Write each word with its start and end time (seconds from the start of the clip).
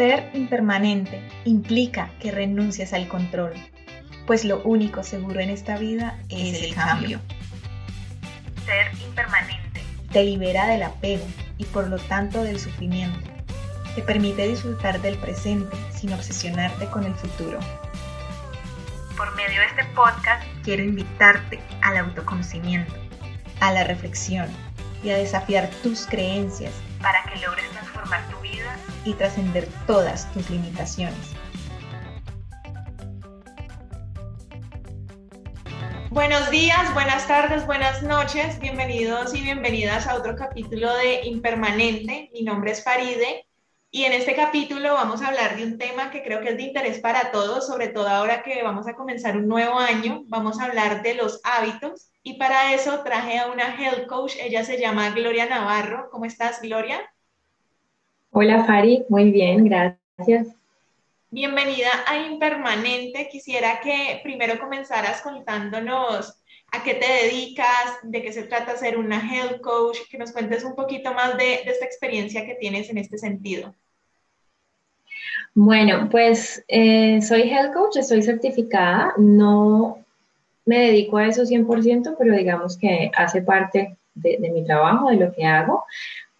Ser 0.00 0.30
impermanente 0.32 1.22
implica 1.44 2.10
que 2.20 2.30
renuncias 2.30 2.94
al 2.94 3.06
control, 3.06 3.52
pues 4.26 4.46
lo 4.46 4.62
único 4.62 5.02
seguro 5.02 5.40
en 5.40 5.50
esta 5.50 5.76
vida 5.76 6.18
es 6.30 6.62
el 6.62 6.74
cambio. 6.74 7.20
Ser 8.64 8.98
impermanente 9.06 9.82
te 10.10 10.24
libera 10.24 10.68
del 10.68 10.84
apego 10.84 11.26
y 11.58 11.66
por 11.66 11.88
lo 11.88 11.98
tanto 11.98 12.42
del 12.42 12.58
sufrimiento. 12.58 13.28
Te 13.94 14.00
permite 14.00 14.48
disfrutar 14.48 15.02
del 15.02 15.18
presente 15.18 15.76
sin 15.92 16.14
obsesionarte 16.14 16.86
con 16.86 17.04
el 17.04 17.14
futuro. 17.14 17.58
Por 19.18 19.36
medio 19.36 19.60
de 19.60 19.66
este 19.66 19.84
podcast 19.94 20.42
quiero 20.64 20.82
invitarte 20.82 21.60
al 21.82 21.98
autoconocimiento, 21.98 22.94
a 23.60 23.70
la 23.70 23.84
reflexión 23.84 24.48
y 25.04 25.10
a 25.10 25.18
desafiar 25.18 25.68
tus 25.82 26.06
creencias 26.06 26.72
para 27.02 27.22
que 27.24 27.38
logres 27.40 27.69
y 29.04 29.14
trascender 29.14 29.68
todas 29.86 30.30
tus 30.32 30.48
limitaciones. 30.50 31.34
Buenos 36.10 36.50
días, 36.50 36.92
buenas 36.92 37.28
tardes, 37.28 37.64
buenas 37.66 38.02
noches, 38.02 38.58
bienvenidos 38.58 39.32
y 39.32 39.42
bienvenidas 39.42 40.08
a 40.08 40.16
otro 40.16 40.34
capítulo 40.34 40.92
de 40.96 41.20
Impermanente. 41.24 42.30
Mi 42.32 42.42
nombre 42.42 42.72
es 42.72 42.82
Faride 42.82 43.46
y 43.92 44.04
en 44.04 44.12
este 44.12 44.34
capítulo 44.34 44.94
vamos 44.94 45.22
a 45.22 45.28
hablar 45.28 45.56
de 45.56 45.64
un 45.64 45.78
tema 45.78 46.10
que 46.10 46.24
creo 46.24 46.40
que 46.40 46.50
es 46.50 46.56
de 46.56 46.64
interés 46.64 46.98
para 46.98 47.30
todos, 47.30 47.66
sobre 47.66 47.88
todo 47.88 48.08
ahora 48.08 48.42
que 48.42 48.60
vamos 48.62 48.88
a 48.88 48.94
comenzar 48.94 49.36
un 49.36 49.46
nuevo 49.46 49.78
año. 49.78 50.22
Vamos 50.26 50.60
a 50.60 50.64
hablar 50.64 51.02
de 51.02 51.14
los 51.14 51.40
hábitos 51.44 52.10
y 52.24 52.34
para 52.38 52.74
eso 52.74 53.04
traje 53.04 53.38
a 53.38 53.46
una 53.46 53.76
health 53.80 54.06
coach, 54.08 54.34
ella 54.40 54.64
se 54.64 54.80
llama 54.80 55.10
Gloria 55.10 55.46
Navarro. 55.46 56.08
¿Cómo 56.10 56.24
estás, 56.24 56.60
Gloria? 56.60 57.00
Hola, 58.32 58.64
Fari, 58.64 59.04
muy 59.08 59.32
bien, 59.32 59.64
gracias. 59.64 60.54
Bienvenida 61.30 61.88
a 62.06 62.16
Impermanente. 62.16 63.28
Quisiera 63.28 63.80
que 63.80 64.20
primero 64.22 64.56
comenzaras 64.60 65.20
contándonos 65.20 66.40
a 66.70 66.82
qué 66.84 66.94
te 66.94 67.06
dedicas, 67.24 67.98
de 68.04 68.22
qué 68.22 68.32
se 68.32 68.44
trata 68.44 68.76
ser 68.76 68.98
una 68.98 69.18
health 69.18 69.60
coach, 69.60 69.98
que 70.08 70.16
nos 70.16 70.30
cuentes 70.30 70.62
un 70.62 70.76
poquito 70.76 71.12
más 71.12 71.36
de, 71.36 71.54
esta 71.54 71.84
experiencia 71.84 72.46
que 72.46 72.54
tienes 72.54 72.88
en 72.88 72.98
este 72.98 73.18
sentido. 73.18 73.74
Bueno, 75.52 76.08
pues 76.08 76.64
eh, 76.68 77.20
soy 77.22 77.50
health 77.50 77.74
coach, 77.74 77.96
estoy 77.96 78.22
certificada, 78.22 79.12
no 79.16 80.04
me 80.66 80.78
dedico 80.78 81.16
a 81.16 81.26
eso 81.26 81.42
100%, 81.42 82.14
pero 82.16 82.36
digamos 82.36 82.78
que 82.78 83.10
hace 83.12 83.42
parte 83.42 83.96
de, 84.14 84.38
mi 84.38 84.64
trabajo, 84.64 85.10
de 85.10 85.16
lo 85.16 85.32
que 85.32 85.44
hago. 85.44 85.84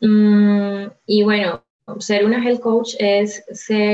Mm, 0.00 0.86
y 1.06 1.24
bueno, 1.24 1.64
ser 1.98 2.24
una 2.24 2.42
health 2.44 2.60
coach 2.60 2.94
es 2.98 3.44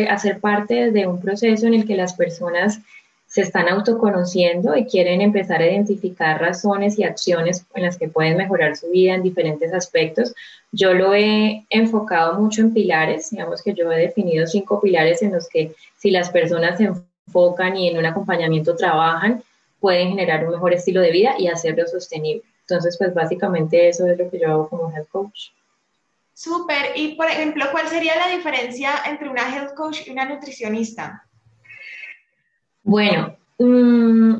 hacer 0.08 0.40
parte 0.40 0.90
de 0.90 1.06
un 1.06 1.20
proceso 1.20 1.66
en 1.66 1.74
el 1.74 1.86
que 1.86 1.96
las 1.96 2.14
personas 2.14 2.80
se 3.26 3.42
están 3.42 3.68
autoconociendo 3.68 4.76
y 4.76 4.86
quieren 4.86 5.20
empezar 5.20 5.60
a 5.60 5.66
identificar 5.66 6.40
razones 6.40 6.98
y 6.98 7.04
acciones 7.04 7.66
en 7.74 7.82
las 7.82 7.98
que 7.98 8.08
pueden 8.08 8.36
mejorar 8.36 8.76
su 8.76 8.88
vida 8.88 9.14
en 9.14 9.22
diferentes 9.22 9.72
aspectos. 9.72 10.34
Yo 10.72 10.94
lo 10.94 11.12
he 11.12 11.64
enfocado 11.68 12.38
mucho 12.40 12.62
en 12.62 12.72
pilares, 12.72 13.30
digamos 13.30 13.62
que 13.62 13.74
yo 13.74 13.90
he 13.92 13.98
definido 13.98 14.46
cinco 14.46 14.80
pilares 14.80 15.22
en 15.22 15.32
los 15.32 15.48
que 15.48 15.74
si 15.98 16.10
las 16.10 16.30
personas 16.30 16.78
se 16.78 16.90
enfocan 17.26 17.76
y 17.76 17.88
en 17.88 17.98
un 17.98 18.06
acompañamiento 18.06 18.76
trabajan, 18.76 19.42
pueden 19.80 20.10
generar 20.10 20.44
un 20.46 20.52
mejor 20.52 20.72
estilo 20.72 21.00
de 21.00 21.10
vida 21.10 21.34
y 21.38 21.48
hacerlo 21.48 21.86
sostenible. 21.86 22.42
Entonces, 22.62 22.96
pues 22.96 23.12
básicamente 23.12 23.88
eso 23.88 24.06
es 24.06 24.18
lo 24.18 24.30
que 24.30 24.38
yo 24.38 24.50
hago 24.50 24.68
como 24.68 24.90
health 24.92 25.08
coach. 25.10 25.50
Súper. 26.36 26.92
Y, 26.96 27.14
por 27.14 27.30
ejemplo, 27.30 27.64
¿cuál 27.72 27.88
sería 27.88 28.14
la 28.14 28.28
diferencia 28.28 28.90
entre 29.08 29.30
una 29.30 29.56
health 29.56 29.72
coach 29.74 30.06
y 30.06 30.10
una 30.10 30.26
nutricionista? 30.26 31.24
Bueno, 32.82 33.34
mm, 33.58 34.36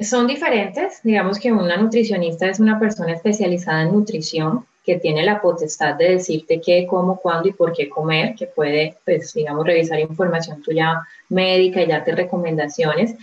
son 0.00 0.26
diferentes. 0.26 1.02
Digamos 1.02 1.38
que 1.38 1.52
una 1.52 1.76
nutricionista 1.76 2.48
es 2.48 2.60
una 2.60 2.80
persona 2.80 3.12
especializada 3.12 3.82
en 3.82 3.92
nutrición 3.92 4.64
que 4.82 4.98
tiene 4.98 5.22
la 5.22 5.42
potestad 5.42 5.96
de 5.96 6.12
decirte 6.12 6.62
qué, 6.62 6.86
cómo, 6.88 7.20
cuándo 7.20 7.50
y 7.50 7.52
por 7.52 7.74
qué 7.74 7.90
comer, 7.90 8.34
que 8.34 8.46
puede, 8.46 8.96
pues, 9.04 9.34
digamos, 9.34 9.66
revisar 9.66 10.00
información 10.00 10.62
tuya 10.62 11.02
médica 11.28 11.82
y 11.82 11.86
darte 11.86 12.12
recomendaciones. 12.12 13.16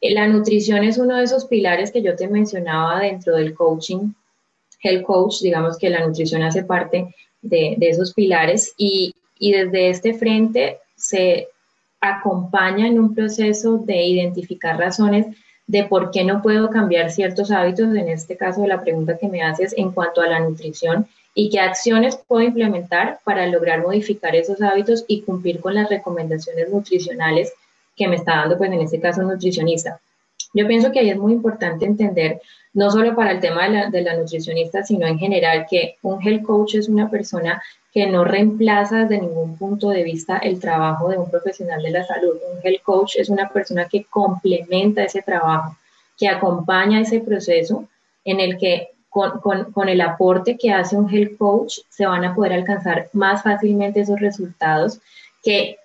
La 0.00 0.26
nutrición 0.28 0.82
es 0.82 0.96
uno 0.96 1.18
de 1.18 1.24
esos 1.24 1.44
pilares 1.44 1.92
que 1.92 2.00
yo 2.00 2.16
te 2.16 2.26
mencionaba 2.26 3.00
dentro 3.00 3.36
del 3.36 3.52
coaching, 3.52 4.14
el 4.82 5.02
coach, 5.02 5.40
digamos 5.42 5.76
que 5.76 5.90
la 5.90 6.06
nutrición 6.06 6.42
hace 6.42 6.64
parte 6.64 7.14
de, 7.42 7.76
esos 7.80 8.14
pilares 8.14 8.74
y, 8.76 9.14
y 9.38 9.52
desde 9.52 9.90
este 9.90 10.14
frente 10.14 10.78
se 10.96 11.48
acompaña 12.00 12.86
en 12.86 12.98
un 12.98 13.14
proceso 13.14 13.78
de 13.78 14.02
identificar 14.04 14.78
razones 14.78 15.26
de 15.66 15.84
por 15.84 16.10
qué 16.10 16.24
no 16.24 16.42
puedo 16.42 16.68
cambiar 16.70 17.10
ciertos 17.10 17.50
hábitos, 17.50 17.94
en 17.94 18.08
este 18.08 18.36
caso 18.36 18.66
la 18.66 18.80
pregunta 18.80 19.18
que 19.18 19.28
me 19.28 19.42
haces 19.42 19.72
en 19.76 19.92
cuanto 19.92 20.20
a 20.20 20.26
la 20.26 20.40
nutrición, 20.40 21.06
y 21.34 21.48
qué 21.50 21.60
acciones 21.60 22.16
puedo 22.16 22.42
implementar 22.42 23.20
para 23.24 23.46
lograr 23.46 23.82
modificar 23.82 24.34
esos 24.34 24.60
hábitos 24.62 25.04
y 25.06 25.22
cumplir 25.22 25.60
con 25.60 25.74
las 25.74 25.88
recomendaciones 25.88 26.70
nutricionales 26.70 27.52
que 27.96 28.08
me 28.08 28.16
está 28.16 28.36
dando, 28.36 28.58
pues 28.58 28.72
en 28.72 28.80
este 28.80 29.00
caso, 29.00 29.20
un 29.20 29.28
nutricionista. 29.28 30.00
Yo 30.52 30.66
pienso 30.66 30.90
que 30.90 30.98
ahí 30.98 31.10
es 31.10 31.16
muy 31.16 31.32
importante 31.32 31.84
entender, 31.84 32.40
no 32.72 32.90
solo 32.90 33.14
para 33.16 33.32
el 33.32 33.40
tema 33.40 33.64
de 33.64 33.70
la, 33.70 33.90
de 33.90 34.02
la, 34.02 34.16
nutricionista, 34.16 34.82
sino 34.82 35.06
en 35.06 35.18
general, 35.18 35.66
que 35.68 35.96
un 36.02 36.22
health 36.22 36.44
coach 36.44 36.74
es 36.76 36.88
una 36.88 37.10
persona 37.10 37.60
que 37.92 38.06
no 38.06 38.24
reemplaza 38.24 38.98
desde 38.98 39.20
ningún 39.20 39.56
punto 39.56 39.88
de 39.88 40.04
vista 40.04 40.38
el 40.38 40.60
trabajo 40.60 41.08
de 41.08 41.18
un 41.18 41.28
profesional 41.28 41.82
de 41.82 41.90
la 41.90 42.04
salud. 42.04 42.36
Un 42.52 42.60
health 42.62 42.82
coach 42.82 43.16
es 43.16 43.28
una 43.28 43.48
persona 43.48 43.88
que 43.88 44.04
complementa 44.04 45.02
ese 45.02 45.22
trabajo, 45.22 45.76
que 46.16 46.28
acompaña 46.28 47.00
ese 47.00 47.20
proceso 47.20 47.88
en 48.24 48.38
el 48.38 48.56
que 48.58 48.90
con, 49.08 49.40
con, 49.40 49.72
con, 49.72 49.88
el 49.88 50.00
aporte 50.00 50.56
que 50.56 50.70
hace 50.70 50.96
un 50.96 51.12
health 51.12 51.36
coach 51.36 51.78
se 51.88 52.06
van 52.06 52.24
a 52.24 52.34
poder 52.34 52.52
alcanzar 52.52 53.08
más 53.12 53.42
fácilmente 53.42 54.00
esos 54.00 54.20
resultados 54.20 55.00
que 55.42 55.78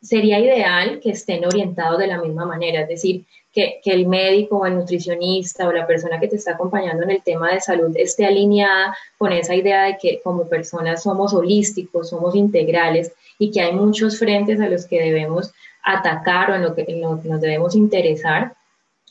sería 0.00 0.38
ideal 0.38 1.00
que 1.00 1.10
estén 1.10 1.44
orientados 1.44 1.98
de 1.98 2.06
la 2.06 2.22
misma 2.22 2.46
manera, 2.46 2.82
es 2.82 2.88
decir, 2.88 3.26
que, 3.56 3.80
el 3.86 4.06
médico 4.06 4.58
o 4.58 4.66
el 4.66 4.74
nutricionista 4.74 5.66
o 5.66 5.72
la 5.72 5.86
persona 5.86 6.20
que 6.20 6.28
te 6.28 6.36
está 6.36 6.52
acompañando 6.52 7.04
en 7.04 7.10
el 7.12 7.22
tema 7.22 7.52
de 7.52 7.60
salud 7.60 7.90
esté 7.96 8.26
alineada 8.26 8.94
con 9.16 9.32
esa 9.32 9.54
idea 9.54 9.84
de 9.84 9.96
que 9.96 10.20
como 10.22 10.46
personas 10.46 11.02
somos 11.02 11.32
holísticos, 11.32 12.10
somos 12.10 12.34
integrales 12.34 13.12
y 13.38 13.50
que 13.50 13.62
hay 13.62 13.72
muchos 13.72 14.18
frentes 14.18 14.60
a 14.60 14.68
los 14.68 14.84
que 14.84 15.00
debemos 15.00 15.52
atacar 15.82 16.50
o 16.50 16.54
en 16.54 16.62
lo 16.62 16.74
que, 16.74 16.84
en 16.86 17.00
lo 17.00 17.20
que 17.20 17.28
nos 17.28 17.40
debemos 17.40 17.74
interesar 17.74 18.52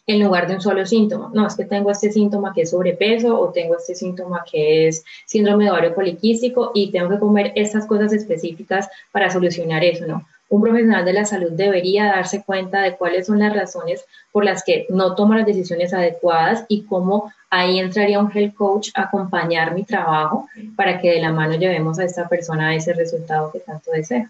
en 0.06 0.24
lugar 0.24 0.48
de 0.48 0.54
un 0.54 0.62
solo 0.62 0.86
síntoma. 0.86 1.32
No, 1.34 1.48
es 1.48 1.56
que 1.56 1.66
tengo 1.66 1.90
este 1.90 2.12
síntoma 2.12 2.54
que 2.54 2.62
es 2.62 2.70
sobrepeso 2.70 3.40
o 3.40 3.52
tengo 3.52 3.76
este 3.76 3.96
síntoma 3.96 4.44
que 4.50 4.88
es 4.88 5.04
síndrome 5.26 5.64
de 5.64 5.72
ovario 5.72 5.96
poliquístico 5.96 6.72
y 6.76 6.92
tengo 6.92 7.10
que 7.10 7.20
comer 7.20 7.52
estas 7.56 7.88
cosas 7.88 8.14
específicas 8.14 8.88
para 9.12 9.32
solucionar 9.32 9.84
eso, 9.84 10.06
¿no? 10.06 10.24
Un 10.50 10.62
profesional 10.62 11.04
de 11.06 11.14
la 11.14 11.26
salud 11.26 11.52
debería 11.52 12.06
darse 12.06 12.44
cuenta 12.44 12.82
de 12.82 12.96
cuáles 12.96 13.28
son 13.28 13.40
las 13.40 13.54
razones 13.54 14.06
por 14.32 14.46
las 14.46 14.64
que 14.64 14.86
no 14.90 15.16
toma 15.16 15.38
las 15.38 15.46
decisiones 15.46 15.94
adecuadas 15.94 16.66
y 16.68 16.84
cómo 16.84 17.32
ahí 17.50 17.80
entraría 17.80 18.20
un 18.20 18.32
health 18.32 18.56
coach 18.56 18.90
a 18.96 19.04
acompañar 19.04 19.74
mi 19.74 19.84
trabajo 19.84 20.48
para 20.76 21.00
que 21.00 21.12
de 21.12 21.22
la 21.22 21.32
mano 21.32 21.56
llevemos 21.56 22.00
a 22.00 22.04
esta 22.06 22.28
persona 22.28 22.70
a 22.70 22.76
ese 22.76 22.94
resultado 22.94 23.52
que 23.52 23.60
tanto 23.60 23.92
desea. 23.92 24.30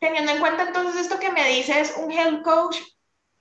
Teniendo 0.00 0.32
en 0.32 0.40
cuenta 0.40 0.64
entonces 0.66 1.02
esto 1.02 1.18
que 1.20 1.30
me 1.30 1.46
dices, 1.48 1.94
un 2.02 2.10
health 2.10 2.42
coach 2.42 2.78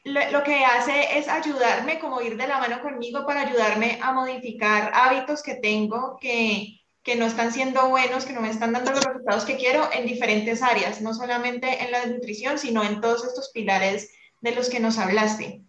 lo, 0.03 0.43
que 0.43 0.65
hace 0.65 1.17
es 1.17 1.27
ayudarme, 1.27 1.99
como 1.99 2.21
ir 2.21 2.35
de 2.35 2.47
la 2.47 2.57
mano 2.57 2.81
conmigo 2.81 3.25
para 3.25 3.41
ayudarme 3.41 3.99
a 4.01 4.11
modificar 4.11 4.91
hábitos 4.93 5.43
que 5.43 5.55
tengo 5.55 6.17
que, 6.19 6.80
que 7.03 7.15
no 7.15 7.25
están 7.25 7.51
siendo 7.51 7.89
buenos, 7.89 8.25
que 8.25 8.33
no 8.33 8.41
me 8.41 8.49
están 8.49 8.73
dando 8.73 8.91
los 8.91 9.03
resultados 9.03 9.45
que 9.45 9.57
quiero 9.57 9.89
en 9.93 10.05
diferentes 10.05 10.61
áreas, 10.61 11.01
no 11.01 11.13
solamente 11.13 11.83
en 11.83 11.91
la 11.91 12.05
nutrición, 12.05 12.59
sino 12.59 12.83
en 12.83 13.01
todos 13.01 13.25
estos 13.25 13.49
pilares 13.53 14.11
de 14.41 14.53
los 14.53 14.69
que 14.69 14.79
nos 14.79 14.97
hablaste. 14.97 15.61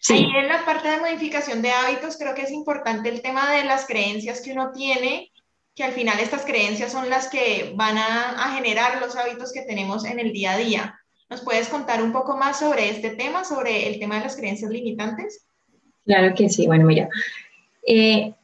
Sí. 0.00 0.26
Y 0.28 0.36
en 0.36 0.48
la 0.48 0.64
parte 0.64 0.88
de 0.88 0.98
modificación 0.98 1.62
de 1.62 1.70
hábitos, 1.70 2.16
creo 2.16 2.34
que 2.34 2.42
es 2.42 2.50
importante 2.50 3.08
el 3.08 3.22
tema 3.22 3.52
de 3.52 3.64
las 3.64 3.86
creencias 3.86 4.40
que 4.40 4.52
uno 4.52 4.72
tiene, 4.72 5.30
que 5.76 5.84
al 5.84 5.92
final 5.92 6.18
estas 6.18 6.44
creencias 6.44 6.90
son 6.90 7.08
las 7.08 7.28
que 7.28 7.72
van 7.76 7.96
a, 7.96 8.44
a 8.44 8.54
generar 8.54 9.00
los 9.00 9.14
hábitos 9.14 9.52
que 9.52 9.62
tenemos 9.62 10.04
en 10.04 10.18
el 10.18 10.32
día 10.32 10.52
a 10.52 10.58
día. 10.58 10.98
¿Nos 11.30 11.40
puedes 11.40 11.68
contar 11.68 12.02
un 12.02 12.12
poco 12.12 12.36
más 12.36 12.58
sobre 12.58 12.90
este 12.90 13.10
tema, 13.10 13.44
sobre 13.44 13.88
el 13.88 14.00
tema 14.00 14.16
de 14.16 14.24
las 14.24 14.36
creencias 14.36 14.70
limitantes? 14.70 15.46
Claro 16.04 16.34
que 16.34 16.48
sí. 16.48 16.66
Bueno, 16.66 16.84
mira, 16.84 17.08
eh, 17.86 18.34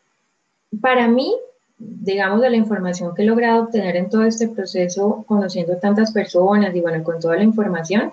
para 0.80 1.08
mí 1.08 1.34
digamos, 1.78 2.40
de 2.40 2.50
la 2.50 2.56
información 2.56 3.14
que 3.14 3.22
he 3.22 3.26
logrado 3.26 3.64
obtener 3.64 3.96
en 3.96 4.10
todo 4.10 4.24
este 4.24 4.48
proceso, 4.48 5.24
conociendo 5.26 5.76
tantas 5.76 6.12
personas 6.12 6.74
y 6.74 6.80
bueno, 6.80 7.02
con 7.04 7.20
toda 7.20 7.36
la 7.36 7.44
información, 7.44 8.12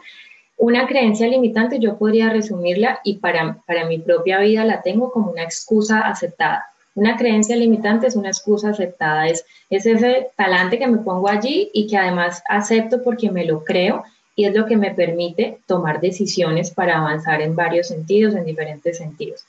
una 0.57 0.87
creencia 0.87 1.27
limitante 1.27 1.79
yo 1.79 1.97
podría 1.97 2.29
resumirla 2.29 2.99
y 3.03 3.17
para, 3.17 3.57
para 3.65 3.85
mi 3.85 3.99
propia 3.99 4.39
vida 4.39 4.63
la 4.63 4.81
tengo 4.81 5.11
como 5.11 5.31
una 5.31 5.43
excusa 5.43 6.01
aceptada. 6.01 6.65
Una 6.93 7.17
creencia 7.17 7.57
limitante 7.57 8.07
es 8.07 8.15
una 8.15 8.29
excusa 8.29 8.69
aceptada, 8.69 9.27
es, 9.27 9.45
es 9.69 9.85
ese 9.85 10.29
talante 10.37 10.79
que 10.79 10.87
me 10.87 10.99
pongo 10.99 11.27
allí 11.27 11.69
y 11.73 11.87
que 11.87 11.97
además 11.97 12.41
acepto 12.47 13.03
porque 13.03 13.29
me 13.29 13.43
lo 13.43 13.65
creo 13.65 14.03
y 14.35 14.45
es 14.45 14.53
lo 14.53 14.65
que 14.65 14.77
me 14.77 14.93
permite 14.93 15.59
tomar 15.65 15.99
decisiones 15.99 16.71
para 16.71 16.97
avanzar 16.97 17.41
en 17.41 17.55
varios 17.55 17.87
sentidos, 17.87 18.35
en 18.35 18.45
diferentes 18.45 18.97
sentidos. 18.97 19.45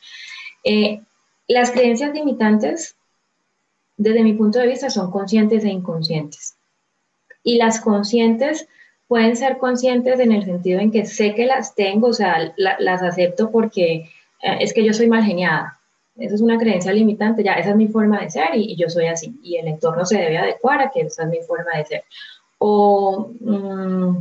Eh, 0.65 1.01
las 1.47 1.71
creencias 1.71 2.13
limitantes, 2.13 2.97
desde 3.97 4.23
mi 4.23 4.35
punto 4.35 4.59
de 4.59 4.67
vista, 4.67 4.91
son 4.91 5.11
conscientes 5.11 5.65
e 5.65 5.69
inconscientes. 5.69 6.57
Y 7.43 7.57
las 7.57 7.81
conscientes 7.81 8.67
pueden 9.09 9.37
ser 9.37 9.59
conscientes 9.59 10.19
en 10.21 10.33
el 10.33 10.45
sentido 10.45 10.81
en 10.81 10.91
que 10.91 11.07
sé 11.07 11.35
que 11.35 11.47
las 11.47 11.75
tengo, 11.75 12.09
o 12.09 12.13
sea, 12.13 12.53
las 12.57 13.03
acepto 13.03 13.51
porque 13.51 14.11
eh, 14.43 14.57
es 14.61 14.73
que 14.73 14.85
yo 14.85 14.93
soy 14.93 15.09
mal 15.09 15.25
geniada. 15.25 15.79
Esa 16.17 16.35
es 16.35 16.41
una 16.41 16.59
creencia 16.59 16.93
limitante, 16.93 17.45
ya 17.45 17.55
esa 17.55 17.71
es 17.71 17.77
mi 17.77 17.89
forma 17.89 18.21
de 18.21 18.31
ser 18.31 18.49
y, 18.55 18.75
yo 18.77 18.89
soy 18.89 19.07
así. 19.07 19.39
Y 19.43 19.57
el 19.57 19.69
entorno 19.69 20.05
se 20.05 20.19
debe 20.19 20.39
adecuar 20.39 20.81
a 20.81 20.91
que 20.91 21.03
esa 21.03 21.25
es 21.25 21.29
mi 21.29 21.43
forma 21.43 21.77
de 21.77 21.85
ser. 21.85 22.05
O 22.59 23.31
mm, 23.39 24.17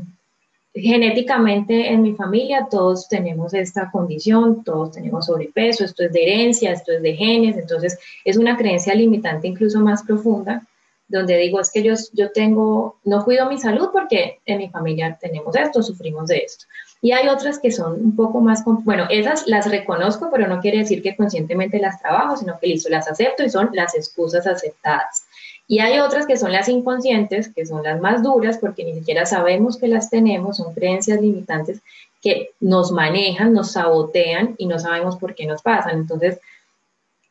genéticamente 0.75 1.91
en 1.91 2.01
mi 2.01 2.13
familia 2.13 2.67
todos 2.69 3.07
tenemos 3.07 3.53
esta 3.53 3.89
condición, 3.89 4.63
todos 4.63 4.91
tenemos 4.91 5.27
sobrepeso, 5.27 5.85
esto 5.85 6.03
es 6.03 6.11
de 6.11 6.23
herencia, 6.23 6.73
esto 6.73 6.91
es 6.91 7.01
de 7.01 7.15
genes, 7.15 7.57
entonces 7.57 7.97
es 8.25 8.37
una 8.37 8.57
creencia 8.57 8.93
limitante 8.93 9.47
incluso 9.47 9.79
más 9.79 10.03
profunda, 10.03 10.67
donde 11.07 11.37
digo 11.37 11.61
es 11.61 11.71
que 11.71 11.81
yo, 11.81 11.93
yo 12.13 12.31
tengo, 12.31 12.97
no 13.05 13.23
cuido 13.23 13.47
mi 13.49 13.57
salud 13.57 13.89
porque 13.93 14.39
en 14.45 14.57
mi 14.57 14.69
familia 14.69 15.17
tenemos 15.19 15.55
esto, 15.55 15.81
sufrimos 15.81 16.27
de 16.27 16.39
esto. 16.39 16.65
Y 17.01 17.11
hay 17.11 17.29
otras 17.29 17.59
que 17.59 17.71
son 17.71 17.93
un 17.93 18.15
poco 18.15 18.41
más, 18.41 18.63
bueno, 18.65 19.05
esas 19.09 19.47
las 19.47 19.69
reconozco, 19.69 20.29
pero 20.31 20.47
no 20.47 20.59
quiere 20.59 20.79
decir 20.79 21.01
que 21.01 21.15
conscientemente 21.15 21.79
las 21.79 22.01
trabajo, 22.01 22.35
sino 22.35 22.59
que 22.59 22.67
listo, 22.67 22.89
las 22.89 23.07
acepto 23.07 23.43
y 23.43 23.49
son 23.49 23.69
las 23.73 23.95
excusas 23.95 24.47
aceptadas. 24.47 25.24
Y 25.67 25.79
hay 25.79 25.99
otras 25.99 26.27
que 26.27 26.37
son 26.37 26.51
las 26.51 26.69
inconscientes, 26.69 27.49
que 27.49 27.65
son 27.65 27.83
las 27.83 27.99
más 27.99 28.21
duras, 28.21 28.57
porque 28.59 28.83
ni 28.83 28.93
siquiera 28.93 29.25
sabemos 29.25 29.77
que 29.77 29.87
las 29.87 30.09
tenemos, 30.09 30.57
son 30.57 30.73
creencias 30.73 31.19
limitantes 31.21 31.81
que 32.21 32.51
nos 32.59 32.91
manejan, 32.91 33.53
nos 33.53 33.71
sabotean 33.71 34.55
y 34.57 34.67
no 34.67 34.79
sabemos 34.79 35.17
por 35.17 35.33
qué 35.33 35.45
nos 35.45 35.61
pasan. 35.61 35.97
Entonces, 35.97 36.39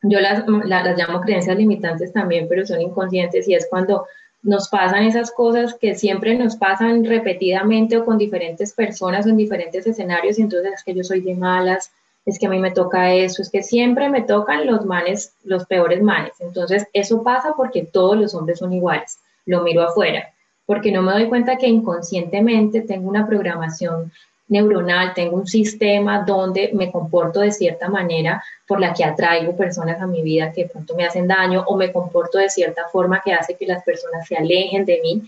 yo 0.01 0.19
las, 0.19 0.43
las 0.65 0.97
llamo 0.97 1.21
creencias 1.21 1.57
limitantes 1.57 2.11
también, 2.13 2.47
pero 2.49 2.65
son 2.65 2.81
inconscientes 2.81 3.47
y 3.47 3.55
es 3.55 3.67
cuando 3.69 4.05
nos 4.45 4.69
pasan 4.69 5.03
esas 5.05 5.31
cosas 5.31 5.73
que 5.73 5.95
siempre 5.95 6.37
nos 6.37 6.55
pasan 6.55 7.03
repetidamente 7.03 7.97
o 7.97 8.05
con 8.05 8.17
diferentes 8.17 8.73
personas 8.73 9.25
o 9.25 9.29
en 9.29 9.37
diferentes 9.37 9.87
escenarios 9.87 10.37
y 10.37 10.43
entonces 10.43 10.73
es 10.73 10.83
que 10.83 10.93
yo 10.93 11.03
soy 11.03 11.21
de 11.21 11.33
malas, 11.33 11.91
es 12.25 12.39
que 12.39 12.47
a 12.47 12.49
mí 12.49 12.59
me 12.59 12.71
toca 12.71 13.13
eso, 13.13 13.41
es 13.41 13.49
que 13.49 13.61
siempre 13.61 14.09
me 14.09 14.23
tocan 14.23 14.65
los 14.65 14.85
manes, 14.85 15.33
los 15.43 15.65
peores 15.65 16.01
manes. 16.01 16.33
Entonces 16.39 16.87
eso 16.93 17.23
pasa 17.23 17.53
porque 17.55 17.83
todos 17.83 18.17
los 18.17 18.33
hombres 18.33 18.59
son 18.59 18.73
iguales, 18.73 19.19
lo 19.45 19.61
miro 19.61 19.83
afuera, 19.83 20.33
porque 20.65 20.91
no 20.91 21.01
me 21.03 21.11
doy 21.11 21.29
cuenta 21.29 21.57
que 21.57 21.67
inconscientemente 21.67 22.81
tengo 22.81 23.07
una 23.07 23.27
programación 23.27 24.11
neuronal, 24.47 25.13
tengo 25.13 25.37
un 25.37 25.47
sistema 25.47 26.23
donde 26.23 26.71
me 26.73 26.91
comporto 26.91 27.39
de 27.39 27.51
cierta 27.51 27.89
manera 27.89 28.43
por 28.67 28.79
la 28.79 28.93
que 28.93 29.03
atraigo 29.03 29.55
personas 29.55 29.99
a 30.01 30.07
mi 30.07 30.21
vida 30.21 30.51
que 30.51 30.65
pronto 30.65 30.95
me 30.95 31.05
hacen 31.05 31.27
daño 31.27 31.63
o 31.67 31.75
me 31.75 31.91
comporto 31.91 32.37
de 32.37 32.49
cierta 32.49 32.87
forma 32.91 33.21
que 33.23 33.33
hace 33.33 33.55
que 33.55 33.65
las 33.65 33.83
personas 33.83 34.27
se 34.27 34.35
alejen 34.35 34.85
de 34.85 34.99
mí. 35.01 35.23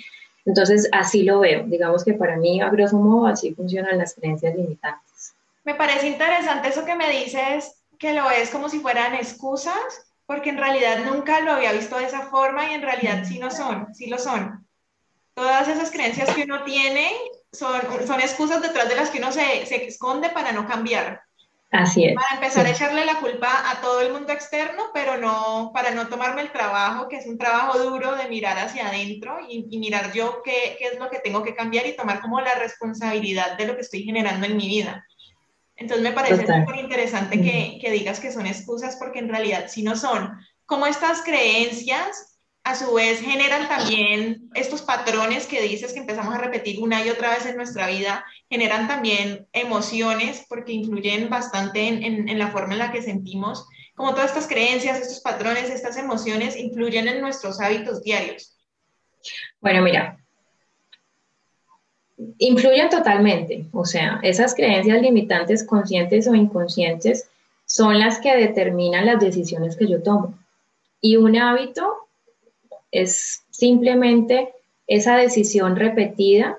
Entonces, 0.46 0.88
así 0.92 1.24
lo 1.24 1.40
veo. 1.40 1.64
Digamos 1.66 2.06
que 2.06 2.14
para 2.14 2.38
mí, 2.38 2.62
a 2.62 2.70
grosso 2.70 2.98
modo, 2.98 3.28
así 3.28 3.54
funcionan 3.54 3.98
las 3.98 4.14
creencias 4.14 4.56
limitantes. 4.56 5.07
Me 5.68 5.76
parece 5.76 6.08
interesante 6.08 6.70
eso 6.70 6.86
que 6.86 6.96
me 6.96 7.10
dices, 7.10 7.84
que 8.00 8.14
lo 8.14 8.30
ves 8.30 8.52
como 8.52 8.70
si 8.70 8.80
fueran 8.80 9.14
excusas, 9.16 9.76
porque 10.26 10.50
en 10.50 10.58
realidad 10.58 11.00
nunca 11.04 11.42
lo 11.42 11.52
había 11.52 11.74
visto 11.74 11.98
de 11.98 12.06
esa 12.06 12.28
forma 12.28 12.72
y 12.72 12.74
en 12.74 12.82
realidad 12.82 13.26
sí 13.26 13.38
lo 13.38 13.52
son, 13.52 13.94
sí 13.94 14.08
lo 14.08 14.18
son. 14.18 14.66
Todas 15.34 15.68
esas 15.68 15.92
creencias 15.92 16.34
que 16.34 16.44
uno 16.44 16.64
tiene 16.64 17.12
son, 17.52 17.82
son 18.08 18.22
excusas 18.22 18.62
detrás 18.62 18.88
de 18.88 18.96
las 18.96 19.10
que 19.10 19.18
uno 19.18 19.34
se, 19.34 19.66
se 19.66 19.86
esconde 19.86 20.30
para 20.30 20.54
no 20.54 20.66
cambiar. 20.66 21.22
Así 21.70 22.06
es. 22.06 22.16
Para 22.16 22.36
empezar 22.36 22.66
a 22.66 22.70
echarle 22.70 23.04
la 23.04 23.20
culpa 23.20 23.70
a 23.70 23.82
todo 23.82 24.00
el 24.00 24.14
mundo 24.14 24.32
externo, 24.32 24.86
pero 24.94 25.18
no, 25.18 25.72
para 25.74 25.92
no 25.92 26.08
tomarme 26.08 26.44
el 26.44 26.54
trabajo, 26.54 27.10
que 27.10 27.18
es 27.18 27.28
un 27.28 27.38
trabajo 27.38 27.78
duro 27.78 28.16
de 28.16 28.30
mirar 28.30 28.58
hacia 28.58 28.88
adentro 28.88 29.38
y, 29.50 29.78
mirar 29.78 30.14
yo 30.14 30.42
qué, 30.46 30.78
qué, 30.80 30.86
es 30.94 30.98
lo 30.98 31.10
que 31.10 31.20
tengo 31.20 31.44
que 31.44 31.56
cambiar 31.56 31.86
y 31.88 31.98
tomar 31.98 32.22
como 32.22 32.40
la 32.40 32.56
responsabilidad 32.56 33.58
de 33.58 33.68
lo 33.68 33.76
que 33.76 33.82
estoy 33.82 34.04
generando 34.04 34.46
en 34.46 34.56
mi 34.56 34.68
vida. 34.68 35.04
Entonces 35.78 36.04
me 36.04 36.12
parece 36.12 36.42
súper 36.42 36.76
interesante 36.78 37.40
que, 37.40 37.78
que 37.80 37.92
digas 37.92 38.20
que 38.20 38.32
son 38.32 38.48
excusas 38.48 38.98
porque 38.98 39.20
en 39.20 39.30
realidad 39.30 39.68
si 39.68 39.84
no 39.84 39.96
son. 39.96 40.32
Como 40.66 40.88
estas 40.88 41.22
creencias 41.22 42.38
a 42.68 42.76
su 42.76 42.94
vez 42.94 43.22
generan 43.22 43.70
también 43.70 44.50
estos 44.54 44.82
patrones 44.82 45.48
que 45.48 45.62
dices 45.62 45.94
que 45.94 46.00
empezamos 46.00 46.36
a 46.36 46.40
repetir 46.40 46.82
una 46.82 47.06
y 47.06 47.10
otra 47.10 47.30
vez 47.30 47.46
en 47.46 47.56
nuestra 47.56 47.88
vida, 47.88 48.26
generan 48.50 48.90
también 48.90 49.48
emociones 49.54 50.46
porque 50.50 50.74
influyen 50.74 51.30
bastante 51.30 51.88
en, 51.88 52.28
en, 52.28 52.38
la 52.38 52.50
forma 52.50 52.74
en 52.74 52.80
la 52.80 52.92
que 52.92 53.02
sentimos, 53.02 53.66
como 53.96 54.12
todas 54.12 54.32
estas 54.32 54.48
creencias, 54.48 55.00
estos 55.00 55.22
patrones, 55.22 55.70
estas 55.70 55.96
emociones 55.96 56.58
influyen 56.58 57.08
en 57.08 57.22
nuestros 57.22 57.62
hábitos 57.62 58.04
diarios. 58.04 58.58
Bueno, 59.62 59.82
mira, 59.82 60.18
influyen 62.38 62.90
totalmente, 62.90 63.66
o 63.72 63.86
sea, 63.86 64.20
esas 64.24 64.56
creencias 64.56 65.02
limitantes 65.02 65.64
conscientes 65.64 66.28
o 66.28 66.36
inconscientes 66.36 67.30
son 67.66 68.00
las 68.00 68.20
que 68.20 68.36
determinan 68.36 69.06
las 69.06 69.20
decisiones 69.20 69.76
que 69.76 69.88
yo 69.88 70.02
tomo. 70.02 70.34
Y 71.02 71.18
un 71.18 71.38
hábito 71.38 72.08
es 72.92 73.44
simplemente 73.52 74.54
esa 74.88 75.18
decisión 75.18 75.76
repetida 75.76 76.58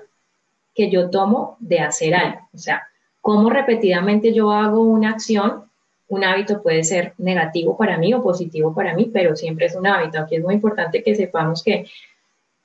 que 0.75 0.89
yo 0.89 1.09
tomo 1.09 1.57
de 1.59 1.79
hacer 1.79 2.15
algo. 2.15 2.39
O 2.53 2.57
sea, 2.57 2.87
cómo 3.21 3.49
repetidamente 3.49 4.33
yo 4.33 4.51
hago 4.51 4.81
una 4.81 5.09
acción, 5.09 5.65
un 6.07 6.23
hábito 6.23 6.61
puede 6.61 6.83
ser 6.83 7.13
negativo 7.17 7.75
para 7.75 7.97
mí 7.97 8.13
o 8.13 8.23
positivo 8.23 8.73
para 8.73 8.93
mí, 8.93 9.09
pero 9.11 9.35
siempre 9.35 9.65
es 9.65 9.75
un 9.75 9.87
hábito. 9.87 10.19
Aquí 10.19 10.35
es 10.35 10.43
muy 10.43 10.53
importante 10.53 11.03
que 11.03 11.15
sepamos 11.15 11.63
que 11.63 11.87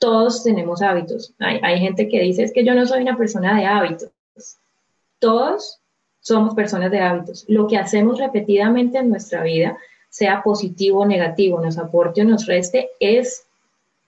todos 0.05 0.45
tenemos 0.45 0.83
hábitos. 0.83 1.33
Hay, 1.39 1.79
gente 1.79 2.11
que 2.11 2.21
dice, 2.21 2.53
que 2.53 2.62
yo 2.62 2.75
no 2.75 2.85
soy 2.85 3.01
una 3.01 3.17
persona 3.17 3.59
de 3.59 3.65
hábitos. 3.65 4.11
Todos 5.19 5.81
somos 6.21 6.55
personas 6.55 6.91
de 6.91 7.01
hábitos. 7.01 7.47
Lo 7.49 7.67
que 7.67 7.79
hacemos 7.79 8.19
repetidamente 8.19 8.99
en 8.99 9.09
nuestra 9.09 9.43
vida, 9.43 9.79
sea 10.11 10.43
positivo 10.43 11.01
o 11.01 11.06
negativo, 11.06 11.59
nos 11.59 11.79
aporte 11.79 12.21
o 12.21 12.25
nos 12.27 12.45
reste, 12.45 12.91
es 13.01 13.47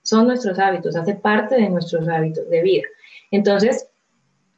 son 0.03 0.27
nuestros 0.27 0.59
hábitos, 0.59 0.95
hace 0.95 1.15
parte 1.15 1.55
de 1.55 1.67
nuestros 1.67 2.07
hábitos 2.07 2.47
de 2.47 2.61
vida. 2.61 2.87
Entonces, 3.31 3.87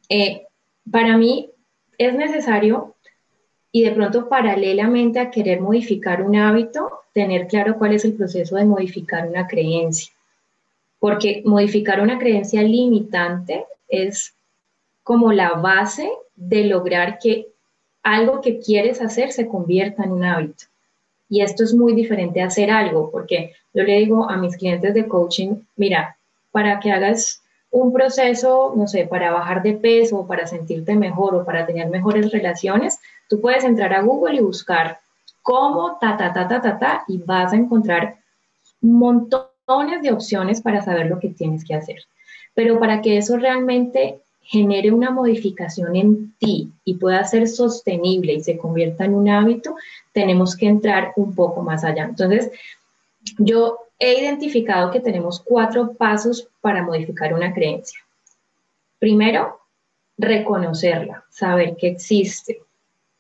eh, 0.10 0.46
para 0.92 1.16
mí 1.16 1.52
es 1.98 2.16
necesario 2.16 2.96
y 3.72 3.86
de 3.86 3.92
pronto 3.92 4.28
paralelamente 4.28 5.22
a 5.22 5.32
querer 5.32 5.62
modificar 5.62 6.22
un 6.22 6.36
hábito, 6.36 6.90
tener 7.14 7.48
claro 7.48 7.78
cuál 7.78 7.94
es 7.94 8.04
el 8.04 8.16
proceso 8.16 8.58
de 8.58 8.66
modificar 8.66 9.26
una 9.26 9.48
creencia. 9.48 10.14
Porque 11.00 11.42
modificar 11.46 12.02
una 12.02 12.20
creencia 12.20 12.62
limitante 12.62 13.66
es 13.88 14.34
como 15.04 15.32
la 15.34 15.54
base 15.54 16.10
de 16.36 16.66
lograr 16.66 17.20
que 17.20 17.48
algo 18.04 18.42
que 18.42 18.60
quieres 18.60 19.02
hacer 19.02 19.32
se 19.32 19.48
convierta 19.48 20.04
en 20.04 20.12
un 20.12 20.24
hábito. 20.24 20.66
Y 21.30 21.42
esto 21.42 21.64
es 21.64 21.74
muy 21.74 21.94
diferente 21.94 22.42
a 22.42 22.48
hacer 22.48 22.72
algo, 22.72 23.12
porque 23.12 23.54
yo 23.74 23.84
le 23.84 24.00
digo 24.00 24.30
a 24.30 24.38
mis 24.38 24.58
clientes 24.58 24.94
de 24.94 25.08
coaching, 25.08 25.56
mira, 25.76 26.18
para 26.52 26.80
que 26.80 26.92
hagas 26.92 27.42
un 27.72 27.94
proceso, 27.94 28.74
no 28.76 28.88
sé, 28.88 29.06
para 29.06 29.32
bajar 29.32 29.62
de 29.62 29.74
peso, 29.74 30.26
para 30.26 30.48
sentirte 30.48 30.96
mejor 30.96 31.36
o 31.36 31.46
para 31.46 31.68
tener 31.68 31.88
mejores 31.90 32.32
relaciones, 32.32 33.00
tú 33.28 33.40
puedes 33.40 33.64
entrar 33.64 33.94
a 33.94 34.02
Google 34.02 34.38
y 34.38 34.42
buscar 34.42 35.00
cómo, 35.44 35.98
ta, 36.02 36.18
ta, 36.18 36.34
ta, 36.34 36.48
ta, 36.48 36.62
ta, 36.62 36.80
ta, 36.80 37.04
y 37.08 37.20
vas 37.20 37.54
a 37.54 37.58
encontrar 37.58 38.18
montones 38.82 39.49
de 40.02 40.12
opciones 40.12 40.62
para 40.62 40.82
saber 40.82 41.08
lo 41.08 41.20
que 41.20 41.30
tienes 41.30 41.64
que 41.64 41.76
hacer. 41.76 41.98
Pero 42.56 42.80
para 42.80 43.02
que 43.02 43.18
eso 43.18 43.38
realmente 43.38 44.20
genere 44.42 44.92
una 44.92 45.12
modificación 45.12 45.96
en 45.96 46.34
ti 46.40 46.72
y 46.84 46.96
pueda 46.96 47.24
ser 47.26 47.48
sostenible 47.48 48.34
y 48.34 48.42
se 48.42 48.58
convierta 48.58 49.06
en 49.06 49.14
un 49.14 49.30
hábito, 49.30 49.76
tenemos 50.12 50.58
que 50.58 50.66
entrar 50.66 51.14
un 51.18 51.36
poco 51.36 51.62
más 51.62 51.84
allá. 51.84 52.06
Entonces, 52.06 52.50
yo 53.38 53.78
he 54.00 54.20
identificado 54.20 54.90
que 54.90 55.02
tenemos 55.02 55.40
cuatro 55.40 55.94
pasos 55.94 56.48
para 56.62 56.84
modificar 56.84 57.36
una 57.36 57.54
creencia. 57.54 58.00
Primero, 58.98 59.60
reconocerla, 60.18 61.26
saber 61.30 61.76
que 61.78 61.90
existe. 61.90 62.60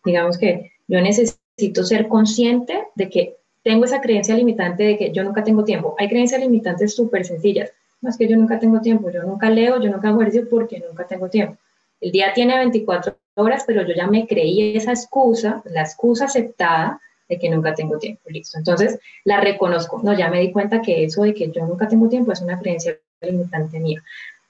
Digamos 0.04 0.40
que 0.40 0.72
yo 0.88 1.00
necesito 1.00 1.84
ser 1.84 2.08
consciente 2.08 2.88
de 2.96 3.10
que 3.10 3.39
tengo 3.64 3.86
esa 3.86 4.02
creencia 4.02 4.36
limitante 4.36 4.84
de 4.84 4.98
que 4.98 5.12
yo 5.12 5.24
nunca 5.24 5.44
tengo 5.44 5.64
tiempo. 5.64 5.96
Hay 5.98 6.08
creencias 6.08 6.42
limitantes 6.42 6.96
súper 6.96 7.26
sencillas. 7.26 7.72
No 8.02 8.10
es 8.10 8.18
que 8.18 8.28
yo 8.28 8.38
nunca 8.38 8.60
tengo 8.60 8.80
tiempo, 8.80 9.10
yo 9.12 9.24
nunca 9.24 9.50
leo, 9.50 9.82
yo 9.82 9.92
nunca 9.92 10.10
hago 10.10 10.22
ejercicio 10.22 10.48
porque 10.50 10.80
nunca 10.80 11.06
tengo 11.06 11.30
tiempo. 11.30 11.58
El 12.00 12.12
día 12.12 12.34
tiene 12.34 12.58
24 12.58 13.18
horas, 13.36 13.64
pero 13.68 13.86
yo 13.86 13.94
ya 13.94 14.08
me 14.08 14.26
creí 14.26 14.76
esa 14.78 14.92
excusa, 14.92 15.62
la 15.66 15.82
excusa 15.82 16.26
aceptada 16.26 17.02
de 17.28 17.38
que 17.38 17.50
nunca 17.50 17.76
tengo 17.76 17.98
tiempo, 18.00 18.22
listo. 18.30 18.58
Entonces, 18.58 19.00
la 19.26 19.42
reconozco. 19.42 20.00
No, 20.02 20.18
ya 20.18 20.30
me 20.30 20.40
di 20.40 20.52
cuenta 20.52 20.82
que 20.82 21.04
eso 21.04 21.24
de 21.24 21.34
que 21.34 21.52
yo 21.52 21.66
nunca 21.66 21.88
tengo 21.88 22.08
tiempo 22.08 22.32
es 22.32 22.42
una 22.42 22.58
creencia 22.58 22.98
limitante 23.22 23.80
mía. 23.80 24.02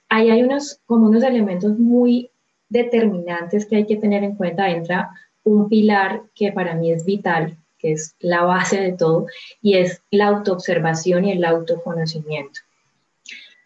Ahí 0.08 0.30
hay 0.30 0.42
unos, 0.42 0.80
como 0.86 1.08
unos 1.08 1.22
elementos 1.24 1.78
muy 1.78 2.30
determinantes 2.68 3.66
que 3.66 3.76
hay 3.76 3.86
que 3.86 3.96
tener 3.96 4.22
en 4.22 4.36
cuenta. 4.36 4.70
Entra 4.70 5.10
un 5.44 5.68
pilar 5.68 6.22
que 6.34 6.52
para 6.52 6.74
mí 6.74 6.92
es 6.92 7.04
vital, 7.04 7.56
que 7.80 7.92
es 7.92 8.14
la 8.20 8.42
base 8.42 8.80
de 8.80 8.92
todo, 8.92 9.26
y 9.62 9.76
es 9.78 10.02
la 10.10 10.28
autoobservación 10.28 11.24
y 11.24 11.32
el 11.32 11.44
autoconocimiento. 11.44 12.60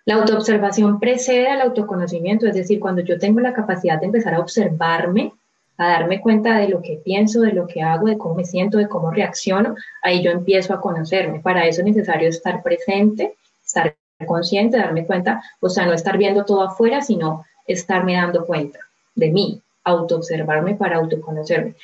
La 0.06 0.16
autoobservación 0.16 1.00
precede 1.00 1.49
al 1.49 1.62
autoconocimiento, 1.62 2.47
es 2.47 2.54
decir, 2.54 2.78
cuando 2.78 3.02
yo 3.02 3.18
tengo 3.18 3.40
la 3.40 3.54
capacidad 3.54 3.99
de 3.99 4.06
empezar 4.06 4.35
a 4.35 4.40
observarme, 4.40 5.33
a 5.78 5.88
darme 5.88 6.21
cuenta 6.21 6.59
de 6.59 6.68
lo 6.68 6.83
que 6.83 7.00
pienso, 7.02 7.40
de 7.40 7.52
lo 7.52 7.66
que 7.66 7.83
hago, 7.83 8.06
de 8.06 8.18
cómo 8.18 8.35
me 8.35 8.44
siento, 8.44 8.78
de 8.78 8.88
cómo 8.88 9.11
reacciono, 9.11 9.75
ahí 10.02 10.23
yo 10.23 10.30
empiezo 10.30 10.75
a 10.75 10.80
conocerme. 10.80 11.40
Para 11.40 11.66
eso 11.66 11.80
es 11.80 11.87
necesario 11.87 12.28
estar 12.28 12.62
presente, 12.62 13.35
estar 13.64 13.94
consciente, 14.26 14.76
darme 14.76 15.06
cuenta, 15.06 15.42
o 15.61 15.68
sea, 15.68 15.87
no 15.87 15.92
estar 15.92 16.16
viendo 16.18 16.44
todo 16.44 16.62
afuera, 16.62 17.00
sino 17.00 17.44
estarme 17.66 18.14
dando 18.14 18.47
cuenta 18.47 18.78
de 19.14 19.30
mí, 19.30 19.61
autoobservarme 19.85 20.75
para 20.75 20.97
autoconocerme. 20.97 21.75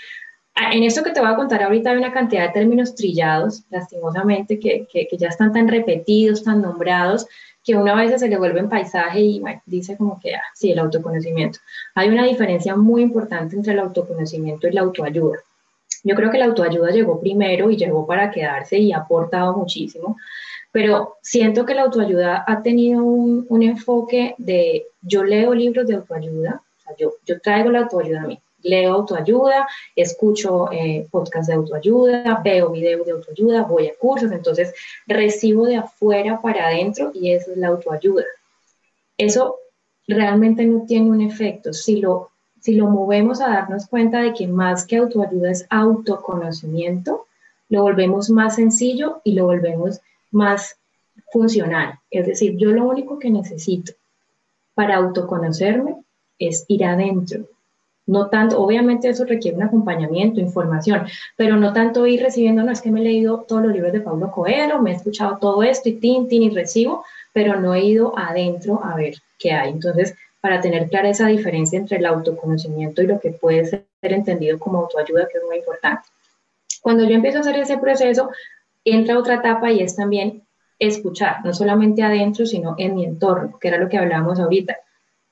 Ah, 0.62 0.72
en 0.74 0.82
esto 0.82 1.02
que 1.02 1.12
te 1.12 1.20
voy 1.20 1.30
a 1.30 1.36
contar 1.36 1.62
ahorita 1.62 1.90
hay 1.90 1.96
una 1.96 2.12
cantidad 2.12 2.42
de 2.42 2.52
términos 2.52 2.94
trillados, 2.94 3.62
lastimosamente, 3.70 4.60
que, 4.60 4.86
que, 4.92 5.08
ya 5.16 5.28
están 5.28 5.54
tan 5.54 5.68
repetidos, 5.68 6.44
tan 6.44 6.60
nombrados, 6.60 7.26
que 7.64 7.76
una 7.76 7.94
vez 7.94 8.20
se 8.20 8.28
le 8.28 8.36
vuelve 8.36 8.60
en 8.60 8.68
paisaje 8.68 9.20
y 9.20 9.42
dice 9.64 9.96
como 9.96 10.20
que, 10.20 10.34
ah, 10.34 10.42
sí, 10.54 10.70
el 10.70 10.78
autoconocimiento. 10.78 11.60
Hay 11.94 12.10
una 12.10 12.26
diferencia 12.26 12.76
muy 12.76 13.00
importante 13.00 13.56
entre 13.56 13.72
el 13.72 13.78
autoconocimiento 13.78 14.68
y 14.68 14.72
la 14.72 14.82
autoayuda. 14.82 15.38
Yo 16.04 16.14
creo 16.14 16.30
que 16.30 16.38
la 16.38 16.44
autoayuda 16.46 16.90
llegó 16.90 17.18
primero 17.18 17.70
y 17.70 17.76
llegó 17.78 18.06
para 18.06 18.30
quedarse 18.30 18.76
y 18.76 18.92
ha 18.92 18.98
aportado 18.98 19.56
muchísimo, 19.56 20.18
pero 20.72 21.16
siento 21.22 21.64
que 21.64 21.74
la 21.74 21.84
autoayuda 21.84 22.44
ha 22.46 22.62
tenido 22.62 23.02
un, 23.02 23.46
un 23.48 23.62
enfoque 23.62 24.34
de, 24.36 24.88
yo 25.00 25.24
leo 25.24 25.54
libros 25.54 25.86
de 25.86 25.94
autoayuda, 25.94 26.60
yo, 26.98 27.14
yo 27.24 27.40
traigo 27.40 27.70
la 27.70 27.80
autoayuda 27.80 28.22
a 28.22 28.26
mí, 28.26 28.38
leo 28.62 28.94
autoayuda, 28.94 29.66
escucho 29.96 30.70
eh, 30.72 31.06
podcasts 31.10 31.48
de 31.48 31.54
autoayuda, 31.54 32.40
veo 32.44 32.70
videos 32.70 33.06
de 33.06 33.12
autoayuda, 33.12 33.62
voy 33.62 33.88
a 33.88 33.94
cursos, 33.94 34.32
entonces 34.32 34.74
recibo 35.06 35.66
de 35.66 35.76
afuera 35.76 36.40
para 36.40 36.66
adentro 36.66 37.10
y 37.14 37.32
eso 37.32 37.52
es 37.52 37.56
la 37.56 37.68
autoayuda. 37.68 38.24
Eso 39.16 39.56
realmente 40.06 40.64
no 40.64 40.84
tiene 40.86 41.10
un 41.10 41.20
efecto. 41.20 41.72
Si 41.72 41.96
lo, 41.96 42.30
si 42.60 42.74
lo 42.74 42.86
movemos 42.86 43.40
a 43.40 43.48
darnos 43.48 43.86
cuenta 43.86 44.20
de 44.22 44.32
que 44.32 44.46
más 44.46 44.86
que 44.86 44.96
autoayuda 44.96 45.50
es 45.50 45.66
autoconocimiento, 45.70 47.26
lo 47.68 47.82
volvemos 47.82 48.30
más 48.30 48.56
sencillo 48.56 49.20
y 49.24 49.32
lo 49.32 49.46
volvemos 49.46 50.00
más 50.30 50.76
funcional. 51.32 51.98
Es 52.10 52.26
decir, 52.26 52.56
yo 52.56 52.70
lo 52.70 52.84
único 52.84 53.18
que 53.18 53.30
necesito 53.30 53.92
para 54.74 54.96
autoconocerme 54.96 55.96
es 56.38 56.64
ir 56.68 56.84
adentro, 56.84 57.46
no 58.10 58.28
tanto, 58.28 58.60
obviamente 58.60 59.08
eso 59.08 59.24
requiere 59.24 59.56
un 59.56 59.62
acompañamiento, 59.62 60.40
información, 60.40 61.06
pero 61.36 61.56
no 61.56 61.72
tanto 61.72 62.06
ir 62.06 62.20
recibiendo, 62.20 62.64
no 62.64 62.72
es 62.72 62.80
que 62.80 62.90
me 62.90 63.00
he 63.00 63.04
leído 63.04 63.44
todos 63.46 63.62
los 63.62 63.72
libros 63.72 63.92
de 63.92 64.00
Pablo 64.00 64.32
Coelho, 64.32 64.82
me 64.82 64.90
he 64.90 64.94
escuchado 64.94 65.38
todo 65.40 65.62
esto 65.62 65.88
y 65.88 65.92
tin, 65.92 66.26
tin 66.26 66.42
y 66.42 66.50
recibo, 66.50 67.04
pero 67.32 67.60
no 67.60 67.72
he 67.72 67.84
ido 67.84 68.12
adentro 68.18 68.80
a 68.84 68.96
ver 68.96 69.14
qué 69.38 69.52
hay. 69.52 69.70
Entonces, 69.70 70.16
para 70.40 70.60
tener 70.60 70.88
clara 70.88 71.08
esa 71.08 71.28
diferencia 71.28 71.78
entre 71.78 71.98
el 71.98 72.06
autoconocimiento 72.06 73.00
y 73.00 73.06
lo 73.06 73.20
que 73.20 73.30
puede 73.30 73.64
ser 73.66 73.84
entendido 74.02 74.58
como 74.58 74.78
autoayuda, 74.78 75.28
que 75.28 75.38
es 75.38 75.44
muy 75.44 75.58
importante. 75.58 76.08
Cuando 76.82 77.04
yo 77.04 77.14
empiezo 77.14 77.38
a 77.38 77.40
hacer 77.42 77.56
ese 77.58 77.78
proceso, 77.78 78.30
entra 78.84 79.18
otra 79.18 79.36
etapa 79.36 79.70
y 79.70 79.82
es 79.82 79.94
también 79.94 80.42
escuchar, 80.80 81.44
no 81.44 81.52
solamente 81.52 82.02
adentro, 82.02 82.44
sino 82.44 82.74
en 82.76 82.96
mi 82.96 83.04
entorno, 83.04 83.56
que 83.60 83.68
era 83.68 83.78
lo 83.78 83.88
que 83.88 83.98
hablábamos 83.98 84.40
ahorita 84.40 84.76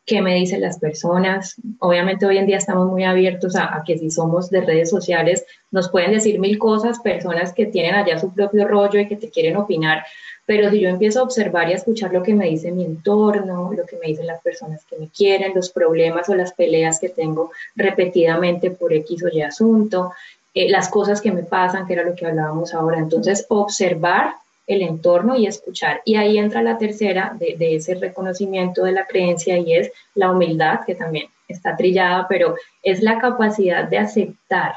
qué 0.08 0.22
me 0.22 0.34
dicen 0.34 0.62
las 0.62 0.80
personas. 0.80 1.54
Obviamente 1.78 2.26
hoy 2.26 2.38
en 2.38 2.46
día 2.46 2.56
estamos 2.56 2.88
muy 2.88 3.04
abiertos 3.04 3.54
a, 3.54 3.82
que 3.86 3.98
si 3.98 4.10
somos 4.10 4.50
de 4.50 4.62
redes 4.62 4.90
sociales 4.90 5.44
nos 5.70 5.88
pueden 5.90 6.12
decir 6.12 6.40
mil 6.40 6.58
cosas, 6.58 6.98
personas 6.98 7.52
que 7.52 7.66
tienen 7.66 7.94
allá 7.94 8.18
su 8.18 8.32
propio 8.34 8.66
rollo 8.66 8.98
y 8.98 9.06
que 9.06 9.16
te 9.16 9.30
quieren 9.30 9.56
opinar, 9.56 10.04
pero 10.46 10.70
si 10.70 10.80
yo 10.80 10.88
empiezo 10.88 11.20
a 11.20 11.24
observar 11.24 11.68
y 11.68 11.72
a 11.72 11.76
escuchar 11.76 12.12
lo 12.12 12.22
que 12.22 12.34
me 12.34 12.46
dice 12.46 12.72
mi 12.72 12.84
entorno, 12.84 13.70
lo 13.76 13.84
que 13.84 13.98
me 13.98 14.06
dicen 14.06 14.26
las 14.26 14.40
personas 14.40 14.82
que 14.86 14.96
me 14.96 15.08
quieren, 15.08 15.52
los 15.54 15.68
problemas 15.70 16.28
o 16.30 16.34
las 16.34 16.54
peleas 16.54 16.98
que 16.98 17.10
tengo 17.10 17.52
repetidamente 17.76 18.70
por 18.70 18.94
X 18.94 19.22
o 19.24 19.28
Y 19.28 19.42
asunto, 19.42 20.12
eh, 20.54 20.70
las 20.70 20.88
cosas 20.88 21.20
que 21.20 21.30
me 21.30 21.42
pasan, 21.42 21.86
que 21.86 21.92
era 21.92 22.02
lo 22.02 22.14
que 22.14 22.26
hablábamos 22.26 22.72
ahora, 22.72 22.98
entonces 22.98 23.44
observar 23.50 24.32
el 24.68 24.82
entorno 24.82 25.36
y 25.36 25.46
escuchar. 25.46 26.02
Y 26.04 26.16
ahí 26.16 26.38
entra 26.38 26.62
la 26.62 26.78
tercera 26.78 27.34
de, 27.38 27.56
ese 27.74 27.94
reconocimiento 27.94 28.84
de 28.84 28.92
la 28.92 29.06
creencia 29.06 29.58
y 29.58 29.74
es 29.74 29.90
la 30.14 30.30
humildad, 30.30 30.80
que 30.86 30.94
también 30.94 31.26
está 31.48 31.74
trillada, 31.74 32.26
pero 32.28 32.54
es 32.82 33.02
la 33.02 33.18
capacidad 33.18 33.88
de 33.88 33.98
aceptar 33.98 34.74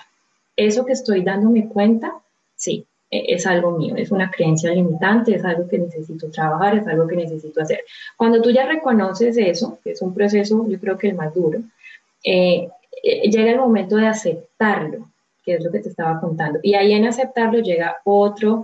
eso 0.56 0.86
que 0.86 0.94
estoy 0.94 1.24
dándome 1.24 1.68
cuenta, 1.68 2.14
sí, 2.56 2.86
e, 3.10 3.34
es 3.34 3.46
algo 3.46 3.72
mío, 3.72 3.96
es 3.98 4.12
una 4.12 4.32
creencia 4.32 4.72
limitante, 4.72 5.36
es 5.36 5.44
algo 5.44 5.68
que 5.68 5.78
necesito 5.78 6.32
trabajar, 6.32 6.78
es 6.78 6.88
algo 6.88 7.06
que 7.08 7.18
necesito 7.18 7.62
hacer. 7.62 7.82
Cuando 8.16 8.42
tú 8.42 8.50
ya 8.50 8.66
reconoces 8.66 9.38
eso, 9.38 9.80
que 9.84 9.92
es 9.92 10.02
un 10.02 10.14
proceso, 10.14 10.66
yo 10.70 10.80
creo 10.80 10.98
que 10.98 11.10
el 11.10 11.16
más 11.16 11.34
duro, 11.34 11.60
eh, 12.24 12.70
eh, 13.04 13.30
llega 13.30 13.52
el 13.52 13.60
momento 13.60 13.98
de 13.98 14.08
aceptarlo, 14.08 15.10
que 15.44 15.56
es 15.56 15.64
lo 15.64 15.72
que 15.72 15.80
te 15.80 15.90
estaba 15.90 16.20
contando. 16.22 16.60
Y 16.64 16.76
ahí 16.76 16.94
en 16.94 17.06
aceptarlo 17.06 17.60
llega 17.60 17.98
otro 18.06 18.64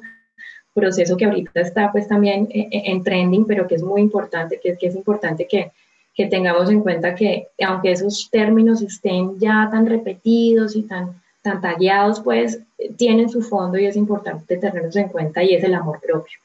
proceso 0.78 1.18
que 1.18 1.26
ahorita 1.26 1.62
está 1.62 1.92
pues 1.92 2.08
también 2.08 2.48
eh, 2.52 2.68
eh, 2.72 2.84
en 2.86 3.04
trending, 3.04 3.46
pero 3.46 3.68
que 3.68 3.76
es 3.76 3.84
muy 3.84 4.00
importante, 4.02 4.60
que, 4.62 4.78
que 4.78 4.88
es 4.88 4.96
importante 4.96 5.48
que, 5.48 5.72
que 6.14 6.28
tengamos 6.28 6.70
en 6.70 6.82
cuenta 6.82 7.16
que 7.16 7.48
aunque 7.66 7.92
esos 7.92 8.30
términos 8.30 8.82
estén 8.82 9.40
ya 9.40 9.68
tan 9.72 9.88
repetidos 9.88 10.76
y 10.76 10.84
tan, 10.84 11.20
tan 11.42 11.62
tagueados, 11.62 12.20
pues 12.20 12.60
tienen 12.96 13.30
su 13.30 13.42
fondo 13.42 13.80
y 13.80 13.86
es 13.86 13.96
importante 13.96 14.58
tenerlos 14.58 14.96
en 14.96 15.10
cuenta 15.10 15.44
y 15.44 15.56
es 15.56 15.64
el 15.64 15.74
amor 15.74 16.00
propio. 16.00 16.38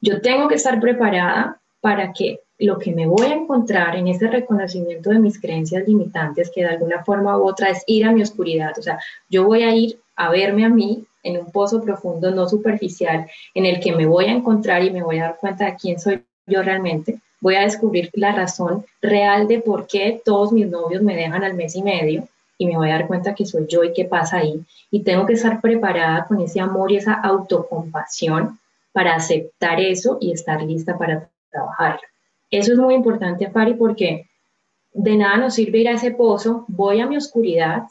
Yo 0.00 0.20
tengo 0.20 0.48
que 0.48 0.56
estar 0.56 0.78
preparada 0.80 1.58
para 1.80 2.12
que 2.12 2.40
lo 2.58 2.78
que 2.78 2.92
me 2.92 3.06
voy 3.06 3.26
a 3.26 3.34
encontrar 3.34 3.96
en 3.96 4.08
ese 4.08 4.28
reconocimiento 4.28 5.10
de 5.10 5.18
mis 5.18 5.40
creencias 5.40 5.86
limitantes, 5.88 6.50
que 6.54 6.62
de 6.62 6.68
alguna 6.68 7.02
forma 7.02 7.36
u 7.38 7.48
otra 7.48 7.70
es 7.70 7.82
ir 7.86 8.04
a 8.04 8.12
mi 8.12 8.22
oscuridad, 8.22 8.72
o 8.78 8.82
sea, 8.82 8.98
yo 9.28 9.44
voy 9.44 9.62
a 9.62 9.74
ir 9.74 9.98
a 10.16 10.30
verme 10.30 10.64
a 10.64 10.68
mí 10.68 11.04
en 11.22 11.38
un 11.38 11.50
pozo 11.50 11.82
profundo, 11.82 12.30
no 12.30 12.48
superficial, 12.48 13.26
en 13.54 13.66
el 13.66 13.80
que 13.80 13.94
me 13.94 14.06
voy 14.06 14.26
a 14.26 14.32
encontrar 14.32 14.84
y 14.84 14.90
me 14.90 15.02
voy 15.02 15.18
a 15.18 15.24
dar 15.24 15.36
cuenta 15.38 15.66
de 15.66 15.76
quién 15.76 15.98
soy 15.98 16.22
yo 16.46 16.62
realmente. 16.62 17.20
Voy 17.40 17.56
a 17.56 17.62
descubrir 17.62 18.10
la 18.14 18.32
razón 18.32 18.84
real 19.00 19.48
de 19.48 19.60
por 19.60 19.86
qué 19.86 20.20
todos 20.24 20.52
mis 20.52 20.68
novios 20.68 21.02
me 21.02 21.16
dejan 21.16 21.44
al 21.44 21.54
mes 21.54 21.74
y 21.76 21.82
medio 21.82 22.28
y 22.58 22.66
me 22.66 22.76
voy 22.76 22.90
a 22.90 22.94
dar 22.94 23.06
cuenta 23.06 23.34
que 23.34 23.44
soy 23.44 23.66
yo 23.66 23.82
y 23.82 23.92
qué 23.92 24.04
pasa 24.04 24.38
ahí. 24.38 24.64
Y 24.90 25.00
tengo 25.00 25.26
que 25.26 25.32
estar 25.32 25.60
preparada 25.60 26.26
con 26.26 26.40
ese 26.40 26.60
amor 26.60 26.92
y 26.92 26.96
esa 26.96 27.14
autocompasión 27.14 28.60
para 28.92 29.14
aceptar 29.14 29.80
eso 29.80 30.18
y 30.20 30.32
estar 30.32 30.62
lista 30.62 30.96
para 30.96 31.28
trabajar. 31.50 31.98
Eso 32.50 32.72
es 32.72 32.78
muy 32.78 32.94
importante, 32.94 33.50
Fari, 33.50 33.74
porque 33.74 34.28
de 34.92 35.16
nada 35.16 35.38
nos 35.38 35.54
sirve 35.54 35.78
ir 35.78 35.88
a 35.88 35.92
ese 35.92 36.10
pozo, 36.10 36.64
voy 36.68 37.00
a 37.00 37.06
mi 37.06 37.16
oscuridad, 37.16 37.84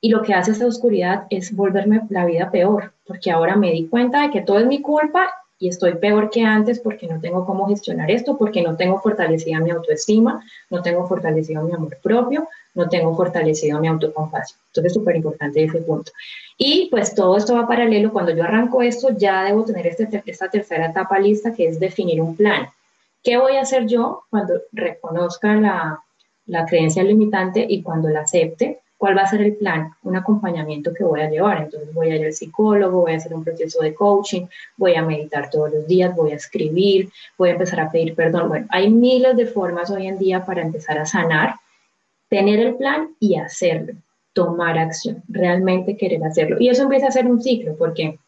y 0.00 0.08
lo 0.08 0.22
que 0.22 0.34
hace 0.34 0.52
esa 0.52 0.66
oscuridad 0.66 1.24
es 1.30 1.54
volverme 1.54 2.02
la 2.08 2.24
vida 2.24 2.50
peor, 2.50 2.92
porque 3.06 3.30
ahora 3.30 3.56
me 3.56 3.70
di 3.70 3.86
cuenta 3.86 4.22
de 4.22 4.30
que 4.30 4.40
todo 4.40 4.58
es 4.58 4.66
mi 4.66 4.80
culpa 4.80 5.28
y 5.58 5.68
estoy 5.68 5.96
peor 5.96 6.30
que 6.30 6.42
antes 6.42 6.80
porque 6.80 7.06
no 7.06 7.20
tengo 7.20 7.44
cómo 7.44 7.68
gestionar 7.68 8.10
esto, 8.10 8.38
porque 8.38 8.62
no 8.62 8.76
tengo 8.76 8.98
fortalecida 9.00 9.60
mi 9.60 9.70
autoestima, 9.70 10.42
no 10.70 10.80
tengo 10.80 11.06
fortalecido 11.06 11.62
mi 11.64 11.74
amor 11.74 11.98
propio, 12.02 12.48
no 12.74 12.88
tengo 12.88 13.14
fortalecido 13.14 13.78
mi 13.78 13.88
autocompasión. 13.88 14.58
Entonces, 14.68 14.94
súper 14.94 15.16
importante 15.16 15.62
ese 15.62 15.82
punto. 15.82 16.12
Y 16.56 16.88
pues 16.90 17.14
todo 17.14 17.36
esto 17.36 17.54
va 17.54 17.68
paralelo. 17.68 18.10
Cuando 18.10 18.32
yo 18.32 18.42
arranco 18.42 18.80
esto, 18.80 19.10
ya 19.14 19.44
debo 19.44 19.64
tener 19.64 19.86
este, 19.86 20.22
esta 20.24 20.48
tercera 20.48 20.86
etapa 20.86 21.18
lista, 21.18 21.52
que 21.52 21.68
es 21.68 21.78
definir 21.78 22.22
un 22.22 22.36
plan. 22.36 22.68
¿Qué 23.22 23.36
voy 23.36 23.56
a 23.56 23.62
hacer 23.62 23.86
yo 23.86 24.22
cuando 24.30 24.54
reconozca 24.72 25.56
la, 25.56 26.02
la 26.46 26.64
creencia 26.64 27.02
limitante 27.02 27.66
y 27.68 27.82
cuando 27.82 28.08
la 28.08 28.20
acepte? 28.20 28.80
¿Cuál 29.00 29.16
va 29.16 29.22
a 29.22 29.26
ser 29.26 29.40
el 29.40 29.56
plan? 29.56 29.94
Un 30.02 30.14
acompañamiento 30.14 30.92
que 30.92 31.04
voy 31.04 31.22
a 31.22 31.30
llevar. 31.30 31.62
Entonces 31.62 31.94
voy 31.94 32.10
a 32.10 32.16
ir 32.16 32.26
al 32.26 32.34
psicólogo, 32.34 33.00
voy 33.00 33.14
a 33.14 33.16
hacer 33.16 33.32
un 33.32 33.42
proceso 33.42 33.82
de 33.82 33.94
coaching, 33.94 34.44
voy 34.76 34.94
a 34.94 35.02
meditar 35.02 35.48
todos 35.48 35.72
los 35.72 35.86
días, 35.86 36.14
voy 36.14 36.32
a 36.32 36.34
escribir, 36.34 37.08
voy 37.38 37.48
a 37.48 37.52
empezar 37.52 37.80
a 37.80 37.90
pedir 37.90 38.14
perdón. 38.14 38.50
Bueno, 38.50 38.66
hay 38.68 38.90
miles 38.90 39.38
de 39.38 39.46
formas 39.46 39.90
hoy 39.90 40.06
en 40.06 40.18
día 40.18 40.44
para 40.44 40.60
empezar 40.60 40.98
a 40.98 41.06
sanar, 41.06 41.54
tener 42.28 42.60
el 42.60 42.74
plan 42.74 43.16
y 43.18 43.36
hacerlo, 43.36 43.94
tomar 44.34 44.78
acción, 44.78 45.22
realmente 45.28 45.96
querer 45.96 46.22
hacerlo. 46.22 46.58
Y 46.60 46.68
eso 46.68 46.82
empieza 46.82 47.06
a 47.06 47.10
ser 47.10 47.26
un 47.26 47.40
ciclo, 47.40 47.76
porque 47.78 48.18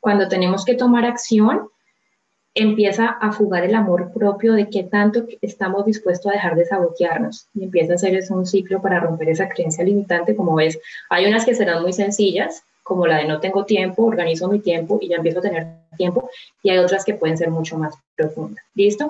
cuando 0.00 0.26
tenemos 0.26 0.64
que 0.64 0.74
tomar 0.74 1.04
acción, 1.04 1.68
empieza 2.56 3.06
a 3.08 3.32
fugar 3.32 3.64
el 3.64 3.74
amor 3.74 4.12
propio 4.12 4.54
de 4.54 4.68
qué 4.70 4.82
tanto 4.82 5.26
estamos 5.42 5.84
dispuestos 5.84 6.32
a 6.32 6.34
dejar 6.34 6.56
de 6.56 6.64
sabotearnos 6.64 7.48
y 7.54 7.64
empieza 7.64 7.94
a 7.94 7.98
ser 7.98 8.18
un 8.30 8.46
ciclo 8.46 8.80
para 8.80 8.98
romper 8.98 9.28
esa 9.28 9.48
creencia 9.48 9.84
limitante. 9.84 10.34
Como 10.34 10.54
ves, 10.54 10.78
hay 11.10 11.26
unas 11.26 11.44
que 11.44 11.54
serán 11.54 11.82
muy 11.82 11.92
sencillas, 11.92 12.62
como 12.82 13.06
la 13.06 13.18
de 13.18 13.28
no 13.28 13.40
tengo 13.40 13.66
tiempo, 13.66 14.06
organizo 14.06 14.48
mi 14.48 14.60
tiempo 14.60 14.98
y 15.02 15.08
ya 15.08 15.16
empiezo 15.16 15.40
a 15.40 15.42
tener 15.42 15.66
tiempo, 15.98 16.30
y 16.62 16.70
hay 16.70 16.78
otras 16.78 17.04
que 17.04 17.14
pueden 17.14 17.36
ser 17.36 17.50
mucho 17.50 17.76
más 17.76 17.94
profundas. 18.16 18.64
¿Listo? 18.74 19.06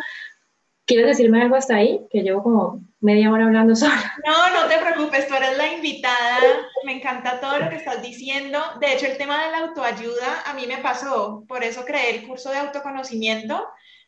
¿Quieres 0.86 1.06
decirme 1.08 1.42
algo 1.42 1.56
hasta 1.56 1.76
ahí? 1.76 2.06
Que 2.10 2.22
llevo 2.22 2.44
como 2.44 2.80
media 3.00 3.30
hora 3.32 3.44
hablando 3.44 3.74
sola. 3.76 4.14
No, 4.24 4.50
no 4.54 4.68
te 4.68 4.78
preocupes, 4.78 5.26
tú 5.26 5.34
eres 5.34 5.56
la 5.56 5.72
invitada. 5.72 6.38
Me 6.84 6.92
encanta 6.92 7.40
todo 7.40 7.58
lo 7.58 7.68
que 7.68 7.76
estás 7.76 8.00
diciendo. 8.00 8.60
De 8.80 8.94
hecho, 8.94 9.06
el 9.06 9.18
tema 9.18 9.44
de 9.44 9.50
la 9.50 9.58
autoayuda 9.58 10.42
a 10.46 10.54
mí 10.54 10.66
me 10.66 10.78
pasó. 10.78 11.44
Por 11.48 11.64
eso 11.64 11.84
creé 11.84 12.16
el 12.16 12.26
curso 12.26 12.50
de 12.50 12.58
autoconocimiento, 12.58 13.66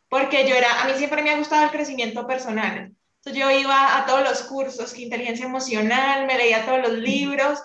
porque 0.09 0.49
yo 0.49 0.55
era, 0.55 0.83
a 0.83 0.87
mí 0.87 0.93
siempre 0.97 1.23
me 1.23 1.31
ha 1.31 1.39
gustado 1.39 1.65
el 1.65 1.71
crecimiento 1.71 2.27
personal. 2.27 2.93
Entonces 3.19 3.43
yo 3.43 3.51
iba 3.51 3.99
a 3.99 4.07
todos 4.07 4.23
los 4.23 4.43
cursos, 4.43 4.95
que 4.95 5.03
inteligencia 5.03 5.47
emocional, 5.47 6.27
me 6.27 6.39
leía 6.39 6.65
todos 6.65 6.81
los 6.81 6.93
libros 6.93 7.61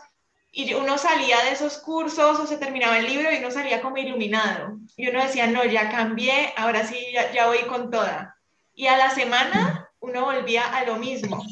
y 0.52 0.74
uno 0.74 0.98
salía 0.98 1.40
de 1.44 1.52
esos 1.52 1.78
cursos 1.78 2.40
o 2.40 2.48
se 2.48 2.58
terminaba 2.58 2.98
el 2.98 3.06
libro 3.06 3.32
y 3.32 3.38
uno 3.38 3.52
salía 3.52 3.82
como 3.82 3.98
iluminado. 3.98 4.78
Y 4.98 5.08
uno 5.08 5.22
decía, 5.24 5.48
no, 5.48 5.64
ya 5.64 5.90
cambié, 5.90 6.54
ahora 6.58 6.86
sí, 6.86 6.98
ya, 7.14 7.32
ya 7.32 7.48
voy 7.48 7.60
con 7.68 7.92
toda. 7.92 8.33
Y 8.74 8.88
a 8.88 8.98
la 8.98 9.10
semana 9.12 9.90
uno 10.00 10.26
volvía 10.26 10.64
a 10.64 10.86
lo 10.86 10.98
mismo. 10.98 11.44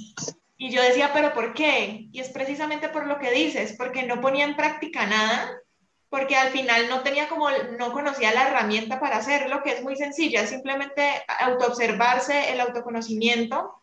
Y 0.57 0.71
yo 0.71 0.81
decía, 0.81 1.11
pero 1.13 1.33
¿por 1.33 1.53
qué? 1.53 2.07
Y 2.11 2.19
es 2.19 2.29
precisamente 2.29 2.89
por 2.89 3.07
lo 3.07 3.19
que 3.19 3.31
dices, 3.31 3.75
porque 3.77 4.03
no 4.03 4.21
ponía 4.21 4.45
en 4.45 4.55
práctica 4.55 5.05
nada, 5.05 5.57
porque 6.09 6.35
al 6.35 6.49
final 6.49 6.89
no 6.89 7.01
tenía 7.01 7.29
como, 7.29 7.49
no 7.49 7.93
conocía 7.93 8.33
la 8.33 8.47
herramienta 8.47 8.99
para 8.99 9.17
hacerlo, 9.17 9.63
que 9.63 9.71
es 9.71 9.81
muy 9.81 9.95
sencilla, 9.95 10.45
simplemente 10.45 11.23
autoobservarse, 11.39 12.51
el 12.51 12.59
autoconocimiento 12.59 13.81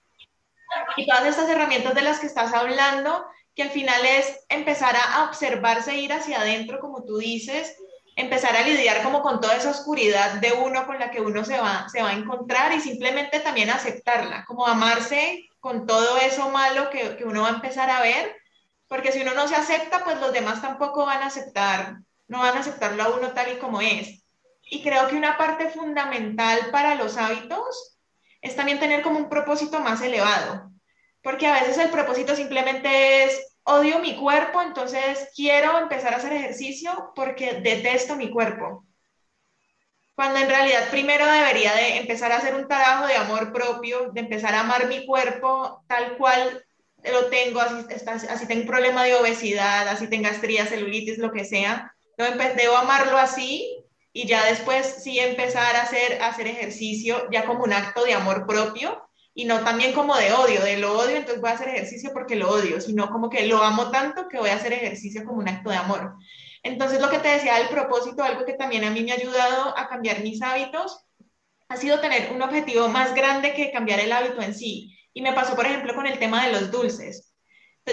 y 0.97 1.07
todas 1.07 1.27
estas 1.27 1.49
herramientas 1.49 1.95
de 1.95 2.03
las 2.03 2.21
que 2.21 2.27
estás 2.27 2.53
hablando, 2.53 3.25
que 3.55 3.63
al 3.63 3.71
final 3.71 4.05
es 4.05 4.45
empezar 4.49 4.95
a 4.95 5.25
observarse, 5.25 5.97
ir 5.97 6.13
hacia 6.13 6.41
adentro, 6.41 6.79
como 6.81 7.05
tú 7.05 7.17
dices, 7.17 7.77
empezar 8.19 8.57
a 8.57 8.63
lidiar 8.63 9.05
como 9.05 9.23
con 9.23 9.41
toda 9.41 9.55
esa 9.55 9.71
oscuridad 9.71 10.41
de 10.41 10.53
uno 10.53 10.87
con 10.87 10.99
la 10.99 11.09
que 11.13 11.21
uno 11.21 11.45
se 11.45 11.61
va, 11.61 11.89
se 11.89 12.03
va 12.03 12.11
a 12.11 12.15
encontrar 12.15 12.73
y 12.73 12.81
simplemente 12.81 13.39
también 13.39 13.71
aceptarla, 13.71 14.45
como 14.45 14.67
amarse 14.67 15.49
con 15.61 15.87
todo 15.87 16.19
eso 16.19 16.51
malo 16.51 16.91
que, 16.91 17.17
que 17.17 17.25
uno 17.25 17.43
va 17.43 17.51
a 17.51 17.55
empezar 17.55 17.89
a 17.91 18.03
ver, 18.03 18.35
porque 18.89 19.13
si 19.13 19.23
uno 19.23 19.35
no 19.35 19.47
se 19.47 19.55
acepta, 19.55 20.03
pues 20.03 20.19
los 20.19 20.33
demás 20.33 20.61
tampoco 20.61 21.07
van 21.07 21.23
a 21.23 21.27
aceptar, 21.27 21.99
no 22.27 22.41
van 22.41 22.57
a 22.57 22.61
aceptarlo 22.61 23.05
a 23.05 23.09
uno 23.11 23.29
tal 23.35 23.53
y 23.53 23.59
como 23.59 23.81
es. 23.81 24.25
Y 24.69 24.83
creo 24.83 25.07
que 25.07 25.15
una 25.15 25.39
parte 25.39 25.71
fundamental 25.71 26.71
para 26.73 26.97
los 26.97 27.17
hábitos 27.17 27.99
es 28.43 28.57
también 28.57 28.81
tener 28.81 29.03
como 29.03 29.19
un 29.19 29.29
propósito 29.29 29.79
más 29.79 30.03
elevado, 30.03 30.73
porque 31.23 31.47
a 31.47 31.53
veces 31.53 31.79
el 31.79 31.91
propósito 31.91 32.35
simplemente 32.35 33.25
es 33.25 33.58
odio 33.69 33.99
mi 33.99 34.17
cuerpo, 34.17 34.63
entonces 34.63 35.29
quiero 35.35 35.79
empezar 35.79 36.15
a 36.15 36.17
hacer 36.17 36.33
ejercicio 36.33 37.13
porque 37.15 37.61
detesto 37.61 38.17
mi 38.17 38.31
cuerpo. 38.31 38.87
Cuando 40.15 40.41
en 40.41 40.49
realidad 40.49 40.89
primero 40.91 41.27
debería 41.27 41.75
de 41.75 41.99
empezar 41.99 42.33
a 42.33 42.39
hacer 42.39 42.55
un 42.55 42.67
trabajo 42.67 43.07
de 43.07 43.15
amor 43.15 43.53
propio, 43.53 44.11
de 44.13 44.21
empezar 44.21 44.55
a 44.55 44.61
amar 44.61 44.89
mi 44.89 45.07
cuerpo 45.07 45.85
tal 45.87 46.17
cual 46.17 46.65
lo 47.05 47.27
tengo, 47.27 47.61
así, 47.61 48.27
así 48.29 48.47
tengo 48.47 48.63
un 48.63 48.67
problema 48.67 49.05
de 49.05 49.15
obesidad, 49.15 49.87
así 49.87 50.09
tenga 50.09 50.31
estrías, 50.31 50.71
celulitis, 50.71 51.19
lo 51.19 51.31
que 51.31 51.45
sea, 51.45 51.95
debo 52.17 52.77
amarlo 52.77 53.19
así 53.19 53.85
y 54.13 54.27
ya 54.27 54.47
después 54.47 55.03
sí 55.03 55.21
empezar 55.21 55.77
a 55.77 55.83
hacer, 55.83 56.23
a 56.23 56.29
hacer 56.29 56.49
ejercicio 56.49 57.29
ya 57.31 57.45
como 57.45 57.65
un 57.65 57.73
acto 57.73 58.05
de 58.05 58.15
amor 58.15 58.47
propio 58.47 59.08
y 59.39 59.45
no 59.45 59.61
también 59.63 59.93
como 59.93 60.17
de 60.17 60.33
odio, 60.33 60.65
de 60.65 60.79
lo 60.79 60.99
odio, 60.99 61.15
entonces 61.15 61.41
voy 61.41 61.51
a 61.51 61.53
hacer 61.55 61.69
ejercicio 61.69 62.11
porque 62.13 62.35
lo 62.35 62.51
odio, 62.51 62.81
sino 62.81 63.09
como 63.09 63.31
que 63.31 63.47
lo 63.47 63.63
amo 63.63 63.89
tanto 63.93 64.27
que 64.27 64.37
voy 64.37 64.51
a 64.51 64.57
hacer 64.57 64.73
ejercicio 64.73 65.25
como 65.25 65.39
un 65.39 65.49
acto 65.49 65.71
de 65.71 65.77
amor. 65.77 66.17
Entonces 66.65 67.01
lo 67.01 67.09
que 67.09 67.21
te 67.21 67.29
decía 67.29 67.55
del 67.55 67.69
propósito, 67.69 68.25
algo 68.25 68.45
que 68.45 68.55
también 68.55 68.83
a 68.83 68.91
mí 68.91 69.05
me 69.05 69.13
ha 69.13 69.15
ayudado 69.15 69.79
a 69.79 69.89
cambiar 69.89 70.25
mis 70.25 70.43
hábitos, 70.43 71.07
ha 71.69 71.77
sido 71.77 72.01
tener 72.01 72.33
un 72.33 72.43
objetivo 72.43 72.89
más 72.89 73.15
grande 73.15 73.55
que 73.55 73.71
cambiar 73.71 74.01
el 74.01 74.11
hábito 74.11 74.43
en 74.43 74.57
sí. 74.57 74.99
Y 75.15 75.23
me 75.23 75.33
pasó, 75.33 75.55
por 75.55 75.67
ejemplo, 75.67 75.95
con 75.95 76.09
el 76.09 76.19
tema 76.19 76.45
de 76.45 76.55
los 76.55 76.73
dulces. 76.73 77.33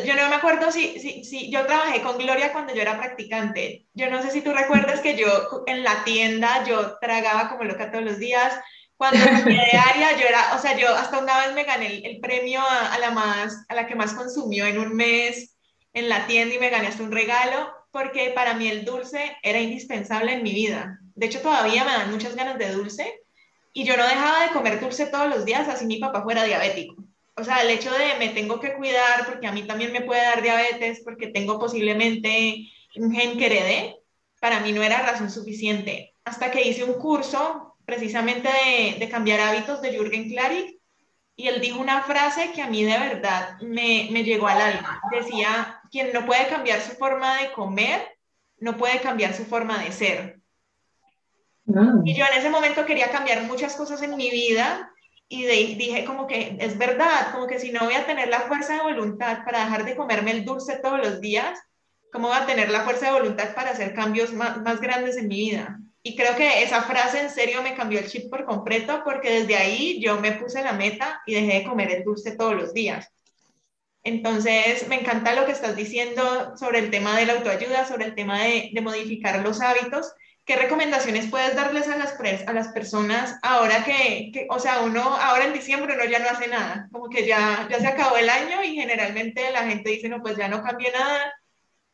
Yo 0.03 0.15
no 0.15 0.27
me 0.29 0.37
acuerdo 0.37 0.71
si, 0.71 0.99
si, 0.99 1.23
si, 1.23 1.51
yo 1.51 1.67
trabajé 1.67 2.01
con 2.01 2.17
Gloria 2.17 2.53
cuando 2.53 2.73
yo 2.73 2.81
era 2.81 2.97
practicante. 2.97 3.85
Yo 3.93 4.09
no 4.09 4.19
sé 4.23 4.31
si 4.31 4.41
tú 4.41 4.51
recuerdas 4.51 4.99
que 4.99 5.15
yo 5.15 5.27
en 5.67 5.83
la 5.83 6.03
tienda 6.03 6.65
yo 6.65 6.97
tragaba 6.97 7.49
como 7.49 7.65
loca 7.65 7.91
todos 7.91 8.03
los 8.03 8.17
días, 8.17 8.59
cuando 8.97 9.23
cambié 9.23 9.57
de 9.57 9.77
área, 9.77 10.17
yo 10.17 10.27
era, 10.27 10.55
o 10.55 10.59
sea, 10.59 10.77
yo 10.77 10.93
hasta 10.95 11.19
una 11.19 11.37
vez 11.45 11.53
me 11.53 11.63
gané 11.63 11.97
el, 12.05 12.19
premio 12.19 12.61
a, 12.61 12.97
la 12.99 13.11
más, 13.11 13.65
a 13.67 13.75
la 13.75 13.87
que 13.87 13.95
más 13.95 14.13
consumió 14.13 14.65
en 14.65 14.79
un 14.79 14.95
mes 14.95 15.57
en 15.93 16.09
la 16.09 16.27
tienda 16.27 16.55
y 16.55 16.59
me 16.59 16.69
gané 16.69 16.87
hasta 16.87 17.03
un 17.03 17.11
regalo, 17.11 17.73
porque 17.91 18.31
para 18.35 18.53
mí 18.53 18.67
el 18.67 18.85
dulce 18.85 19.37
era 19.41 19.59
indispensable 19.59 20.33
en 20.33 20.43
mi 20.43 20.53
vida. 20.53 20.99
De 21.15 21.27
hecho, 21.27 21.41
todavía 21.41 21.83
me 21.85 21.91
dan 21.91 22.11
muchas 22.11 22.35
ganas 22.35 22.57
de 22.57 22.71
dulce 22.71 23.21
y 23.73 23.85
yo 23.85 23.95
no 23.97 24.03
dejaba 24.03 24.45
de 24.45 24.51
comer 24.51 24.79
dulce 24.79 25.05
todos 25.07 25.29
los 25.29 25.45
días, 25.45 25.67
así 25.67 25.85
mi 25.85 25.97
papá 25.97 26.23
fuera 26.23 26.43
diabético. 26.43 26.95
O 27.37 27.43
sea, 27.43 27.61
el 27.61 27.69
hecho 27.69 27.91
de 27.91 28.15
me 28.17 28.29
tengo 28.29 28.59
que 28.59 28.73
cuidar 28.73 29.25
porque 29.25 29.47
a 29.47 29.51
mí 29.51 29.63
también 29.63 29.91
me 29.91 30.01
puede 30.01 30.21
dar 30.21 30.41
diabetes, 30.41 31.01
porque 31.03 31.27
tengo 31.27 31.59
posiblemente 31.59 32.69
un 32.95 33.13
gen 33.13 33.37
que 33.37 33.47
heredé, 33.47 33.97
para 34.39 34.59
mí 34.61 34.71
no 34.71 34.83
era 34.83 35.01
razón 35.01 35.29
suficiente. 35.29 36.13
Hasta 36.23 36.51
que 36.51 36.67
hice 36.67 36.83
un 36.83 36.93
curso 36.93 37.64
precisamente 37.85 38.49
de, 38.99 39.09
cambiar 39.09 39.39
hábitos 39.39 39.81
de 39.81 39.91
Jürgen 39.91 40.29
Klarik 40.29 40.79
y 41.35 41.47
él 41.47 41.61
dijo 41.61 41.79
una 41.79 42.01
frase 42.03 42.51
que 42.53 42.61
a 42.61 42.69
mí 42.69 42.83
de 42.83 42.97
verdad 42.97 43.59
me, 43.61 44.07
me 44.11 44.23
llegó 44.23 44.47
al 44.47 44.61
alma. 44.61 45.01
Decía, 45.11 45.81
quien 45.91 46.13
no 46.13 46.25
puede 46.25 46.47
cambiar 46.47 46.81
su 46.81 46.93
forma 46.93 47.41
de 47.41 47.51
comer, 47.51 48.01
no 48.59 48.77
puede 48.77 48.99
cambiar 49.01 49.33
su 49.33 49.45
forma 49.45 49.83
de 49.83 49.91
ser. 49.91 50.39
Mm. 51.65 52.05
Y 52.05 52.15
yo 52.15 52.25
en 52.31 52.39
ese 52.39 52.49
momento 52.49 52.85
quería 52.85 53.11
cambiar 53.11 53.43
muchas 53.43 53.75
cosas 53.75 54.01
en 54.01 54.15
mi 54.15 54.29
vida 54.29 54.91
y 55.27 55.45
dije 55.75 56.05
como 56.05 56.27
que 56.27 56.55
es 56.59 56.77
verdad, 56.77 57.31
como 57.31 57.47
que 57.47 57.59
si 57.59 57.71
no 57.71 57.81
voy 57.81 57.95
a 57.95 58.05
tener 58.05 58.29
la 58.29 58.41
fuerza 58.41 58.75
de 58.75 58.83
voluntad 58.83 59.43
para 59.43 59.65
dejar 59.65 59.83
de 59.83 59.95
comerme 59.95 60.31
el 60.31 60.45
dulce 60.45 60.77
todos 60.77 60.99
los 60.99 61.19
días, 61.19 61.59
¿cómo 62.11 62.27
voy 62.27 62.37
a 62.37 62.45
tener 62.45 62.69
la 62.69 62.81
fuerza 62.81 63.07
de 63.07 63.19
voluntad 63.19 63.55
para 63.55 63.71
hacer 63.71 63.93
cambios 63.93 64.31
más, 64.33 64.61
más 64.61 64.79
grandes 64.79 65.17
en 65.17 65.27
mi 65.27 65.35
vida? 65.35 65.79
Y 66.07 66.15
creo 66.15 66.35
que 66.35 66.61
esa 66.61 66.83
frase 66.83 67.19
en 67.19 67.31
serio 67.31 67.63
me 67.63 67.73
cambió 67.73 67.97
el 67.97 68.07
chip 68.07 68.29
por 68.29 68.45
completo 68.45 69.01
porque 69.03 69.39
desde 69.39 69.55
ahí 69.55 69.99
yo 69.99 70.19
me 70.21 70.33
puse 70.33 70.61
la 70.61 70.73
meta 70.73 71.23
y 71.25 71.33
dejé 71.33 71.53
de 71.59 71.63
comer 71.63 71.91
el 71.91 72.03
dulce 72.03 72.35
todos 72.35 72.53
los 72.53 72.75
días. 72.75 73.11
Entonces, 74.03 74.87
me 74.87 74.99
encanta 74.99 75.33
lo 75.33 75.47
que 75.47 75.53
estás 75.53 75.75
diciendo 75.75 76.55
sobre 76.57 76.77
el 76.77 76.91
tema 76.91 77.17
de 77.17 77.25
la 77.25 77.33
autoayuda, 77.33 77.87
sobre 77.87 78.05
el 78.05 78.13
tema 78.13 78.43
de, 78.43 78.69
de 78.71 78.81
modificar 78.81 79.39
los 79.39 79.61
hábitos. 79.61 80.13
¿Qué 80.45 80.55
recomendaciones 80.55 81.25
puedes 81.25 81.55
darles 81.55 81.87
a 81.87 81.97
las, 81.97 82.13
a 82.45 82.53
las 82.53 82.67
personas 82.67 83.39
ahora 83.41 83.83
que, 83.83 84.29
que, 84.31 84.45
o 84.51 84.59
sea, 84.59 84.81
uno, 84.81 85.01
ahora 85.01 85.45
en 85.45 85.53
diciembre 85.53 85.95
uno 85.95 86.05
ya 86.05 86.19
no 86.19 86.29
hace 86.29 86.47
nada, 86.47 86.87
como 86.91 87.09
que 87.09 87.25
ya, 87.25 87.67
ya 87.67 87.79
se 87.79 87.87
acabó 87.87 88.15
el 88.17 88.29
año 88.29 88.61
y 88.63 88.75
generalmente 88.75 89.49
la 89.49 89.63
gente 89.63 89.89
dice, 89.89 90.07
no, 90.07 90.21
pues 90.21 90.37
ya 90.37 90.49
no 90.49 90.61
cambié 90.61 90.91
nada, 90.91 91.33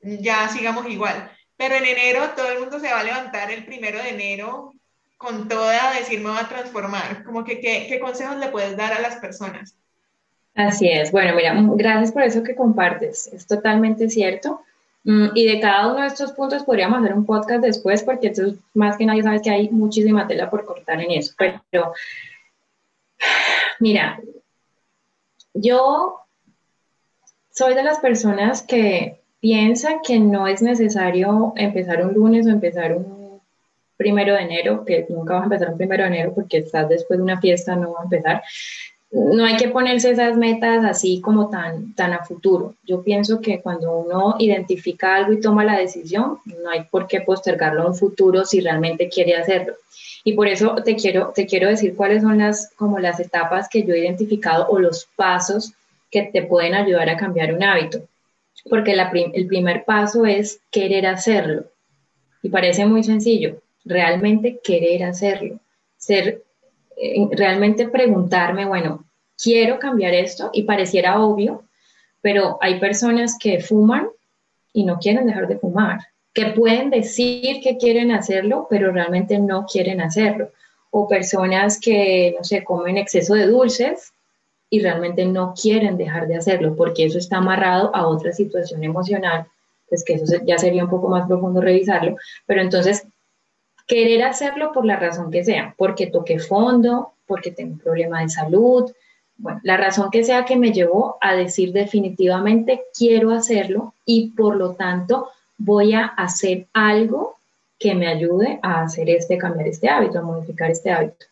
ya 0.02 0.50
sigamos 0.50 0.86
igual. 0.90 1.32
Pero 1.62 1.76
en 1.76 1.86
enero 1.86 2.32
todo 2.36 2.50
el 2.50 2.60
mundo 2.60 2.80
se 2.80 2.92
va 2.92 3.02
a 3.02 3.04
levantar 3.04 3.52
el 3.52 3.64
primero 3.64 4.02
de 4.02 4.10
enero 4.10 4.74
con 5.16 5.48
toda, 5.48 5.94
decir 5.94 6.20
me 6.20 6.32
va 6.32 6.40
a 6.40 6.50
transformar. 6.50 7.24
Como 7.24 7.44
que, 7.44 7.60
¿qué, 7.60 7.86
¿qué 7.88 8.00
consejos 8.00 8.38
le 8.38 8.48
puedes 8.48 8.76
dar 8.76 8.92
a 8.94 9.00
las 9.00 9.18
personas? 9.18 9.76
Así 10.56 10.90
es. 10.90 11.12
Bueno, 11.12 11.36
mira, 11.36 11.54
gracias 11.76 12.14
por 12.14 12.24
eso 12.24 12.42
que 12.42 12.56
compartes. 12.56 13.28
Es 13.28 13.46
totalmente 13.46 14.10
cierto. 14.10 14.62
Mm, 15.04 15.28
y 15.36 15.46
de 15.46 15.60
cada 15.60 15.94
uno 15.94 16.02
de 16.02 16.08
estos 16.08 16.32
puntos 16.32 16.64
podríamos 16.64 17.00
hacer 17.00 17.14
un 17.14 17.28
podcast 17.28 17.64
después, 17.64 18.02
porque 18.02 18.30
entonces 18.30 18.60
más 18.74 18.98
que 18.98 19.06
nadie 19.06 19.22
sabe 19.22 19.44
que 19.44 19.52
hay 19.52 19.70
muchísima 19.70 20.28
tela 20.28 20.50
por 20.50 20.66
cortar 20.66 21.00
en 21.00 21.12
eso. 21.12 21.36
Pero, 21.38 21.94
mira, 23.80 24.20
yo 25.54 26.22
soy 27.52 27.76
de 27.76 27.84
las 27.84 28.00
personas 28.00 28.64
que 28.64 29.21
piensa 29.42 30.00
que 30.06 30.20
no 30.20 30.48
es 30.48 30.62
necesario 30.62 31.52
empezar 31.58 32.06
un 32.06 32.14
lunes 32.14 32.46
o 32.46 32.50
empezar 32.50 32.96
un 32.96 33.42
primero 33.98 34.36
de 34.36 34.42
enero, 34.42 34.86
que 34.86 35.06
nunca 35.10 35.34
vas 35.34 35.42
a 35.42 35.46
empezar 35.46 35.70
un 35.72 35.78
primero 35.78 36.04
de 36.04 36.10
enero 36.10 36.34
porque 36.34 36.60
estás 36.60 36.88
después 36.88 37.18
de 37.18 37.24
una 37.24 37.42
fiesta, 37.42 37.76
no 37.76 37.94
va 37.94 38.02
a 38.02 38.04
empezar. 38.04 38.44
No 39.12 39.44
hay 39.44 39.58
que 39.58 39.68
ponerse 39.68 40.12
esas 40.12 40.38
metas 40.38 40.86
así 40.86 41.20
como 41.20 41.50
tan, 41.50 41.94
tan 41.96 42.14
a 42.14 42.24
futuro. 42.24 42.76
Yo 42.86 43.04
pienso 43.04 43.42
que 43.42 43.60
cuando 43.60 43.98
uno 43.98 44.36
identifica 44.40 45.16
algo 45.16 45.34
y 45.34 45.42
toma 45.42 45.66
la 45.66 45.78
decisión, 45.78 46.38
no 46.46 46.70
hay 46.70 46.84
por 46.84 47.08
qué 47.08 47.20
postergarlo 47.20 47.82
a 47.82 47.88
un 47.88 47.96
futuro 47.96 48.46
si 48.46 48.62
realmente 48.62 49.10
quiere 49.10 49.36
hacerlo. 49.36 49.74
Y 50.24 50.34
por 50.34 50.48
eso 50.48 50.76
te 50.86 50.96
quiero, 50.96 51.34
te 51.36 51.46
quiero 51.46 51.68
decir 51.68 51.96
cuáles 51.96 52.22
son 52.22 52.38
las, 52.38 52.72
como 52.78 53.00
las 53.00 53.20
etapas 53.20 53.68
que 53.68 53.84
yo 53.84 53.94
he 53.94 54.00
identificado 54.00 54.68
o 54.70 54.80
los 54.80 55.10
pasos 55.16 55.74
que 56.10 56.24
te 56.24 56.44
pueden 56.44 56.76
ayudar 56.76 57.10
a 57.10 57.18
cambiar 57.18 57.54
un 57.54 57.64
hábito 57.64 58.02
porque 58.70 58.94
el 59.34 59.48
primer 59.48 59.86
paso 59.86 60.26
es 60.26 60.62
querer 60.70 61.06
hacerlo. 61.06 61.66
Y 62.44 62.50
parece 62.50 62.86
muy 62.86 63.04
sencillo, 63.04 63.62
realmente 63.86 64.60
querer 64.64 65.04
hacerlo. 65.04 65.60
Ser, 65.98 66.44
eh, 66.98 67.28
realmente 67.32 67.88
preguntarme, 67.88 68.66
bueno, 68.66 69.06
quiero 69.42 69.80
cambiar 69.80 70.14
esto 70.14 70.50
y 70.54 70.64
pareciera 70.64 71.22
obvio, 71.22 71.64
pero 72.22 72.58
hay 72.62 72.80
personas 72.80 73.38
que 73.40 73.60
fuman 73.60 74.08
y 74.74 74.84
no 74.84 74.98
quieren 75.00 75.26
dejar 75.26 75.48
de 75.48 75.58
fumar. 75.58 76.00
que 76.34 76.46
pueden 76.46 76.90
decir 76.90 77.60
que 77.62 77.76
quieren 77.76 78.10
hacerlo, 78.14 78.66
pero 78.70 78.94
realmente 78.94 79.38
no 79.38 79.66
quieren 79.66 80.00
hacerlo. 80.00 80.50
O 80.90 81.06
personas 81.06 81.78
que, 81.78 82.34
no 82.38 82.44
sé, 82.46 82.64
comen 82.64 82.98
exceso 82.98 83.34
de 83.34 83.48
dulces 83.48 84.14
y 84.74 84.80
realmente 84.80 85.26
no 85.26 85.54
quieren 85.54 85.98
dejar 85.98 86.28
de 86.28 86.38
hacerlo 86.38 86.76
porque 86.76 87.06
eso 87.06 87.18
está 87.18 87.38
amarrado 87.38 87.94
a 87.94 88.08
otra 88.08 88.32
situación 88.32 88.84
emocional, 88.84 89.46
pues 89.90 90.04
que 90.04 90.14
eso 90.14 90.38
ya 90.46 90.58
sería 90.58 90.86
un 90.86 90.90
poco 90.90 91.10
más 91.10 91.28
profundo 91.28 91.60
revisarlo, 91.60 92.16
pero 92.48 92.62
entonces 92.62 93.06
querer 93.86 94.24
hacerlo 94.24 94.72
por 94.72 94.86
la 94.86 94.96
razón 94.96 95.30
que 95.30 95.44
sea, 95.44 95.76
porque 95.78 96.08
toqué 96.08 96.40
fondo, 96.40 97.12
porque 97.28 97.52
tengo 97.52 97.74
un 97.74 97.80
problema 97.80 98.22
de 98.22 98.30
salud, 98.30 98.90
bueno, 99.36 99.60
la 99.64 99.76
razón 99.76 100.10
que 100.10 100.24
sea 100.24 100.46
que 100.46 100.56
me 100.56 100.72
llevó 100.72 101.18
a 101.20 101.36
decir 101.36 101.74
definitivamente 101.74 102.84
quiero 102.98 103.32
hacerlo 103.32 103.94
y 104.06 104.30
por 104.30 104.56
lo 104.56 104.76
tanto 104.76 105.30
voy 105.58 105.94
a 105.94 106.06
hacer 106.06 106.68
algo 106.72 107.36
que 107.78 107.94
me 107.94 108.08
ayude 108.08 108.60
a 108.62 108.84
hacer 108.84 109.10
este, 109.10 109.38
cambiar 109.38 109.68
este 109.68 109.90
hábito, 109.90 110.20
a 110.20 110.22
modificar 110.22 110.72
este 110.72 110.92
hábito. 110.92 111.26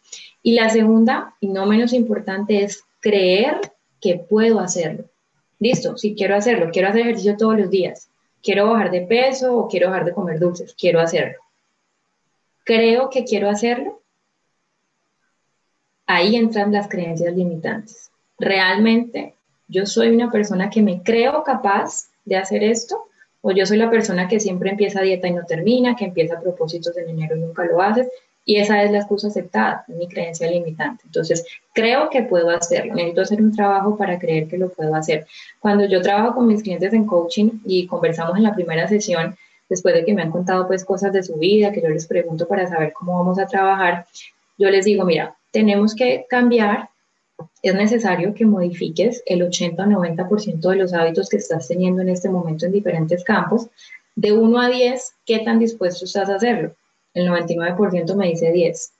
Y 0.44 0.56
la 0.56 0.70
segunda, 0.70 1.36
y 1.40 1.48
no 1.48 1.66
menos 1.66 1.94
importante, 1.94 2.64
es 2.64 2.84
creer 3.00 3.60
que 4.02 4.18
puedo 4.18 4.60
hacerlo. 4.60 5.06
Listo, 5.60 5.98
si 5.98 6.16
quiero 6.16 6.36
hacerlo, 6.36 6.70
quiero 6.72 6.90
hacer 6.90 7.02
ejercicio 7.02 7.38
todos 7.38 7.58
los 7.58 7.70
días, 7.70 8.10
quiero 8.42 8.70
bajar 8.70 8.92
de 8.92 9.02
peso 9.02 9.58
o 9.58 9.68
quiero 9.68 9.88
dejar 9.88 10.06
de 10.06 10.14
comer 10.14 10.40
dulces, 10.40 10.74
quiero 10.74 11.00
hacerlo. 11.00 11.38
Creo 12.64 13.10
que 13.10 13.26
quiero 13.26 13.50
hacerlo, 13.50 14.00
ahí 16.06 16.36
entran 16.36 16.72
las 16.72 16.88
creencias 16.88 17.36
limitantes. 17.36 18.12
Realmente 18.38 19.36
yo 19.68 19.86
soy 19.86 20.10
una 20.10 20.32
persona 20.32 20.70
que 20.70 20.82
me 20.82 21.04
creo 21.04 21.44
capaz 21.44 22.10
de 22.26 22.38
hacer 22.38 22.64
esto 22.64 23.06
o 23.42 23.52
yo 23.52 23.66
soy 23.66 23.78
la 23.78 23.90
persona 23.90 24.28
que 24.28 24.40
siempre 24.40 24.72
empieza 24.72 25.02
dieta 25.02 25.28
y 25.28 25.34
no 25.34 25.46
termina, 25.46 25.96
que 25.96 26.06
empieza 26.06 26.40
propósitos 26.40 26.98
en 26.98 27.10
enero 27.10 27.36
y 27.36 27.40
nunca 27.40 27.64
lo 27.66 27.82
hace. 27.82 28.10
Y 28.50 28.56
esa 28.56 28.82
es 28.82 28.90
la 28.90 28.98
excusa 28.98 29.28
aceptada, 29.28 29.86
mi 29.88 30.08
creencia 30.08 30.50
limitante. 30.50 31.04
Entonces, 31.06 31.46
creo 31.72 32.10
que 32.10 32.24
puedo 32.24 32.50
hacerlo. 32.50 32.96
Necesito 32.96 33.22
hacer 33.22 33.42
un 33.44 33.56
trabajo 33.56 33.96
para 33.96 34.18
creer 34.18 34.48
que 34.48 34.58
lo 34.58 34.70
puedo 34.70 34.96
hacer. 34.96 35.28
Cuando 35.60 35.86
yo 35.86 36.02
trabajo 36.02 36.34
con 36.34 36.48
mis 36.48 36.64
clientes 36.64 36.92
en 36.94 37.06
coaching 37.06 37.60
y 37.64 37.86
conversamos 37.86 38.36
en 38.38 38.42
la 38.42 38.56
primera 38.56 38.88
sesión, 38.88 39.38
después 39.70 39.94
de 39.94 40.04
que 40.04 40.16
me 40.16 40.24
han 40.24 40.32
contado 40.32 40.66
pues 40.68 40.84
cosas 40.84 41.14
de 41.14 41.22
su 41.22 41.36
vida, 41.36 41.72
que 41.72 41.80
yo 41.80 41.90
les 41.90 42.08
pregunto 42.08 42.48
para 42.48 42.66
saber 42.66 42.92
cómo 42.92 43.20
vamos 43.20 43.38
a 43.38 43.46
trabajar, 43.46 44.08
yo 44.58 44.68
les 44.72 44.84
digo, 44.84 45.06
mira, 45.06 45.36
tenemos 45.52 45.94
que 45.94 46.26
cambiar, 46.28 46.90
es 47.62 47.76
necesario 47.76 48.34
que 48.34 48.48
modifiques 48.48 49.22
el 49.28 49.48
80-90% 49.48 50.72
de 50.72 50.76
los 50.76 50.92
hábitos 50.96 51.30
que 51.30 51.38
estás 51.38 51.68
teniendo 51.68 52.02
en 52.02 52.10
este 52.10 52.30
momento 52.32 52.66
en 52.66 52.72
diferentes 52.72 53.24
campos. 53.24 53.68
De 54.16 54.34
1 54.34 54.60
a 54.60 54.70
10, 54.70 55.14
¿qué 55.24 55.38
tan 55.38 55.60
dispuesto 55.60 56.06
estás 56.06 56.30
a 56.30 56.38
hacerlo? 56.38 56.74
El 57.14 57.28
99% 57.28 58.16
me 58.16 58.28
dice 58.28 58.52
10. 58.52 58.94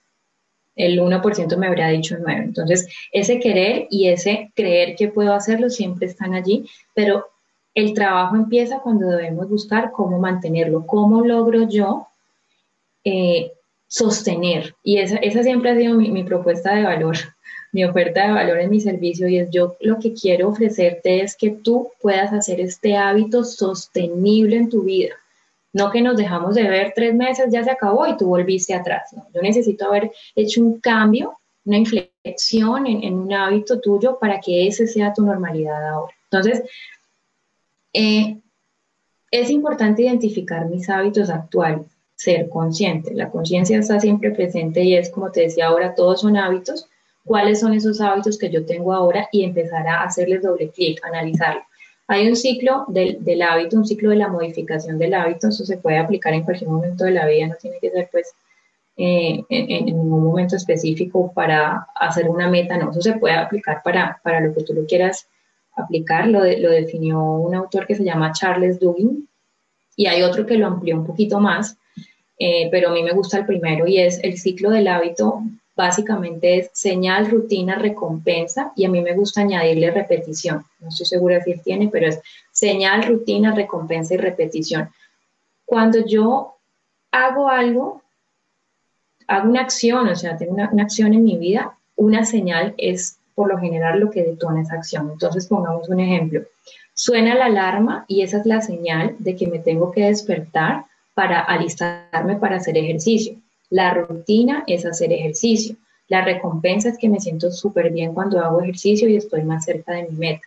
El 0.76 1.00
1% 1.00 1.56
me 1.56 1.66
habría 1.66 1.88
dicho 1.88 2.16
9. 2.18 2.42
Entonces, 2.44 2.88
ese 3.12 3.38
querer 3.40 3.86
y 3.90 4.08
ese 4.08 4.52
creer 4.54 4.96
que 4.96 5.08
puedo 5.08 5.32
hacerlo 5.32 5.68
siempre 5.70 6.06
están 6.06 6.34
allí, 6.34 6.68
pero 6.94 7.26
el 7.74 7.94
trabajo 7.94 8.36
empieza 8.36 8.80
cuando 8.80 9.08
debemos 9.08 9.48
buscar 9.48 9.90
cómo 9.92 10.18
mantenerlo, 10.18 10.86
cómo 10.86 11.24
logro 11.24 11.68
yo 11.68 12.08
eh, 13.04 13.52
sostener. 13.86 14.74
Y 14.82 14.98
esa, 14.98 15.16
esa 15.16 15.42
siempre 15.42 15.70
ha 15.70 15.76
sido 15.76 15.94
mi, 15.94 16.24
propuesta 16.24 16.74
de 16.74 16.84
valor, 16.84 17.16
mi 17.72 17.84
oferta 17.84 18.26
de 18.26 18.32
valor 18.32 18.60
en 18.60 18.70
mi 18.70 18.80
servicio 18.80 19.28
y 19.28 19.38
es 19.38 19.50
yo 19.50 19.76
lo 19.80 19.98
que 19.98 20.12
quiero 20.12 20.48
ofrecerte 20.48 21.22
es 21.22 21.36
que 21.36 21.50
tú 21.50 21.90
puedas 22.00 22.32
hacer 22.32 22.60
este 22.60 22.96
hábito 22.96 23.44
sostenible 23.44 24.56
en 24.56 24.68
tu 24.68 24.82
vida. 24.82 25.14
No 25.72 25.90
que 25.90 26.02
nos 26.02 26.16
dejamos 26.16 26.54
de 26.54 26.68
ver 26.68 26.92
tres 26.94 27.14
meses, 27.14 27.46
ya 27.50 27.62
se 27.62 27.70
acabó 27.70 28.06
y 28.06 28.16
tú 28.16 28.26
volviste 28.26 28.74
atrás. 28.74 29.14
Yo 29.32 29.40
necesito 29.40 29.86
haber 29.86 30.10
hecho 30.34 30.62
un 30.62 30.80
cambio, 30.80 31.38
una 31.64 31.78
inflexión 31.78 32.86
en, 32.86 33.14
un 33.14 33.32
hábito 33.32 33.80
tuyo 33.80 34.18
para 34.18 34.40
que 34.40 34.66
ese 34.66 34.86
sea 34.86 35.12
tu 35.12 35.22
normalidad 35.22 35.88
ahora. 35.88 36.14
Entonces, 36.24 36.62
eh, 37.92 38.40
es 39.30 39.50
importante 39.50 40.02
identificar 40.02 40.66
mis 40.66 40.88
hábitos 40.88 41.30
actuales 41.30 41.86
ser 42.20 42.50
consciente. 42.50 43.14
La 43.14 43.30
conciencia 43.30 43.78
está 43.78 43.98
siempre 43.98 44.30
presente 44.30 44.82
y 44.82 44.94
es, 44.94 45.08
como 45.08 45.32
te 45.32 45.40
decía 45.40 45.68
ahora, 45.68 45.94
todos 45.94 46.20
son 46.20 46.36
hábitos. 46.36 46.86
¿Cuáles 47.24 47.60
son 47.60 47.72
esos 47.72 47.98
hábitos 48.02 48.36
que 48.36 48.50
yo 48.50 48.66
tengo 48.66 48.92
ahora? 48.92 49.26
Y 49.32 49.42
empezar 49.42 49.88
a 49.88 50.02
hacerles 50.02 50.42
doble 50.42 50.68
clic, 50.68 51.02
analizarlo. 51.02 51.62
Hay 52.10 52.26
un 52.28 52.34
ciclo 52.34 52.86
del, 52.88 53.40
hábito, 53.40 53.76
un 53.76 53.86
ciclo 53.86 54.10
de 54.10 54.16
la 54.16 54.26
modificación 54.26 54.98
del 54.98 55.14
hábito, 55.14 55.46
eso 55.46 55.64
se 55.64 55.78
puede 55.78 55.96
aplicar 55.96 56.34
en 56.34 56.42
cualquier 56.42 56.68
momento 56.68 57.04
de 57.04 57.12
la 57.12 57.24
vida, 57.24 57.46
no 57.46 57.54
tiene 57.54 57.78
que 57.80 57.88
ser 57.88 58.08
pues 58.10 58.34
eh, 58.96 59.44
en, 59.48 59.88
en, 59.88 59.94
un 59.96 60.24
momento 60.24 60.56
específico 60.56 61.30
para 61.32 61.86
hacer 61.94 62.28
una 62.28 62.50
meta, 62.50 62.76
no, 62.76 62.90
eso 62.90 63.00
se 63.00 63.12
puede 63.12 63.34
aplicar 63.34 63.80
para, 63.84 64.20
para 64.24 64.40
lo 64.40 64.52
que 64.52 64.64
tú 64.64 64.74
lo 64.74 64.86
quieras 64.86 65.28
aplicar, 65.76 66.26
lo, 66.26 66.40
definió 66.42 67.22
un 67.22 67.54
autor 67.54 67.86
que 67.86 67.94
se 67.94 68.02
llama 68.02 68.32
Charles 68.32 68.80
Duhigg 68.80 69.22
y 69.94 70.06
hay 70.06 70.22
otro 70.22 70.44
que 70.46 70.58
lo 70.58 70.66
amplió 70.66 70.96
un 70.96 71.06
poquito 71.06 71.38
más, 71.38 71.78
eh, 72.40 72.66
pero 72.72 72.88
a 72.88 72.92
mí 72.92 73.04
me 73.04 73.12
gusta 73.12 73.38
el 73.38 73.46
primero 73.46 73.86
y 73.86 73.98
es 73.98 74.18
el 74.24 74.36
ciclo 74.36 74.70
del 74.70 74.88
hábito. 74.88 75.44
Básicamente 75.80 76.58
es 76.58 76.70
señal, 76.74 77.30
rutina, 77.30 77.74
recompensa 77.74 78.70
y 78.76 78.84
a 78.84 78.90
mí 78.90 79.00
me 79.00 79.14
gusta 79.14 79.40
añadirle 79.40 79.90
repetición. 79.90 80.66
No 80.78 80.88
estoy 80.88 81.06
segura 81.06 81.42
si 81.42 81.52
él 81.52 81.62
tiene, 81.62 81.88
pero 81.88 82.06
es 82.06 82.20
señal, 82.52 83.02
rutina, 83.04 83.54
recompensa 83.54 84.12
y 84.12 84.18
repetición. 84.18 84.90
Cuando 85.64 86.04
yo 86.04 86.58
hago 87.10 87.48
algo, 87.48 88.02
hago 89.26 89.48
una 89.48 89.62
acción, 89.62 90.06
o 90.06 90.14
sea, 90.14 90.36
tengo 90.36 90.52
una, 90.52 90.68
una 90.70 90.82
acción 90.82 91.14
en 91.14 91.24
mi 91.24 91.38
vida, 91.38 91.78
una 91.96 92.26
señal 92.26 92.74
es 92.76 93.18
por 93.34 93.48
lo 93.48 93.56
general 93.56 94.00
lo 94.00 94.10
que 94.10 94.22
detona 94.22 94.60
esa 94.60 94.74
acción. 94.74 95.08
Entonces, 95.10 95.46
pongamos 95.46 95.88
un 95.88 96.00
ejemplo. 96.00 96.42
Suena 96.92 97.34
la 97.34 97.46
alarma 97.46 98.04
y 98.06 98.20
esa 98.20 98.36
es 98.36 98.44
la 98.44 98.60
señal 98.60 99.16
de 99.18 99.34
que 99.34 99.46
me 99.46 99.60
tengo 99.60 99.92
que 99.92 100.04
despertar 100.04 100.84
para 101.14 101.40
alistarme 101.40 102.36
para 102.36 102.56
hacer 102.56 102.76
ejercicio. 102.76 103.39
La 103.70 103.94
rutina 103.94 104.64
es 104.66 104.84
hacer 104.84 105.12
ejercicio. 105.12 105.76
La 106.08 106.24
recompensa 106.24 106.88
es 106.88 106.98
que 106.98 107.08
me 107.08 107.20
siento 107.20 107.50
súper 107.52 107.90
bien 107.90 108.12
cuando 108.12 108.40
hago 108.40 108.60
ejercicio 108.60 109.08
y 109.08 109.16
estoy 109.16 109.42
más 109.42 109.64
cerca 109.64 109.92
de 109.92 110.08
mi 110.08 110.16
meta. 110.16 110.42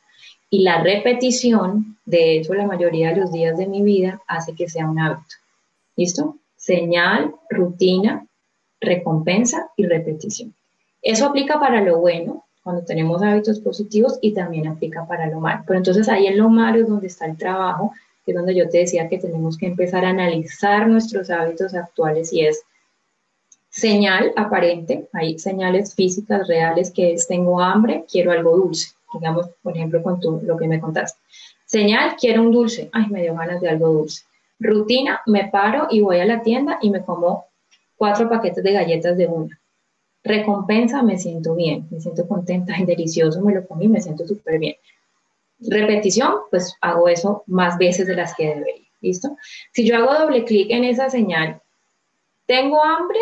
Y 0.50 0.62
la 0.62 0.84
repetición, 0.84 1.98
de 2.06 2.40
eso 2.40 2.54
la 2.54 2.68
mayoría 2.68 3.10
de 3.10 3.22
los 3.22 3.32
días 3.32 3.58
de 3.58 3.68
mi 3.68 3.82
vida, 3.82 4.22
hace 4.28 4.54
que 4.54 4.70
sea 4.70 4.88
un 4.88 5.00
hábito. 5.00 5.36
¿Listo? 5.96 6.38
Señal, 6.58 7.34
rutina, 7.50 8.26
recompensa 8.80 9.70
y 9.78 9.86
repetición. 9.86 10.54
Eso 11.02 11.26
aplica 11.26 11.60
para 11.60 11.82
lo 11.82 12.00
bueno, 12.00 12.44
cuando 12.62 12.84
tenemos 12.84 13.24
hábitos 13.24 13.60
positivos, 13.60 14.20
y 14.22 14.34
también 14.34 14.68
aplica 14.68 15.08
para 15.08 15.28
lo 15.28 15.40
malo. 15.40 15.64
Pero 15.66 15.80
entonces 15.80 16.08
ahí 16.10 16.28
en 16.28 16.38
lo 16.38 16.50
malo 16.50 16.82
es 16.82 16.88
donde 16.88 17.08
está 17.08 17.26
el 17.26 17.38
trabajo 17.38 17.94
que 18.26 18.32
es 18.32 18.38
donde 18.38 18.56
yo 18.56 18.70
te 18.70 18.80
decía 18.80 19.10
que 19.10 19.18
tenemos 19.18 19.58
que 19.58 19.68
empezar 19.68 20.06
a 20.06 20.10
analizar 20.10 20.88
nuestros 20.88 21.30
hábitos 21.30 21.74
actuales 21.74 22.32
y 22.32 22.46
es 22.46 22.64
señal 23.74 24.32
aparente, 24.36 25.10
hay 25.14 25.40
señales 25.40 25.96
físicas 25.96 26.48
reales 26.48 26.92
que 26.92 27.14
es 27.14 27.28
tengo 27.28 27.60
hambre, 27.60 28.06
quiero 28.10 28.32
algo 28.32 28.56
dulce, 28.56 28.94
digamos, 29.14 29.50
por 29.62 29.76
ejemplo, 29.76 30.02
con 30.04 30.20
tu, 30.20 30.40
lo 30.44 30.56
que 30.58 30.68
me 30.68 30.80
contaste. 30.80 31.20
Señal, 31.66 32.16
quiero 32.20 32.44
un 32.44 32.52
dulce, 32.52 32.90
ay, 32.94 33.08
me 33.10 33.22
dio 33.22 33.36
ganas 33.36 33.60
de 33.60 33.70
algo 33.70 33.90
dulce. 33.90 34.24
Rutina, 34.60 35.22
me 35.26 35.50
paro 35.50 35.88
y 35.90 36.02
voy 36.02 36.20
a 36.20 36.26
la 36.26 36.44
tienda 36.44 36.78
y 36.82 36.90
me 36.90 37.04
como 37.04 37.48
cuatro 37.98 38.30
paquetes 38.30 38.64
de 38.64 38.74
galletas 38.74 39.18
de 39.18 39.28
una. 39.28 39.60
Recompensa, 40.24 41.02
me 41.02 41.18
siento 41.18 41.56
bien, 41.56 41.88
me 41.90 42.00
siento 42.00 42.28
contenta 42.28 42.78
y 42.80 42.86
delicioso, 42.86 43.42
me 43.42 43.56
lo 43.56 43.68
comí, 43.68 43.88
me 43.88 44.02
siento 44.02 44.28
súper 44.28 44.60
bien 44.60 44.76
repetición, 45.70 46.34
pues 46.50 46.76
hago 46.82 47.08
eso 47.08 47.44
más 47.48 47.78
veces 47.78 48.08
de 48.08 48.16
las 48.16 48.36
que 48.36 48.48
debería. 48.48 48.84
¿Listo? 49.02 49.36
Si 49.74 49.86
yo 49.86 49.98
hago 49.98 50.14
doble 50.14 50.46
clic 50.46 50.72
en 50.72 50.86
esa 50.86 51.10
señal, 51.10 51.62
¿tengo 52.46 52.82
hambre? 52.82 53.20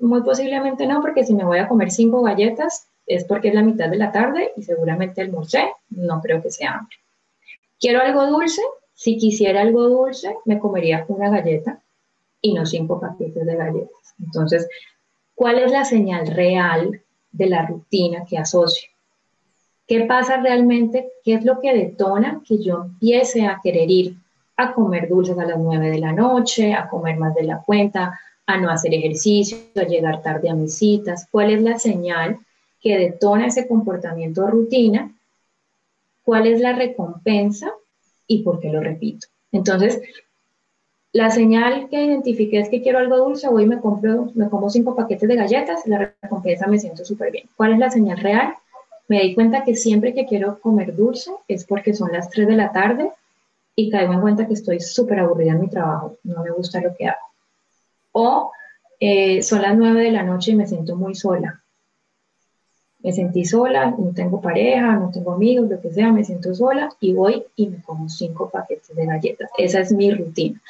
Muy 0.00 0.22
posiblemente 0.22 0.86
no, 0.86 1.00
porque 1.00 1.24
si 1.24 1.34
me 1.34 1.44
voy 1.44 1.58
a 1.58 1.68
comer 1.68 1.90
cinco 1.90 2.22
galletas 2.22 2.88
es 3.06 3.24
porque 3.24 3.48
es 3.48 3.54
la 3.54 3.62
mitad 3.62 3.88
de 3.88 3.96
la 3.96 4.12
tarde 4.12 4.52
y 4.56 4.62
seguramente 4.62 5.20
almorcé, 5.20 5.72
no 5.90 6.20
creo 6.20 6.42
que 6.42 6.50
sea 6.50 6.78
hambre. 6.78 6.96
¿Quiero 7.78 8.00
algo 8.00 8.26
dulce? 8.26 8.62
Si 8.94 9.18
quisiera 9.18 9.60
algo 9.60 9.88
dulce, 9.88 10.36
me 10.44 10.58
comería 10.58 11.04
una 11.08 11.30
galleta 11.30 11.82
y 12.40 12.54
no 12.54 12.64
cinco 12.64 13.00
paquetes 13.00 13.44
de 13.44 13.56
galletas. 13.56 14.14
Entonces, 14.18 14.68
¿cuál 15.34 15.58
es 15.58 15.72
la 15.72 15.84
señal 15.84 16.26
real 16.28 17.02
de 17.32 17.46
la 17.46 17.66
rutina 17.66 18.24
que 18.24 18.38
asocio? 18.38 18.90
¿Qué 19.86 20.04
pasa 20.04 20.38
realmente? 20.38 21.12
¿Qué 21.22 21.34
es 21.34 21.44
lo 21.44 21.60
que 21.60 21.74
detona 21.74 22.40
que 22.46 22.62
yo 22.62 22.84
empiece 22.84 23.46
a 23.46 23.60
querer 23.62 23.90
ir 23.90 24.16
a 24.56 24.72
comer 24.72 25.08
dulces 25.08 25.38
a 25.38 25.44
las 25.44 25.58
9 25.58 25.90
de 25.90 25.98
la 25.98 26.12
noche, 26.12 26.72
a 26.72 26.88
comer 26.88 27.16
más 27.16 27.34
de 27.34 27.42
la 27.42 27.60
cuenta, 27.60 28.18
a 28.46 28.58
no 28.58 28.70
hacer 28.70 28.94
ejercicio, 28.94 29.58
a 29.76 29.82
llegar 29.82 30.22
tarde 30.22 30.50
a 30.50 30.54
mis 30.54 30.76
citas? 30.76 31.26
¿Cuál 31.30 31.50
es 31.50 31.62
la 31.62 31.78
señal 31.78 32.38
que 32.80 32.98
detona 32.98 33.46
ese 33.46 33.66
comportamiento 33.66 34.46
rutina? 34.46 35.12
¿Cuál 36.24 36.46
es 36.46 36.60
la 36.60 36.72
recompensa 36.72 37.72
y 38.26 38.42
por 38.42 38.60
qué 38.60 38.70
lo 38.70 38.80
repito? 38.80 39.26
Entonces, 39.52 40.00
la 41.12 41.30
señal 41.30 41.88
que 41.88 42.04
identifiqué 42.04 42.58
es 42.58 42.68
que 42.68 42.82
quiero 42.82 42.98
algo 42.98 43.16
dulce, 43.16 43.48
voy 43.48 43.62
y 43.62 43.66
me 43.66 43.80
compro, 43.80 44.32
me 44.34 44.48
como 44.48 44.68
cinco 44.68 44.96
paquetes 44.96 45.28
de 45.28 45.36
galletas, 45.36 45.86
la 45.86 46.12
recompensa 46.20 46.66
me 46.66 46.78
siento 46.78 47.04
súper 47.04 47.30
bien. 47.30 47.48
¿Cuál 47.56 47.74
es 47.74 47.78
la 47.78 47.90
señal 47.90 48.18
real? 48.18 48.54
Me 49.06 49.20
di 49.20 49.34
cuenta 49.34 49.64
que 49.64 49.76
siempre 49.76 50.14
que 50.14 50.26
quiero 50.26 50.58
comer 50.60 50.96
dulce 50.96 51.30
es 51.46 51.64
porque 51.64 51.94
son 51.94 52.10
las 52.10 52.30
3 52.30 52.48
de 52.48 52.56
la 52.56 52.72
tarde 52.72 53.10
y 53.76 53.90
caigo 53.90 54.12
en 54.12 54.20
cuenta 54.22 54.46
que 54.46 54.54
estoy 54.54 54.80
súper 54.80 55.20
aburrida 55.20 55.52
en 55.52 55.60
mi 55.60 55.68
trabajo, 55.68 56.16
no 56.24 56.42
me 56.42 56.50
gusta 56.50 56.80
lo 56.80 56.94
que 56.96 57.06
hago. 57.06 57.33
O 58.14 58.50
eh, 59.00 59.42
son 59.42 59.62
las 59.62 59.76
9 59.76 60.02
de 60.02 60.10
la 60.12 60.22
noche 60.22 60.52
y 60.52 60.56
me 60.56 60.66
siento 60.66 60.96
muy 60.96 61.14
sola. 61.14 61.62
Me 63.00 63.12
sentí 63.12 63.44
sola, 63.44 63.94
no 63.98 64.12
tengo 64.14 64.40
pareja, 64.40 64.96
no 64.96 65.10
tengo 65.10 65.32
amigos, 65.32 65.68
lo 65.68 65.80
que 65.80 65.92
sea, 65.92 66.10
me 66.10 66.24
siento 66.24 66.54
sola 66.54 66.88
y 67.00 67.12
voy 67.12 67.44
y 67.54 67.68
me 67.68 67.82
como 67.82 68.08
cinco 68.08 68.48
paquetes 68.48 68.96
de 68.96 69.04
galletas. 69.04 69.50
Esa 69.58 69.80
es 69.80 69.92
mi 69.92 70.10
rutina. 70.10 70.60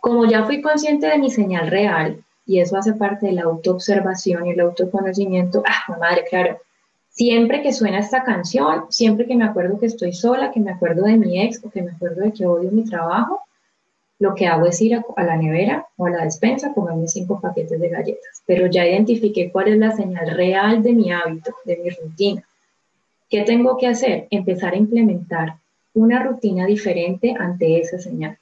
Como 0.00 0.24
ya 0.26 0.44
fui 0.44 0.60
consciente 0.60 1.06
de 1.06 1.18
mi 1.18 1.30
señal 1.30 1.70
real, 1.70 2.24
y 2.46 2.60
eso 2.60 2.76
hace 2.76 2.94
parte 2.94 3.26
de 3.26 3.32
la 3.32 3.42
autoobservación 3.42 4.46
y 4.46 4.50
el 4.50 4.60
autoconocimiento, 4.60 5.62
ah, 5.66 5.96
madre, 5.98 6.24
claro, 6.28 6.58
siempre 7.10 7.62
que 7.62 7.72
suena 7.72 8.00
esta 8.00 8.24
canción, 8.24 8.86
siempre 8.90 9.26
que 9.26 9.36
me 9.36 9.44
acuerdo 9.44 9.78
que 9.78 9.86
estoy 9.86 10.12
sola, 10.12 10.50
que 10.50 10.60
me 10.60 10.72
acuerdo 10.72 11.04
de 11.04 11.16
mi 11.16 11.40
ex 11.40 11.64
o 11.64 11.70
que 11.70 11.82
me 11.82 11.92
acuerdo 11.92 12.22
de 12.22 12.32
que 12.32 12.44
odio 12.44 12.70
mi 12.72 12.84
trabajo, 12.84 13.42
lo 14.18 14.34
que 14.34 14.46
hago 14.46 14.66
es 14.66 14.80
ir 14.80 14.94
a, 14.94 15.24
la 15.24 15.36
nevera 15.36 15.86
o 15.96 16.06
a 16.06 16.10
la 16.10 16.24
despensa 16.24 16.68
a 16.68 16.74
comerme 16.74 17.08
cinco 17.08 17.40
paquetes 17.40 17.80
de 17.80 17.88
galletas. 17.88 18.42
Pero 18.46 18.66
ya 18.66 18.86
identifiqué 18.86 19.50
cuál 19.50 19.68
es 19.68 19.78
la 19.78 19.92
señal 19.92 20.30
real 20.30 20.82
de 20.82 20.92
mi 20.92 21.12
hábito, 21.12 21.54
de 21.64 21.76
mi 21.76 21.90
rutina. 21.90 22.46
¿Qué 23.28 23.42
tengo 23.42 23.76
que 23.76 23.88
hacer? 23.88 24.28
Empezar 24.30 24.74
a 24.74 24.76
implementar 24.76 25.56
una 25.94 26.22
rutina 26.22 26.66
diferente 26.66 27.34
ante 27.38 27.80
esa 27.80 27.98
señal 27.98 28.38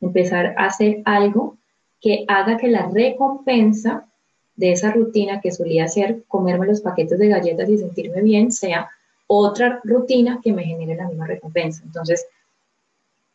empezar 0.00 0.54
a 0.56 0.66
hacer 0.66 1.02
algo 1.04 1.56
que 2.00 2.24
haga 2.28 2.56
que 2.56 2.68
la 2.68 2.88
recompensa 2.88 4.06
de 4.54 4.72
esa 4.72 4.92
rutina 4.92 5.40
que 5.40 5.52
solía 5.52 5.88
ser 5.88 6.24
comerme 6.28 6.66
los 6.66 6.80
paquetes 6.80 7.18
de 7.18 7.28
galletas 7.28 7.68
y 7.68 7.78
sentirme 7.78 8.22
bien 8.22 8.52
sea 8.52 8.88
otra 9.26 9.80
rutina 9.84 10.40
que 10.42 10.52
me 10.52 10.64
genere 10.64 10.94
la 10.94 11.08
misma 11.08 11.26
recompensa. 11.26 11.82
Entonces, 11.84 12.26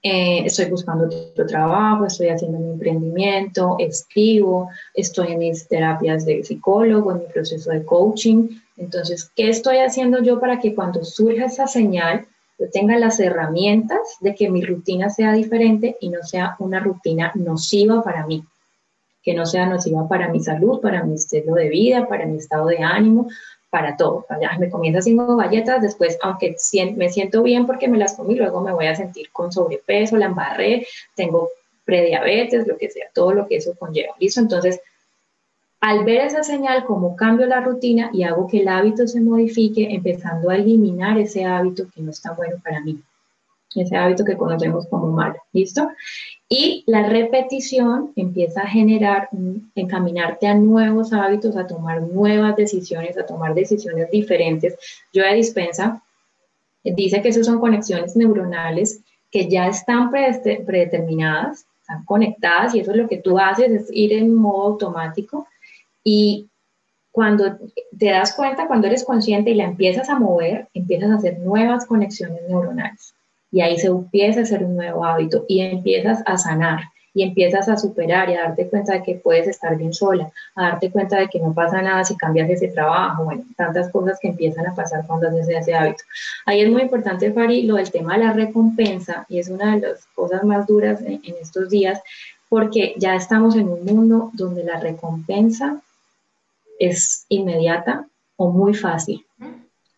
eh, 0.04 0.44
estoy 0.46 0.66
buscando 0.66 1.06
otro 1.06 1.46
trabajo, 1.46 2.06
estoy 2.06 2.30
haciendo 2.30 2.58
mi 2.58 2.72
emprendimiento, 2.72 3.76
escribo, 3.78 4.70
estoy 4.96 5.34
en 5.34 5.40
mis 5.40 5.68
terapias 5.68 6.26
de 6.26 6.44
psicólogo, 6.44 7.12
en 7.12 7.20
mi 7.20 7.26
proceso 7.26 7.70
de 7.70 7.86
coaching. 7.86 8.50
Entonces, 8.78 9.32
¿qué 9.36 9.50
estoy 9.50 9.78
haciendo 9.78 10.24
yo 10.24 10.40
para 10.40 10.60
que 10.60 10.74
cuando 10.74 11.04
surja 11.04 11.46
esa 11.46 11.68
señal 11.68 12.26
yo 12.58 12.70
tenga 12.70 12.98
las 12.98 13.20
herramientas 13.20 14.00
de 14.22 14.36
que 14.36 14.50
mi 14.50 14.64
rutina 14.64 15.10
sea 15.10 15.34
diferente 15.34 15.98
y 16.00 16.10
no 16.10 16.24
sea 16.24 16.56
una 16.60 16.80
rutina 16.80 17.32
nociva 17.36 18.04
para 18.04 18.26
mí, 18.26 18.44
que 19.24 19.34
no 19.34 19.46
sea 19.46 19.68
nociva 19.68 20.08
para 20.08 20.30
mi 20.30 20.40
salud, 20.40 20.80
para 20.80 21.04
mi 21.04 21.16
estilo 21.16 21.56
de 21.56 21.70
vida, 21.70 22.08
para 22.08 22.26
mi 22.26 22.38
estado 22.38 22.68
de 22.68 22.80
ánimo, 22.80 23.30
para 23.72 23.98
todo. 23.98 24.28
Me 24.60 24.70
comienza 24.70 25.02
cinco 25.02 25.36
galletas, 25.38 25.82
después, 25.82 26.20
aunque 26.22 26.56
me 26.96 27.10
siento 27.10 27.42
bien 27.42 27.66
porque 27.66 27.88
me 27.88 27.98
las 27.98 28.14
comí, 28.14 28.36
luego 28.36 28.62
me 28.62 28.74
voy 28.74 28.86
a 28.86 28.96
sentir 28.96 29.32
con 29.32 29.52
sobrepeso, 29.52 30.18
la 30.18 30.28
embarré, 30.28 30.86
tengo 31.16 31.50
prediabetes, 31.86 32.68
lo 32.68 32.78
que 32.78 32.92
sea, 32.92 33.08
todo 33.14 33.34
lo 33.34 33.48
que 33.48 33.56
eso 33.56 33.74
conlleva. 33.80 34.14
¿Listo? 34.20 34.42
Entonces, 34.42 34.82
al 35.80 36.04
ver 36.04 36.28
esa 36.28 36.44
señal, 36.44 36.86
como 36.86 37.16
cambio 37.16 37.48
la 37.48 37.62
rutina 37.62 38.12
y 38.14 38.24
hago 38.24 38.46
que 38.46 38.60
el 38.60 38.68
hábito 38.68 39.08
se 39.08 39.22
modifique, 39.22 39.88
empezando 39.90 40.50
a 40.50 40.58
eliminar 40.58 41.18
ese 41.18 41.46
hábito 41.46 41.86
que 41.96 42.02
no 42.02 42.12
está 42.12 42.34
bueno 42.34 42.58
para 42.64 42.82
mí, 42.82 43.02
ese 43.76 43.96
hábito 43.96 44.26
que 44.26 44.38
conocemos 44.38 44.88
como 44.88 45.08
malo, 45.12 45.36
¿listo? 45.54 45.90
Y 46.50 46.84
la 46.88 47.08
repetición 47.08 48.12
empieza 48.16 48.62
a 48.62 48.68
generar, 48.68 49.30
encaminarte 49.76 50.48
a 50.48 50.56
nuevos 50.56 51.14
hábitos, 51.14 51.56
a 51.56 51.68
tomar 51.68 52.02
nuevas 52.02 52.56
decisiones, 52.56 53.18
a 53.18 53.26
tomar 53.26 53.54
decisiones 53.54 54.12
diferentes. 54.12 54.76
Yo 55.14 55.24
de 55.24 55.36
dispensa 55.36 56.04
dice 56.84 57.22
que 57.22 57.30
esas 57.30 57.46
son 57.46 57.60
conexiones 57.60 58.16
neuronales 58.16 59.02
que 59.32 59.48
ya 59.48 59.68
están 59.68 60.12
predeterminadas, 60.12 61.66
están 61.80 62.04
conectadas 62.04 62.76
y 62.76 62.82
eso 62.82 62.92
es 62.92 62.98
lo 62.98 63.08
que 63.08 63.18
tú 63.18 63.40
haces, 63.40 63.72
es 63.72 63.88
ir 63.92 64.12
en 64.14 64.36
modo 64.36 64.74
automático 64.74 65.48
y 66.04 66.50
cuando 67.12 67.58
te 67.98 68.10
das 68.10 68.34
cuenta, 68.34 68.68
cuando 68.68 68.88
eres 68.88 69.04
consciente 69.04 69.52
y 69.52 69.56
la 69.56 69.66
empiezas 69.66 70.10
a 70.10 70.20
mover, 70.20 70.68
empiezas 70.74 71.12
a 71.12 71.16
hacer 71.16 71.40
nuevas 71.40 71.86
conexiones 71.86 72.42
neuronales. 72.48 73.14
Y 73.52 73.62
ahí 73.62 73.78
se 73.78 73.88
empieza 73.88 74.40
a 74.40 74.44
hacer 74.44 74.64
un 74.64 74.76
nuevo 74.76 75.04
hábito 75.06 75.46
y 75.48 75.62
empiezas 75.62 76.24
a 76.26 76.38
sanar 76.38 76.82
y 77.14 77.24
empiezas 77.24 77.68
a 77.68 77.78
superar 77.78 78.30
y 78.30 78.36
a 78.36 78.44
darte 78.44 78.70
cuenta 78.70 78.94
de 78.94 79.04
que 79.04 79.16
puedes 79.16 79.48
estar 79.48 79.76
bien 79.76 79.94
sola, 79.94 80.32
a 80.56 80.70
darte 80.70 80.90
cuenta 80.92 81.20
de 81.20 81.28
que 81.28 81.40
no 81.40 81.54
pasa 81.54 81.82
nada 81.82 82.04
si 82.06 82.16
cambias 82.16 82.50
ese 82.50 82.70
trabajo, 82.70 83.26
bueno, 83.26 83.44
tantas 83.58 83.90
cosas 83.92 84.18
que 84.22 84.30
empiezan 84.30 84.68
a 84.68 84.76
pasar 84.76 85.06
cuando 85.06 85.28
haces 85.28 85.50
ese 85.50 85.74
hábito. 85.74 86.04
Ahí 86.46 86.62
es 86.62 86.72
muy 86.72 86.84
importante, 86.84 87.32
Fari, 87.34 87.64
lo 87.64 87.76
del 87.76 87.92
tema 87.92 88.14
de 88.14 88.26
la 88.26 88.34
recompensa 88.34 89.26
y 89.28 89.40
es 89.40 89.50
una 89.50 89.76
de 89.76 89.88
las 89.88 90.06
cosas 90.16 90.44
más 90.44 90.66
duras 90.68 91.02
en, 91.02 91.22
en 91.24 91.36
estos 91.42 91.70
días 91.70 92.02
porque 92.48 92.96
ya 92.98 93.16
estamos 93.16 93.56
en 93.56 93.70
un 93.70 93.86
mundo 93.86 94.30
donde 94.34 94.64
la 94.64 94.80
recompensa 94.80 95.82
es 96.80 97.26
inmediata 97.30 98.08
o 98.36 98.52
muy 98.52 98.74
fácil. 98.74 99.26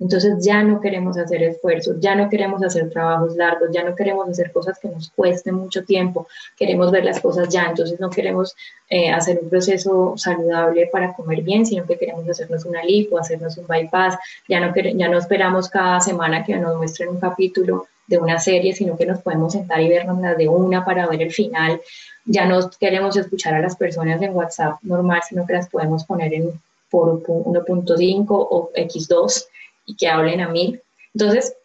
Entonces 0.04 0.46
ya 0.46 0.62
no 0.64 0.82
queremos 0.82 1.18
hacer 1.18 1.42
esfuerzos, 1.44 1.96
ya 2.02 2.14
no 2.14 2.30
queremos 2.30 2.62
hacer 2.62 2.90
trabajos 2.90 3.38
largos, 3.38 3.70
ya 3.72 3.84
no 3.86 3.96
queremos 3.96 4.28
hacer 4.28 4.52
cosas 4.52 4.78
que 4.78 4.90
nos 4.90 5.10
cuesten 5.12 5.56
mucho 5.56 5.86
tiempo, 5.86 6.28
queremos 6.58 6.92
ver 6.92 7.06
las 7.06 7.22
cosas 7.22 7.48
ya, 7.48 7.68
entonces 7.70 8.02
no 8.02 8.10
queremos 8.10 8.54
eh, 8.90 9.10
hacer 9.12 9.40
un 9.42 9.50
proceso 9.50 10.14
saludable 10.18 10.90
para 10.92 11.14
comer 11.14 11.42
bien, 11.42 11.66
sino 11.66 11.86
que 11.86 11.98
queremos 11.98 12.28
hacernos 12.28 12.66
una 12.66 12.84
lipo, 12.84 13.18
hacernos 13.18 13.58
un 13.58 13.66
bypass, 13.66 14.18
ya 14.50 14.60
no, 14.60 14.74
ya 14.76 15.08
no 15.08 15.18
esperamos 15.18 15.70
cada 15.70 16.02
semana 16.02 16.44
que 16.44 16.58
nos 16.58 16.76
muestren 16.76 17.08
un 17.08 17.22
capítulo 17.22 17.88
de 18.06 18.18
una 18.18 18.40
serie, 18.40 18.76
sino 18.76 18.98
que 18.98 19.06
nos 19.06 19.22
podemos 19.22 19.54
sentar 19.54 19.80
y 19.80 19.88
vernos 19.88 20.20
las 20.20 20.38
de 20.38 20.50
una 20.50 20.84
para 20.84 21.08
ver 21.08 21.22
el 21.22 21.32
final. 21.32 21.80
Ya 22.26 22.46
no 22.46 22.70
queremos 22.78 23.16
escuchar 23.16 23.54
a 23.54 23.62
las 23.62 23.78
personas 23.78 24.22
en 24.22 24.36
WhatsApp 24.36 24.80
normal, 24.82 25.22
sino 25.26 25.48
que 25.48 25.54
las 25.54 25.70
podemos 25.70 26.04
poner 26.04 26.34
en 26.34 26.52
por 26.90 27.24
1.5 27.24 28.26
o 28.30 28.70
X2 28.76 29.48
y 29.86 29.96
que 29.96 30.08
hablen 30.08 30.42
a 30.42 30.50
mil. 30.50 30.82
Entonces, 31.14 31.56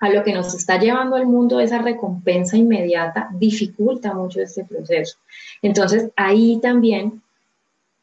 a 0.00 0.08
lo 0.08 0.24
que 0.24 0.32
nos 0.32 0.54
está 0.54 0.78
llevando 0.78 1.16
al 1.16 1.26
mundo 1.26 1.60
esa 1.60 1.78
recompensa 1.78 2.56
inmediata 2.56 3.28
dificulta 3.32 4.14
mucho 4.14 4.40
este 4.40 4.64
proceso. 4.64 5.18
Entonces, 5.60 6.10
ahí 6.16 6.58
también 6.60 7.22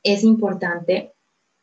es 0.04 0.24
importante, 0.24 1.12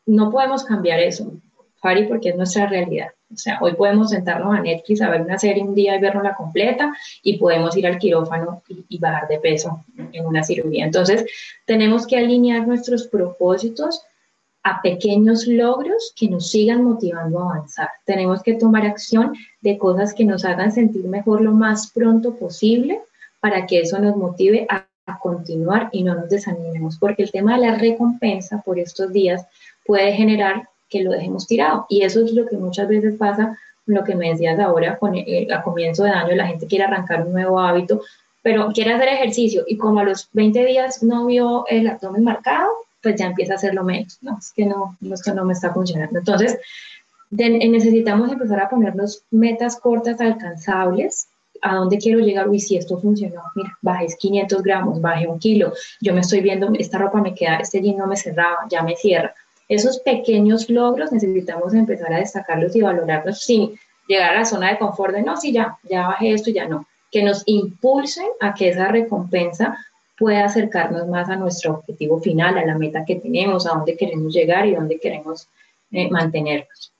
no 0.07 0.31
podemos 0.31 0.65
cambiar 0.65 1.01
eso, 1.01 1.33
Fari, 1.77 2.07
porque 2.07 2.31
es 2.31 2.37
nuestra 2.37 2.67
realidad. 2.67 3.09
O 3.33 3.37
sea, 3.37 3.59
hoy 3.61 3.75
podemos 3.75 4.11
sentarnos 4.11 4.55
a 4.55 4.61
Netflix 4.61 5.01
a 5.03 5.11
ver 5.11 5.23
una 5.23 5.39
serie 5.39 5.63
un 5.63 5.75
día 5.75 5.97
y 5.97 6.01
verla 6.01 6.35
completa 6.35 6.93
y 7.23 7.39
podemos 7.39 7.77
ir 7.77 7.87
al 7.87 7.99
quirófano 7.99 8.63
y, 8.69 8.85
y 8.89 8.99
bajar 8.99 9.29
de 9.29 9.39
peso 9.39 9.85
en 10.13 10.27
una 10.27 10.43
cirugía. 10.43 10.85
Entonces, 10.85 11.25
tenemos 11.65 12.07
que 12.07 12.19
alinear 12.19 12.67
nuestros 12.67 13.07
propósitos 13.07 14.05
a 14.65 14.81
pequeños 14.81 15.47
logros 15.47 16.13
que 16.17 16.29
nos 16.29 16.51
sigan 16.51 16.85
motivando 16.85 17.39
a 17.39 17.55
avanzar. 17.55 17.89
Tenemos 18.07 18.43
que 18.43 18.55
tomar 18.55 18.85
acción 18.87 19.35
de 19.61 19.77
cosas 19.77 20.15
que 20.15 20.25
nos 20.25 20.45
hagan 20.45 20.73
sentir 20.73 21.05
mejor 21.05 21.43
lo 21.43 21.53
más 21.53 21.93
pronto 21.93 22.35
posible 22.35 23.03
para 23.41 23.67
que 23.67 23.81
eso 23.81 23.99
nos 23.99 24.17
motive 24.17 24.67
a, 24.69 24.87
continuar 25.21 25.91
y 25.93 26.03
no 26.03 26.15
nos 26.15 26.31
desanimemos, 26.31 26.97
porque 26.99 27.25
el 27.25 27.31
tema 27.31 27.57
de 27.57 27.67
la 27.67 27.75
recompensa 27.77 28.63
por 28.65 28.79
estos 28.79 29.13
días 29.13 29.47
puede 29.85 30.15
generar 30.15 30.67
que 30.89 31.03
lo 31.03 31.11
dejemos 31.11 31.47
tirado. 31.47 31.85
Y 31.91 32.03
eso 32.03 32.25
es 32.25 32.33
lo 32.33 32.47
que 32.47 32.57
muchas 32.57 32.89
veces 32.89 33.15
pasa 33.19 33.59
lo 33.85 34.03
que 34.03 34.15
me 34.15 34.31
decías 34.31 34.59
ahora, 34.59 34.99
a 35.53 35.63
comienzo 35.63 36.05
de 36.05 36.11
año 36.11 36.35
la 36.35 36.47
gente 36.47 36.67
quiere 36.67 36.85
arrancar 36.85 37.27
un 37.27 37.35
nuevo 37.35 37.61
hábito, 37.61 38.01
pero 38.43 38.69
quiere 38.73 38.95
hacer 38.95 39.09
ejercicio 39.09 39.65
y 39.67 39.77
como 39.77 40.01
a 40.01 40.05
los 40.05 40.31
20 40.33 40.65
días 40.65 41.03
no 41.03 41.27
vio 41.27 41.67
el 41.69 41.87
abdomen 41.87 42.25
marcado, 42.25 42.71
pues 43.05 43.15
ya 43.15 43.27
empieza 43.27 43.53
a 43.53 43.57
hacerlo 43.57 43.85
menos. 43.85 44.19
No, 44.23 44.37
es 44.39 44.53
que 44.53 44.67
no, 44.67 44.97
esto 45.13 45.33
no 45.33 45.45
me 45.45 45.53
está 45.53 45.73
funcionando. 45.73 46.19
Entonces, 46.19 46.59
necesitamos 47.31 48.33
empezar 48.33 48.61
a 48.61 48.69
ponernos 48.69 49.23
metas 49.31 49.77
cortas, 49.77 50.21
alcanzables, 50.21 51.29
a 51.63 51.77
dónde 51.77 51.99
quiero 51.99 52.19
llegar, 52.19 52.49
uy, 52.49 52.61
si 52.61 52.77
esto 52.77 52.99
funcionó, 52.99 53.43
mira, 53.55 53.77
bajé 53.81 54.07
500 54.19 54.63
gramos, 54.63 55.01
bajé 55.01 55.27
un 55.27 55.39
kilo, 55.39 55.73
yo 56.01 56.13
me 56.13 56.21
estoy 56.21 56.41
viendo, 56.41 56.71
esta 56.79 56.99
ropa 56.99 57.21
me 57.23 57.35
queda, 57.35 57.57
este 57.57 57.81
jean 57.81 57.97
no 57.97 58.07
me 58.07 58.17
cerraba, 58.17 58.67
ya 58.69 58.83
me 58.83 58.97
cierra. 58.97 59.35
Esos 59.69 59.99
pequeños 60.01 60.69
logros 60.69 61.11
necesitamos 61.11 61.73
empezar 61.73 62.13
a 62.13 62.19
destacarlos 62.19 62.77
y 62.77 62.83
valorarlos 62.83 63.41
sin 63.41 63.79
llegar 64.09 64.35
a 64.35 64.41
la 64.41 64.45
zona 64.45 64.71
de 64.71 64.79
confort 64.79 65.15
de, 65.15 65.23
no, 65.23 65.37
sí, 65.39 65.53
ya, 65.53 65.79
ya 65.89 66.09
bajé 66.09 66.33
esto, 66.33 66.51
ya 66.51 66.69
no, 66.69 66.87
que 67.11 67.23
nos 67.23 67.43
impulsen 67.47 68.27
a 68.41 68.53
que 68.53 68.69
esa 68.69 68.89
recompensa 68.89 69.79
pueda 70.17 70.45
acercarnos 70.45 71.07
más 71.09 71.29
a 71.29 71.37
nuestro 71.37 71.75
objetivo 71.75 72.21
final, 72.21 72.57
a 72.57 72.65
la 72.65 72.79
meta 72.79 73.05
que 73.05 73.17
tenemos, 73.17 73.67
a 73.67 73.75
dónde 73.75 73.97
queremos 73.97 74.33
llegar 74.33 74.67
y 74.67 74.75
dónde 74.75 74.99
queremos 74.99 75.49
eh, 75.91 76.09
mantenernos. 76.11 76.93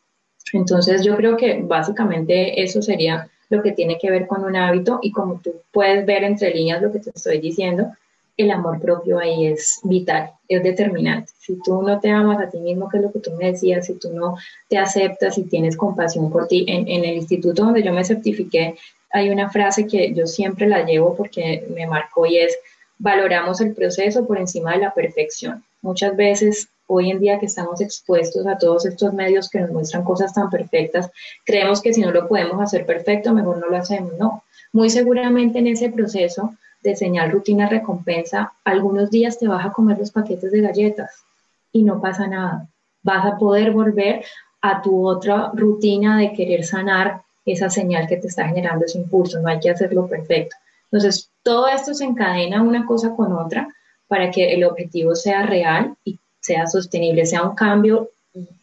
Entonces 0.53 1.05
yo 1.05 1.17
creo 1.17 1.37
que 1.37 1.61
básicamente 1.63 2.63
eso 2.63 2.83
sería 2.83 3.29
lo 3.51 3.63
que 3.63 3.73
tiene 3.73 3.99
que 3.99 4.11
ver 4.11 4.27
con 4.27 4.45
un 4.45 4.57
hábito 4.57 4.99
y 5.03 5.11
como 5.13 5.41
tú 5.41 5.55
puedes 5.73 6.05
ver 6.07 6.25
entre 6.25 6.55
líneas 6.55 6.83
lo 6.83 6.93
que 6.93 7.01
te 7.01 7.11
estoy 7.11 7.39
diciendo, 7.39 7.91
el 8.37 8.51
amor 8.51 8.81
propio 8.81 9.19
ahí 9.19 9.47
es 9.47 9.81
vital, 9.85 10.33
es 10.49 10.63
determinante. 10.63 11.33
Si 11.39 11.57
tú 11.63 11.83
no 11.83 12.01
te 12.01 12.11
amas 12.11 12.41
a 12.41 12.51
ti 12.51 12.59
mismo, 12.59 12.89
que 12.89 12.97
es 12.97 13.03
lo 13.05 13.13
que 13.13 13.21
tú 13.21 13.31
me 13.33 13.53
decías, 13.53 13.87
si 13.87 13.95
tú 13.95 14.13
no 14.13 14.37
te 14.69 14.77
aceptas 14.77 15.39
y 15.39 15.45
tienes 15.45 15.77
compasión 15.77 16.31
por 16.31 16.49
ti, 16.49 16.65
en, 16.67 16.89
en 16.89 17.05
el 17.05 17.17
instituto 17.17 17.65
donde 17.65 17.83
yo 17.83 17.93
me 17.93 18.05
certifiqué, 18.05 18.75
hay 19.11 19.31
una 19.31 19.49
frase 19.49 19.87
que 19.87 20.13
yo 20.13 20.27
siempre 20.27 20.67
la 20.67 20.85
llevo 20.85 21.17
porque 21.17 21.65
me 21.73 21.87
marcó 21.87 22.27
y 22.27 22.39
es, 22.39 22.59
valoramos 23.05 23.61
el 23.61 23.75
proceso 23.75 24.27
por 24.27 24.39
encima 24.39 24.73
de 24.73 24.79
la 24.79 24.95
perfección. 24.95 25.63
Muchas 25.83 26.17
veces 26.17 26.69
hoy 26.87 27.11
en 27.11 27.21
día 27.21 27.39
que 27.39 27.45
estamos 27.45 27.83
expuestos 27.83 28.47
a 28.47 28.57
todos 28.57 28.87
estos 28.87 29.13
medios 29.13 29.51
que 29.51 29.61
nos 29.61 29.71
muestran 29.71 30.05
cosas 30.05 30.33
tan 30.33 30.49
perfectas, 30.49 31.11
creemos 31.45 31.83
que 31.83 31.93
si 31.93 32.01
no 32.01 32.11
lo 32.13 32.27
podemos 32.27 32.59
hacer 32.63 32.87
perfecto, 32.87 33.35
mejor 33.35 33.59
no 33.59 33.69
lo 33.69 33.77
hacemos. 33.77 34.15
No, 34.19 34.43
muy 34.73 34.89
seguramente 34.89 35.59
en 35.59 35.67
ese 35.67 35.91
proceso 35.91 36.55
de 36.83 36.97
señal 36.97 37.31
rutina 37.31 37.69
recompensa, 37.69 38.55
algunos 38.65 39.11
días 39.11 39.39
te 39.39 39.49
vas 39.49 39.67
a 39.67 39.73
comer 39.73 39.99
los 39.99 40.11
paquetes 40.11 40.51
de 40.51 40.63
galletas 40.63 41.25
y 41.73 41.83
no 41.83 42.01
pasa 42.01 42.27
nada. 42.27 42.69
Vas 43.03 43.27
a 43.27 43.37
poder 43.37 43.73
volver 43.73 44.25
a 44.63 44.81
tu 44.81 45.07
otra 45.07 45.51
rutina 45.53 46.17
de 46.17 46.33
querer 46.33 46.65
sanar 46.65 47.21
esa 47.45 47.69
señal 47.69 48.07
que 48.09 48.17
te 48.17 48.29
está 48.29 48.49
generando 48.49 48.87
ese 48.87 48.97
impulso. 48.97 49.43
No 49.43 49.49
hay 49.49 49.61
que 49.61 49.69
hacerlo 49.69 50.07
perfecto. 50.07 50.57
Entonces, 50.95 51.33
todo 51.43 51.67
esto 51.67 51.93
se 51.93 52.05
encadena 52.05 52.63
una 52.63 52.87
cosa 52.87 53.17
con 53.17 53.33
otra 53.33 53.67
para 54.07 54.31
que 54.31 54.55
el 54.55 54.63
objetivo 54.63 55.17
sea 55.17 55.43
real 55.43 55.97
y 56.05 56.21
sea 56.39 56.69
sostenible, 56.69 57.27
sea 57.27 57.43
un 57.43 57.57
cambio 57.57 58.11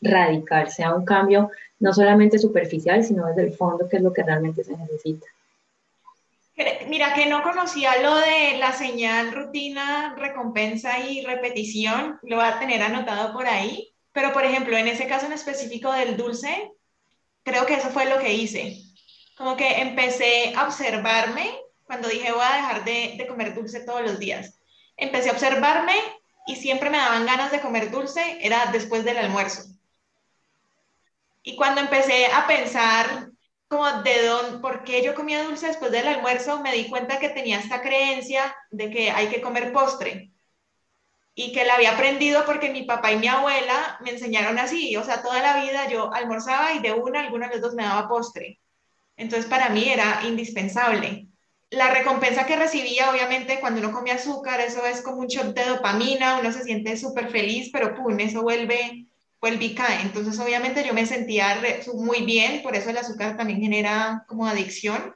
radical, 0.01 0.71
sea 0.71 0.95
un 0.95 1.03
cambio 1.03 1.51
no 1.79 1.91
solamente 1.93 2.39
superficial, 2.39 3.03
sino 3.03 3.27
desde 3.27 3.41
el 3.41 3.53
fondo, 3.53 3.89
que 3.89 3.97
es 3.97 4.01
lo 4.01 4.13
que 4.13 4.23
realmente 4.23 4.63
se 4.63 4.77
necesita. 4.77 5.27
Mira 6.87 7.13
que 7.15 7.25
no 7.25 7.43
conocía 7.43 8.01
lo 8.01 8.15
de 8.15 8.57
la 8.59 8.71
señal, 8.71 9.33
rutina, 9.33 10.15
recompensa 10.17 10.99
y 10.99 11.25
repetición, 11.25 12.17
lo 12.23 12.37
va 12.37 12.55
a 12.55 12.59
tener 12.59 12.81
anotado 12.81 13.33
por 13.33 13.45
ahí, 13.45 13.89
pero 14.13 14.31
por 14.31 14.45
ejemplo, 14.45 14.77
en 14.77 14.87
ese 14.87 15.05
caso 15.05 15.25
en 15.25 15.33
específico 15.33 15.91
del 15.91 16.15
dulce, 16.15 16.71
creo 17.43 17.65
que 17.65 17.73
eso 17.73 17.89
fue 17.89 18.05
lo 18.05 18.19
que 18.19 18.33
hice. 18.33 18.77
Como 19.35 19.57
que 19.57 19.81
empecé 19.81 20.53
a 20.55 20.65
observarme 20.65 21.59
cuando 21.91 22.07
dije 22.07 22.31
voy 22.31 22.41
a 22.41 22.55
dejar 22.55 22.85
de, 22.85 23.25
comer 23.27 23.53
dulce 23.53 23.81
todos 23.81 24.01
los 24.01 24.17
días. 24.17 24.57
Empecé 24.95 25.27
a 25.27 25.33
observarme 25.33 25.93
y 26.47 26.55
siempre 26.55 26.89
me 26.89 26.95
daban 26.95 27.25
ganas 27.25 27.51
de 27.51 27.59
comer 27.59 27.91
dulce, 27.91 28.37
era 28.39 28.67
después 28.67 29.03
del 29.03 29.17
almuerzo. 29.17 29.63
Y 31.43 31.57
cuando 31.57 31.81
empecé 31.81 32.27
a 32.27 32.47
pensar 32.47 33.27
como 33.67 33.91
de 34.03 34.25
dónde, 34.25 34.59
por 34.59 34.85
qué 34.85 35.03
yo 35.03 35.13
comía 35.13 35.43
dulce 35.43 35.67
después 35.67 35.91
del 35.91 36.07
almuerzo, 36.07 36.61
me 36.61 36.71
di 36.71 36.87
cuenta 36.87 37.19
que 37.19 37.27
tenía 37.27 37.59
esta 37.59 37.81
creencia 37.81 38.55
de 38.69 38.89
que 38.89 39.11
hay 39.11 39.27
que 39.27 39.41
comer 39.41 39.73
postre 39.73 40.31
y 41.35 41.51
que 41.51 41.65
la 41.65 41.73
había 41.73 41.91
aprendido 41.91 42.45
porque 42.45 42.71
mi 42.71 42.83
papá 42.83 43.11
y 43.11 43.17
mi 43.17 43.27
abuela 43.27 43.97
me 43.99 44.11
enseñaron 44.11 44.57
así, 44.59 44.95
o 44.95 45.03
sea, 45.03 45.21
toda 45.21 45.41
la 45.41 45.61
vida 45.61 45.89
yo 45.89 46.13
almorzaba 46.13 46.71
y 46.71 46.79
de 46.79 46.93
una, 46.93 47.19
alguna 47.19 47.49
de 47.49 47.55
los 47.55 47.61
dos 47.61 47.73
me 47.73 47.83
daba 47.83 48.07
postre. 48.07 48.61
Entonces 49.17 49.49
para 49.49 49.67
mí 49.67 49.89
era 49.89 50.21
indispensable. 50.23 51.27
La 51.71 51.89
recompensa 51.89 52.45
que 52.45 52.55
recibía, 52.55 53.09
obviamente, 53.09 53.59
cuando 53.59 53.79
uno 53.79 53.91
come 53.91 54.11
azúcar, 54.11 54.61
eso 54.61 54.85
es 54.85 55.01
como 55.01 55.21
un 55.21 55.27
shot 55.27 55.55
de 55.55 55.65
dopamina, 55.65 56.37
uno 56.39 56.51
se 56.51 56.63
siente 56.63 56.95
súper 56.97 57.29
feliz, 57.31 57.69
pero 57.73 57.95
pum, 57.95 58.19
eso 58.19 58.43
vuelve 58.43 59.07
vuelve 59.41 59.65
y 59.65 59.75
cae. 59.75 60.01
Entonces, 60.01 60.39
obviamente 60.39 60.85
yo 60.85 60.93
me 60.93 61.05
sentía 61.05 61.59
muy 61.93 62.21
bien, 62.21 62.61
por 62.61 62.75
eso 62.75 62.91
el 62.91 62.97
azúcar 62.97 63.35
también 63.35 63.59
genera 63.59 64.23
como 64.27 64.45
adicción. 64.47 65.15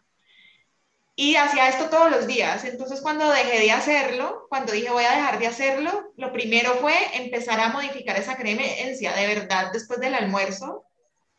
Y 1.18 1.36
hacía 1.38 1.70
esto 1.70 1.90
todos 1.90 2.12
los 2.12 2.28
días. 2.28 2.66
Entonces, 2.66 3.00
cuando 3.00 3.30
dejé 3.30 3.60
de 3.60 3.72
hacerlo, 3.72 4.48
cuando 4.50 4.74
dije 4.74 4.90
voy 4.90 5.06
a 5.06 5.12
dejar 5.12 5.40
de 5.40 5.48
hacerlo, 5.48 6.12
lo 6.18 6.34
primero 6.34 6.74
fue 6.76 6.94
empezar 7.14 7.60
a 7.62 7.70
modificar 7.70 8.18
esa 8.18 8.36
creencia. 8.36 9.14
De 9.14 9.28
verdad, 9.28 9.72
después 9.72 10.00
del 10.02 10.16
almuerzo, 10.16 10.84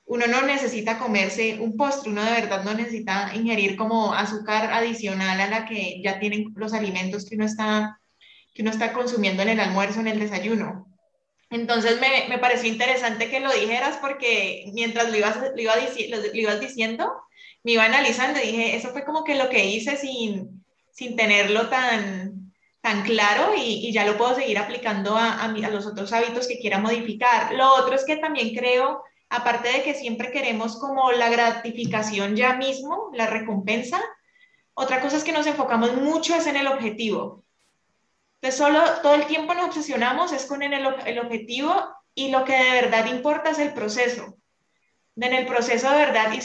uno 0.07 0.27
no 0.27 0.43
necesita 0.43 0.99
comerse 0.99 1.59
un 1.61 1.77
postre, 1.77 2.11
uno 2.11 2.25
de 2.25 2.31
verdad 2.31 2.65
no 2.65 2.75
necesita 2.75 3.33
ingerir 3.35 3.77
como 3.77 4.15
azúcar 4.15 4.73
adicional 4.73 5.41
a 5.41 5.49
la 5.49 5.67
que 5.67 6.01
ya 6.03 6.21
tienen 6.21 6.53
los 6.55 6.73
alimentos 6.73 7.29
que 7.29 7.35
uno 7.35 7.45
está, 7.45 8.01
que 8.55 8.63
uno 8.63 8.71
está 8.71 8.93
consumiendo 8.93 9.43
en 9.43 9.51
el 9.51 9.61
almuerzo, 9.61 10.01
en 10.01 10.09
el 10.09 10.21
desayuno. 10.21 10.87
Entonces 11.51 12.01
me, 12.01 12.29
me, 12.29 12.39
pareció 12.39 12.69
interesante 12.69 13.31
que 13.31 13.41
lo 13.41 13.53
dijeras 13.53 13.99
porque 14.01 14.71
mientras 14.73 15.11
lo 15.11 15.17
ibas, 15.17 15.37
lo, 15.37 15.61
iba 15.61 15.75
lo, 15.77 16.35
ibas 16.35 16.61
diciendo, 16.61 17.13
me 17.63 17.73
iba 17.73 17.85
analizando 17.85 18.41
y 18.41 18.47
dije, 18.47 18.77
eso 18.77 18.91
fue 18.91 19.05
como 19.05 19.25
que 19.25 19.35
lo 19.35 19.49
que 19.49 19.65
hice 19.65 19.97
sin, 19.97 20.65
sin 20.93 21.17
tenerlo 21.17 21.69
tan, 21.69 22.53
tan 22.81 23.03
claro 23.03 23.55
y, 23.57 23.93
ya 23.93 24.05
lo 24.05 24.17
puedo 24.17 24.37
seguir 24.37 24.59
aplicando 24.59 25.17
a, 25.17 25.43
a, 25.43 25.49
los 25.49 25.87
otros 25.87 26.13
hábitos 26.13 26.47
que 26.47 26.59
quiera 26.59 26.79
modificar. 26.79 27.53
Lo 27.55 27.75
otro 27.75 27.95
es 27.95 28.05
que 28.05 28.17
también 28.17 28.55
creo, 28.55 29.03
aparte 29.29 29.69
de 29.69 29.83
que 29.83 29.95
siempre 29.95 30.31
queremos 30.31 30.79
como 30.79 31.13
la 31.13 31.29
gratificación 31.29 32.37
ya 32.37 32.55
mismo, 32.55 33.11
la 33.13 33.27
recompensa, 33.27 34.01
otra 34.75 35.01
cosa 35.01 35.17
es 35.17 35.25
que 35.25 35.33
nos 35.33 35.47
enfocamos 35.47 35.95
mucho 35.95 36.35
en 36.37 36.57
el 36.57 36.67
objetivo. 36.67 37.45
Entonces, 38.41 38.59
solo 38.59 38.83
todo 39.03 39.15
el 39.15 39.27
tiempo 39.27 39.55
nos 39.55 39.69
obsesionamos 39.69 40.33
es 40.33 40.45
con 40.47 40.63
el, 40.63 40.87
objetivo 41.19 41.75
y 42.15 42.29
lo 42.31 42.45
que 42.45 42.53
de 42.53 42.83
verdad 42.83 43.07
importa 43.07 43.51
es 43.51 43.59
el 43.59 43.73
proceso. 43.73 44.37
En 45.17 45.33
el 45.33 45.47
proceso 45.47 45.91
de 45.91 45.97
verdad, 45.97 46.31
y, 46.31 46.39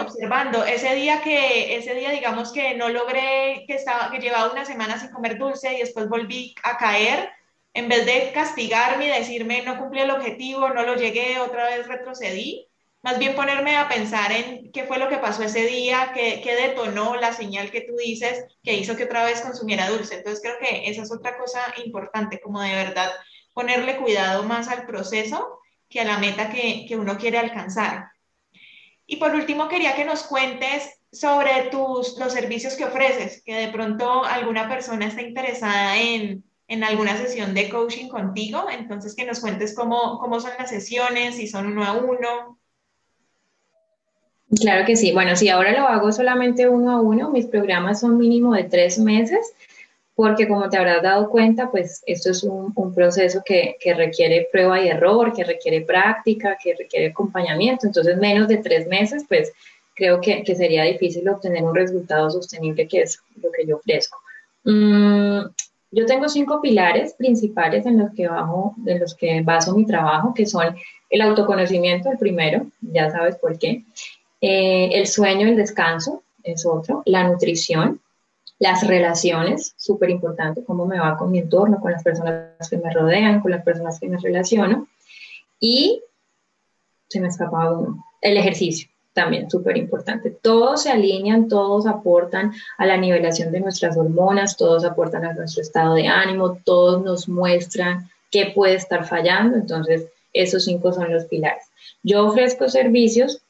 observando, 0.00 0.64
ese 0.64 0.96
día 0.96 1.22
que, 1.22 1.76
ese 1.76 1.94
día 1.94 2.10
digamos 2.10 2.52
que 2.52 2.74
no 2.74 2.88
logré, 2.88 3.64
que, 3.68 3.74
estaba, 3.74 4.10
que 4.10 4.18
llevaba 4.18 4.52
una 4.52 4.64
semana 4.64 4.98
sin 4.98 5.10
comer 5.10 5.38
dulce 5.38 5.74
y 5.74 5.78
después 5.78 6.08
volví 6.08 6.56
a 6.64 6.76
caer, 6.76 7.30
en 7.74 7.88
vez 7.88 8.06
de 8.06 8.32
castigarme 8.32 9.06
y 9.06 9.18
decirme 9.18 9.62
no 9.62 9.78
cumplí 9.78 10.00
el 10.00 10.10
objetivo, 10.10 10.68
no 10.70 10.82
lo 10.82 10.96
llegué, 10.96 11.38
otra 11.38 11.66
vez 11.66 11.86
retrocedí, 11.86 12.68
más 13.02 13.18
bien 13.18 13.34
ponerme 13.34 13.76
a 13.76 13.88
pensar 13.88 14.30
en 14.32 14.70
qué 14.72 14.84
fue 14.84 14.98
lo 14.98 15.08
que 15.08 15.18
pasó 15.18 15.42
ese 15.42 15.64
día, 15.66 16.10
qué, 16.14 16.40
qué, 16.42 16.54
detonó 16.54 17.16
la 17.16 17.32
señal 17.32 17.70
que 17.70 17.80
tú 17.80 17.96
dices 17.96 18.44
que 18.62 18.74
hizo 18.74 18.96
que 18.96 19.04
otra 19.04 19.24
vez 19.24 19.40
consumiera 19.40 19.88
dulce. 19.88 20.16
Entonces 20.16 20.42
creo 20.42 20.58
que 20.58 20.90
esa 20.90 21.02
es 21.02 21.12
otra 21.12 21.38
cosa 21.38 21.60
importante, 21.82 22.40
como 22.40 22.60
de 22.60 22.74
verdad 22.74 23.10
ponerle 23.54 23.96
cuidado 23.96 24.42
más 24.42 24.68
al 24.68 24.84
proceso 24.86 25.60
que 25.88 26.00
a 26.00 26.04
la 26.04 26.18
meta 26.18 26.50
que, 26.50 26.84
que 26.86 26.96
uno 26.96 27.16
quiere 27.16 27.38
alcanzar. 27.38 28.10
Y 29.06 29.16
por 29.16 29.34
último, 29.34 29.68
quería 29.68 29.96
que 29.96 30.04
nos 30.04 30.22
cuentes 30.22 31.00
sobre 31.10 31.64
tus, 31.70 32.16
los 32.18 32.32
servicios 32.32 32.74
que 32.74 32.84
ofreces, 32.84 33.42
que 33.44 33.54
de 33.54 33.68
pronto 33.68 34.24
alguna 34.24 34.68
persona 34.68 35.06
está 35.06 35.22
interesada 35.22 35.96
en, 35.96 36.44
en 36.70 36.84
alguna 36.84 37.16
sesión 37.16 37.52
de 37.52 37.68
coaching 37.68 38.08
contigo, 38.08 38.64
entonces 38.70 39.14
que 39.16 39.26
nos 39.26 39.40
cuentes 39.40 39.74
cómo, 39.74 40.18
cómo 40.20 40.38
son 40.38 40.52
las 40.56 40.70
sesiones, 40.70 41.34
si 41.34 41.48
son 41.48 41.66
uno 41.66 41.84
a 41.84 41.92
uno, 41.94 42.60
Claro 44.58 44.84
que 44.84 44.96
sí. 44.96 45.12
Bueno, 45.12 45.36
si 45.36 45.48
ahora 45.48 45.72
lo 45.72 45.86
hago 45.86 46.10
solamente 46.10 46.68
uno 46.68 46.90
a 46.90 47.00
uno, 47.00 47.30
mis 47.30 47.46
programas 47.46 48.00
son 48.00 48.18
mínimo 48.18 48.52
de 48.54 48.64
tres 48.64 48.98
meses, 48.98 49.52
porque 50.16 50.48
como 50.48 50.68
te 50.68 50.76
habrás 50.76 51.02
dado 51.02 51.30
cuenta, 51.30 51.70
pues 51.70 52.02
esto 52.04 52.30
es 52.30 52.42
un, 52.42 52.74
proceso 52.92 53.42
que, 53.44 53.76
requiere 53.96 54.48
prueba 54.50 54.80
y 54.80 54.88
error, 54.88 55.32
que 55.32 55.44
requiere 55.44 55.82
práctica, 55.82 56.58
que 56.60 56.74
requiere 56.74 57.08
acompañamiento. 57.08 57.86
Entonces, 57.86 58.16
menos 58.18 58.48
de 58.48 58.56
tres 58.56 58.88
meses, 58.88 59.24
pues 59.28 59.52
creo 59.94 60.20
que, 60.20 60.42
sería 60.56 60.82
difícil 60.82 61.28
obtener 61.28 61.62
un 61.62 61.74
resultado 61.74 62.28
sostenible, 62.28 62.88
que 62.88 63.02
es 63.02 63.20
lo 63.40 63.52
que 63.52 63.64
yo 63.64 63.76
ofrezco. 63.76 64.18
Mm, 64.64 65.42
yo 65.90 66.06
tengo 66.06 66.28
cinco 66.28 66.60
pilares 66.60 67.14
principales 67.14 67.86
en 67.86 67.98
los 67.98 68.12
que 68.12 68.28
bajo, 68.28 68.74
los 68.84 69.14
que 69.14 69.42
baso 69.42 69.74
mi 69.74 69.84
trabajo, 69.86 70.32
que 70.34 70.46
son 70.46 70.76
el 71.08 71.20
autoconocimiento, 71.20 72.10
el 72.10 72.18
primero, 72.18 72.66
ya 72.80 73.10
sabes 73.10 73.36
por 73.36 73.58
qué. 73.58 73.84
Eh, 74.40 74.90
el 74.92 75.06
sueño, 75.06 75.48
el 75.48 75.56
descanso 75.56 76.22
es 76.44 76.64
otro, 76.64 77.02
la 77.06 77.24
nutrición, 77.24 78.00
las 78.58 78.86
relaciones, 78.86 79.74
súper 79.76 80.10
importante, 80.10 80.64
cómo 80.64 80.86
me 80.86 81.00
va 81.00 81.16
con 81.16 81.30
mi 81.30 81.38
entorno, 81.38 81.80
con 81.80 81.92
las 81.92 82.02
personas 82.02 82.68
que 82.68 82.76
me 82.76 82.92
rodean, 82.92 83.40
con 83.40 83.50
las 83.50 83.64
personas 83.64 83.98
que 83.98 84.08
me 84.08 84.18
relaciono. 84.18 84.86
Y 85.58 86.02
se 87.08 87.20
me 87.20 87.28
escapaba 87.28 87.72
uno, 87.72 88.04
el 88.20 88.36
ejercicio 88.36 88.89
también 89.12 89.50
súper 89.50 89.76
importante. 89.76 90.30
Todos 90.30 90.82
se 90.82 90.90
alinean, 90.90 91.48
todos 91.48 91.86
aportan 91.86 92.52
a 92.78 92.86
la 92.86 92.96
nivelación 92.96 93.52
de 93.52 93.60
nuestras 93.60 93.96
hormonas, 93.96 94.56
todos 94.56 94.84
aportan 94.84 95.24
a 95.24 95.32
nuestro 95.32 95.62
estado 95.62 95.94
de 95.94 96.06
ánimo, 96.06 96.58
todos 96.64 97.02
nos 97.02 97.28
muestran 97.28 98.08
qué 98.30 98.52
puede 98.54 98.74
estar 98.74 99.06
fallando. 99.06 99.56
Entonces, 99.56 100.06
esos 100.32 100.64
cinco 100.64 100.92
son 100.92 101.12
los 101.12 101.24
pilares. 101.24 101.64
Yo 102.02 102.26
ofrezco 102.26 102.68
servicios 102.68 103.42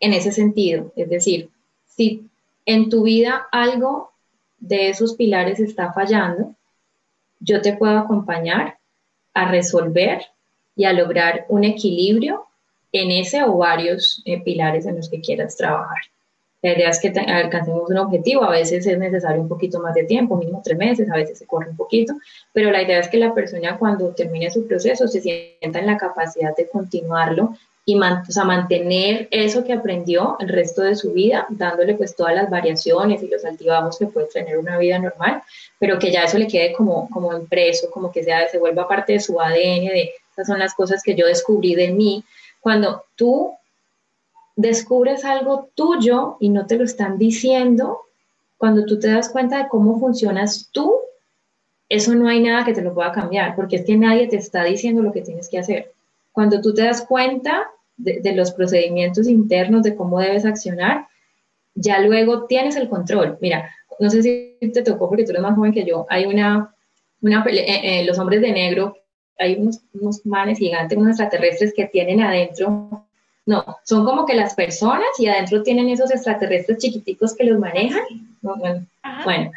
en 0.00 0.12
ese 0.14 0.32
sentido. 0.32 0.92
Es 0.96 1.10
decir, 1.10 1.50
si 1.86 2.26
en 2.64 2.88
tu 2.88 3.02
vida 3.02 3.46
algo 3.52 4.12
de 4.58 4.88
esos 4.88 5.14
pilares 5.14 5.60
está 5.60 5.92
fallando, 5.92 6.54
yo 7.40 7.60
te 7.60 7.76
puedo 7.76 7.98
acompañar 7.98 8.78
a 9.34 9.50
resolver 9.50 10.22
y 10.74 10.84
a 10.84 10.92
lograr 10.92 11.44
un 11.48 11.64
equilibrio 11.64 12.47
en 12.92 13.10
ese 13.10 13.42
o 13.42 13.56
varios 13.56 14.22
eh, 14.24 14.42
pilares 14.42 14.86
en 14.86 14.96
los 14.96 15.08
que 15.08 15.20
quieras 15.20 15.56
trabajar. 15.56 15.98
La 16.60 16.72
idea 16.72 16.90
es 16.90 16.98
que 16.98 17.08
alcancemos 17.08 17.88
un 17.88 17.98
objetivo, 17.98 18.42
a 18.42 18.50
veces 18.50 18.84
es 18.84 18.98
necesario 18.98 19.40
un 19.40 19.48
poquito 19.48 19.78
más 19.80 19.94
de 19.94 20.04
tiempo, 20.04 20.36
mínimo 20.36 20.60
tres 20.64 20.76
meses, 20.76 21.08
a 21.08 21.14
veces 21.14 21.38
se 21.38 21.46
corre 21.46 21.70
un 21.70 21.76
poquito, 21.76 22.14
pero 22.52 22.72
la 22.72 22.82
idea 22.82 22.98
es 22.98 23.08
que 23.08 23.16
la 23.16 23.32
persona 23.32 23.78
cuando 23.78 24.12
termine 24.12 24.50
su 24.50 24.66
proceso 24.66 25.06
se 25.06 25.20
sienta 25.20 25.78
en 25.78 25.86
la 25.86 25.96
capacidad 25.96 26.56
de 26.56 26.68
continuarlo 26.68 27.54
y 27.84 27.94
mantener 27.94 29.28
eso 29.30 29.64
que 29.64 29.72
aprendió 29.72 30.36
el 30.40 30.48
resto 30.48 30.82
de 30.82 30.96
su 30.96 31.12
vida, 31.12 31.46
dándole 31.48 31.94
pues 31.94 32.14
todas 32.14 32.34
las 32.34 32.50
variaciones 32.50 33.22
y 33.22 33.28
los 33.28 33.44
altibajos 33.44 33.96
que 33.98 34.06
puede 34.06 34.26
tener 34.26 34.58
una 34.58 34.76
vida 34.76 34.98
normal, 34.98 35.42
pero 35.78 35.98
que 35.98 36.10
ya 36.10 36.24
eso 36.24 36.36
le 36.38 36.48
quede 36.48 36.72
como, 36.72 37.08
como 37.08 37.34
impreso, 37.34 37.88
como 37.90 38.12
que 38.12 38.24
sea, 38.24 38.46
se 38.48 38.58
vuelva 38.58 38.86
parte 38.88 39.14
de 39.14 39.20
su 39.20 39.40
ADN, 39.40 39.86
de 39.86 40.10
esas 40.32 40.46
son 40.46 40.58
las 40.58 40.74
cosas 40.74 41.02
que 41.02 41.14
yo 41.14 41.26
descubrí 41.26 41.74
de 41.74 41.90
mí. 41.90 42.24
Cuando 42.60 43.04
tú 43.16 43.52
descubres 44.56 45.24
algo 45.24 45.70
tuyo 45.74 46.36
y 46.40 46.48
no 46.48 46.66
te 46.66 46.76
lo 46.76 46.84
están 46.84 47.16
diciendo, 47.16 48.00
cuando 48.56 48.84
tú 48.84 48.98
te 48.98 49.08
das 49.08 49.28
cuenta 49.28 49.58
de 49.58 49.68
cómo 49.68 50.00
funcionas 50.00 50.68
tú, 50.72 50.96
eso 51.88 52.14
no 52.14 52.28
hay 52.28 52.40
nada 52.40 52.64
que 52.64 52.74
te 52.74 52.82
lo 52.82 52.92
pueda 52.92 53.12
cambiar, 53.12 53.56
porque 53.56 53.76
es 53.76 53.84
que 53.84 53.96
nadie 53.96 54.26
te 54.26 54.36
está 54.36 54.64
diciendo 54.64 55.00
lo 55.00 55.12
que 55.12 55.22
tienes 55.22 55.48
que 55.48 55.58
hacer. 55.58 55.92
Cuando 56.32 56.60
tú 56.60 56.74
te 56.74 56.82
das 56.82 57.02
cuenta 57.02 57.70
de, 57.96 58.32
los 58.34 58.52
procedimientos 58.52 59.28
internos, 59.28 59.82
de 59.82 59.96
cómo 59.96 60.20
debes 60.20 60.44
accionar, 60.44 61.06
ya 61.74 62.00
luego 62.00 62.44
tienes 62.46 62.76
el 62.76 62.88
control. 62.88 63.38
Mira, 63.40 63.70
no 63.98 64.10
sé 64.10 64.22
si 64.22 64.56
te 64.72 64.82
tocó 64.82 65.08
porque 65.08 65.24
tú 65.24 65.30
eres 65.30 65.42
más 65.42 65.56
joven 65.56 65.72
que 65.72 65.84
yo, 65.84 66.06
hay 66.08 66.26
una, 66.26 66.74
una 67.22 67.44
eh, 67.48 68.00
eh, 68.00 68.04
los 68.04 68.18
hombres 68.18 68.40
de 68.40 68.52
negro, 68.52 68.96
hay 69.38 69.54
unos, 69.54 69.80
unos 69.94 70.26
manes 70.26 70.58
gigantes, 70.58 70.98
unos 70.98 71.10
extraterrestres 71.10 71.72
que 71.74 71.86
tienen 71.86 72.20
adentro 72.20 73.04
no, 73.48 73.64
son 73.82 74.04
como 74.04 74.26
que 74.26 74.34
las 74.34 74.54
personas 74.54 75.08
y 75.18 75.26
adentro 75.26 75.62
tienen 75.62 75.88
esos 75.88 76.10
extraterrestres 76.10 76.76
chiquiticos 76.76 77.34
que 77.34 77.44
los 77.44 77.58
manejan. 77.58 78.02
Bueno, 78.42 79.52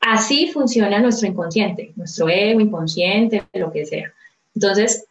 así 0.00 0.50
funciona 0.50 0.98
nuestro 1.00 1.28
inconsciente, 1.28 1.92
nuestro 1.96 2.30
ego, 2.30 2.60
inconsciente, 2.60 3.42
lo 3.52 3.70
que 3.70 3.84
sea. 3.84 4.10
Entonces, 4.54 5.04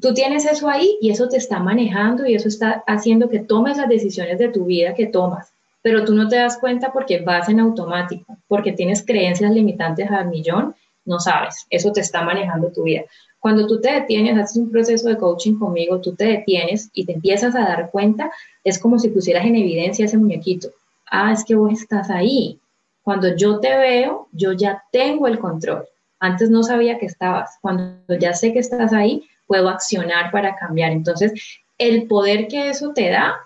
tú 0.00 0.14
tienes 0.14 0.46
eso 0.46 0.68
ahí 0.68 0.98
y 1.00 1.10
eso 1.10 1.28
te 1.28 1.36
está 1.36 1.58
manejando 1.58 2.24
y 2.26 2.36
eso 2.36 2.46
está 2.46 2.84
haciendo 2.86 3.28
que 3.28 3.40
tomes 3.40 3.76
las 3.76 3.88
decisiones 3.88 4.38
de 4.38 4.50
tu 4.50 4.66
vida 4.66 4.94
que 4.94 5.06
tomas, 5.06 5.50
pero 5.82 6.04
tú 6.04 6.14
no 6.14 6.28
te 6.28 6.36
das 6.36 6.58
cuenta 6.58 6.92
porque 6.92 7.22
vas 7.22 7.48
en 7.48 7.58
automático, 7.58 8.36
porque 8.46 8.70
tienes 8.70 9.04
creencias 9.04 9.50
limitantes 9.50 10.08
al 10.12 10.28
millón, 10.28 10.76
no 11.04 11.18
sabes, 11.18 11.66
eso 11.70 11.90
te 11.90 12.02
está 12.02 12.22
manejando 12.22 12.70
tu 12.70 12.84
vida. 12.84 13.02
Cuando 13.40 13.66
tú 13.66 13.80
te 13.80 13.92
detienes, 13.92 14.36
haces 14.36 14.56
un 14.56 14.70
proceso 14.70 15.08
de 15.08 15.16
coaching 15.16 15.58
conmigo, 15.58 16.00
tú 16.00 16.14
te 16.14 16.24
detienes 16.24 16.90
y 16.92 17.04
te 17.04 17.12
empiezas 17.12 17.54
a 17.54 17.60
dar 17.60 17.90
cuenta, 17.90 18.30
es 18.64 18.78
como 18.78 18.98
si 18.98 19.08
pusieras 19.08 19.46
en 19.46 19.56
evidencia 19.56 20.04
ese 20.04 20.18
muñequito. 20.18 20.68
Ah, 21.10 21.32
es 21.32 21.44
que 21.44 21.54
vos 21.54 21.72
estás 21.72 22.10
ahí. 22.10 22.58
Cuando 23.02 23.34
yo 23.36 23.60
te 23.60 23.76
veo, 23.76 24.28
yo 24.32 24.52
ya 24.52 24.82
tengo 24.92 25.26
el 25.26 25.38
control. 25.38 25.86
Antes 26.20 26.50
no 26.50 26.62
sabía 26.62 26.98
que 26.98 27.06
estabas. 27.06 27.58
Cuando 27.62 28.14
ya 28.18 28.34
sé 28.34 28.52
que 28.52 28.58
estás 28.58 28.92
ahí, 28.92 29.24
puedo 29.46 29.68
accionar 29.68 30.30
para 30.30 30.56
cambiar. 30.56 30.90
Entonces, 30.92 31.32
el 31.78 32.06
poder 32.06 32.48
que 32.48 32.70
eso 32.70 32.92
te 32.92 33.08
da, 33.08 33.36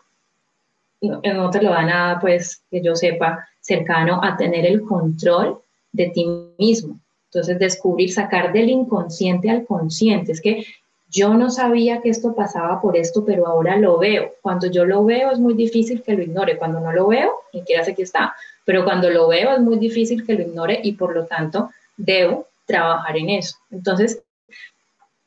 no, 1.02 1.20
no 1.22 1.50
te 1.50 1.62
lo 1.62 1.70
da 1.70 1.82
nada, 1.82 2.18
pues, 2.18 2.62
que 2.70 2.82
yo 2.82 2.96
sepa, 2.96 3.46
cercano 3.60 4.20
a 4.22 4.36
tener 4.36 4.66
el 4.66 4.82
control 4.82 5.60
de 5.92 6.10
ti 6.10 6.26
mismo. 6.58 6.98
Entonces, 7.32 7.58
descubrir, 7.58 8.12
sacar 8.12 8.52
del 8.52 8.68
inconsciente 8.68 9.50
al 9.50 9.64
consciente. 9.64 10.32
Es 10.32 10.40
que 10.42 10.66
yo 11.10 11.32
no 11.34 11.48
sabía 11.50 12.02
que 12.02 12.10
esto 12.10 12.34
pasaba 12.34 12.80
por 12.80 12.94
esto, 12.94 13.24
pero 13.24 13.46
ahora 13.46 13.76
lo 13.76 13.98
veo. 13.98 14.32
Cuando 14.42 14.66
yo 14.66 14.84
lo 14.84 15.04
veo 15.04 15.30
es 15.30 15.38
muy 15.38 15.54
difícil 15.54 16.02
que 16.02 16.12
lo 16.12 16.22
ignore. 16.22 16.58
Cuando 16.58 16.80
no 16.80 16.92
lo 16.92 17.06
veo, 17.06 17.32
ni 17.54 17.60
siquiera 17.60 17.84
sé 17.84 17.94
que 17.94 18.02
está. 18.02 18.34
Pero 18.66 18.84
cuando 18.84 19.08
lo 19.08 19.28
veo 19.28 19.52
es 19.52 19.60
muy 19.60 19.78
difícil 19.78 20.26
que 20.26 20.34
lo 20.34 20.42
ignore 20.42 20.80
y 20.82 20.92
por 20.92 21.14
lo 21.14 21.24
tanto 21.24 21.70
debo 21.96 22.48
trabajar 22.66 23.16
en 23.16 23.30
eso. 23.30 23.56
Entonces, 23.70 24.22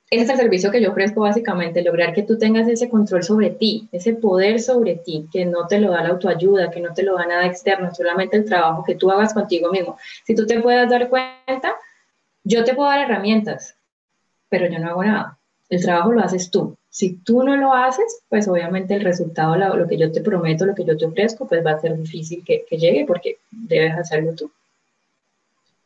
ese 0.09 0.23
es 0.23 0.29
el 0.29 0.37
servicio 0.37 0.71
que 0.71 0.81
yo 0.81 0.91
ofrezco 0.91 1.21
básicamente, 1.21 1.81
lograr 1.81 2.13
que 2.13 2.23
tú 2.23 2.37
tengas 2.37 2.67
ese 2.67 2.89
control 2.89 3.23
sobre 3.23 3.49
ti, 3.49 3.89
ese 3.91 4.13
poder 4.13 4.61
sobre 4.61 4.95
ti, 4.95 5.27
que 5.31 5.45
no 5.45 5.65
te 5.67 5.79
lo 5.79 5.91
da 5.91 6.03
la 6.03 6.09
autoayuda, 6.09 6.69
que 6.69 6.79
no 6.79 6.93
te 6.93 7.01
lo 7.01 7.15
da 7.15 7.25
nada 7.25 7.47
externo, 7.47 7.93
solamente 7.93 8.37
el 8.37 8.45
trabajo 8.45 8.83
que 8.83 8.95
tú 8.95 9.09
hagas 9.09 9.33
contigo 9.33 9.71
mismo. 9.71 9.97
Si 10.25 10.35
tú 10.35 10.45
te 10.45 10.61
puedes 10.61 10.89
dar 10.89 11.09
cuenta, 11.09 11.75
yo 12.45 12.63
te 12.63 12.75
puedo 12.75 12.89
dar 12.89 13.01
herramientas, 13.01 13.75
pero 14.49 14.69
yo 14.69 14.79
no 14.79 14.89
hago 14.89 15.03
nada. 15.03 15.37
El 15.67 15.81
trabajo 15.81 16.11
lo 16.11 16.21
haces 16.21 16.51
tú. 16.51 16.77
Si 16.89 17.17
tú 17.17 17.43
no 17.43 17.57
lo 17.57 17.73
haces, 17.73 18.21
pues 18.29 18.47
obviamente 18.47 18.93
el 18.93 19.03
resultado, 19.03 19.57
lo, 19.57 19.87
que 19.87 19.97
yo 19.97 20.11
te 20.11 20.21
prometo, 20.21 20.65
lo 20.65 20.75
que 20.75 20.85
yo 20.85 20.95
te 20.95 21.05
ofrezco, 21.05 21.47
pues 21.47 21.65
va 21.65 21.71
a 21.71 21.81
ser 21.81 21.97
difícil 21.97 22.43
que, 22.45 22.63
llegue 22.69 23.03
porque 23.05 23.39
debes 23.49 23.97
hacerlo 23.97 24.35
tú. 24.35 24.51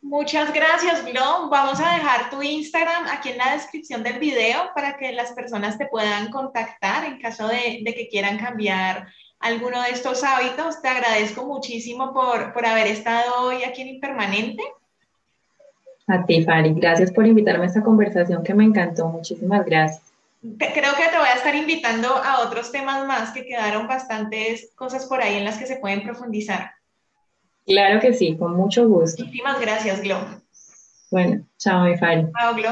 Muchas 0.01 0.53
gracias, 0.53 1.03
Glo. 1.05 1.49
Vamos 1.49 1.79
a 1.79 1.93
dejar 1.93 2.29
tu 2.29 2.41
Instagram 2.41 3.07
aquí 3.07 3.29
en 3.29 3.37
la 3.37 3.53
descripción 3.53 4.03
del 4.03 4.19
video 4.19 4.69
para 4.75 4.97
que 4.97 5.13
las 5.13 5.31
personas 5.31 5.77
te 5.77 5.87
puedan 5.87 6.29
contactar 6.29 7.05
en 7.05 7.19
caso 7.19 7.47
de, 7.47 7.81
que 7.85 8.09
quieran 8.09 8.37
cambiar 8.37 9.07
alguno 9.39 9.81
de 9.81 9.91
estos 9.91 10.23
hábitos. 10.23 10.81
Te 10.81 10.89
agradezco 10.89 11.45
muchísimo 11.45 12.13
por, 12.13 12.53
por 12.53 12.65
haber 12.65 12.87
estado 12.87 13.47
hoy 13.47 13.63
aquí 13.63 13.81
en 13.81 13.87
Impermanente. 13.89 14.63
A 16.09 16.25
ti, 16.25 16.43
Fari. 16.43 16.73
Gracias 16.73 17.11
por 17.11 17.27
invitarme 17.27 17.65
a 17.65 17.67
esta 17.67 17.83
conversación 17.83 18.43
que 18.43 18.55
me 18.55 18.63
encantó. 18.63 19.07
Muchísimas 19.07 19.63
gracias. 19.63 20.01
Creo 20.41 20.95
que 20.95 21.09
te 21.11 21.17
voy 21.17 21.27
a 21.27 21.35
estar 21.35 21.53
invitando 21.53 22.07
a 22.07 22.41
otros 22.41 22.71
temas 22.71 23.05
más 23.05 23.31
que 23.31 23.45
quedaron 23.45 23.87
bastantes 23.87 24.71
cosas 24.75 25.05
por 25.05 25.21
ahí 25.21 25.35
en 25.35 25.45
las 25.45 25.57
que 25.59 25.67
se 25.67 25.75
pueden 25.75 26.01
profundizar. 26.01 26.71
Claro 27.65 27.99
que 27.99 28.13
sí, 28.13 28.35
con 28.37 28.55
mucho 28.55 28.87
gusto. 28.87 29.23
Muchísimas 29.23 29.61
gracias, 29.61 30.01
Glo. 30.01 30.17
Bueno, 31.11 31.45
chao, 31.59 31.83
mi 31.83 31.95
Fari. 31.95 32.25
Chao, 32.39 32.55
Glo. 32.55 32.69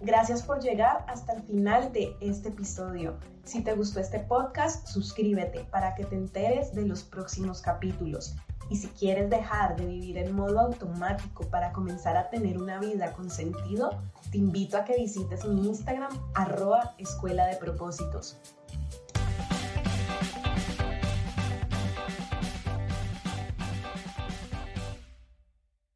Gracias 0.00 0.42
por 0.42 0.62
llegar 0.62 1.04
hasta 1.08 1.34
el 1.34 1.42
final 1.42 1.92
de 1.92 2.16
este 2.20 2.48
episodio. 2.48 3.18
Si 3.44 3.62
te 3.62 3.74
gustó 3.74 4.00
este 4.00 4.20
podcast, 4.20 4.86
suscríbete 4.86 5.64
para 5.70 5.94
que 5.94 6.04
te 6.04 6.14
enteres 6.14 6.74
de 6.74 6.86
los 6.86 7.02
próximos 7.02 7.60
capítulos. 7.60 8.36
Y 8.68 8.76
si 8.76 8.88
quieres 8.88 9.30
dejar 9.30 9.76
de 9.76 9.86
vivir 9.86 10.18
en 10.18 10.34
modo 10.34 10.60
automático 10.60 11.44
para 11.44 11.72
comenzar 11.72 12.16
a 12.16 12.30
tener 12.30 12.60
una 12.60 12.80
vida 12.80 13.12
con 13.12 13.30
sentido, 13.30 13.90
te 14.30 14.38
invito 14.38 14.76
a 14.76 14.84
que 14.84 14.96
visites 14.96 15.44
mi 15.44 15.68
Instagram 15.68 16.10
arroba 16.34 16.94
escuela 16.98 17.46
de 17.46 17.56
propósitos. 17.56 18.38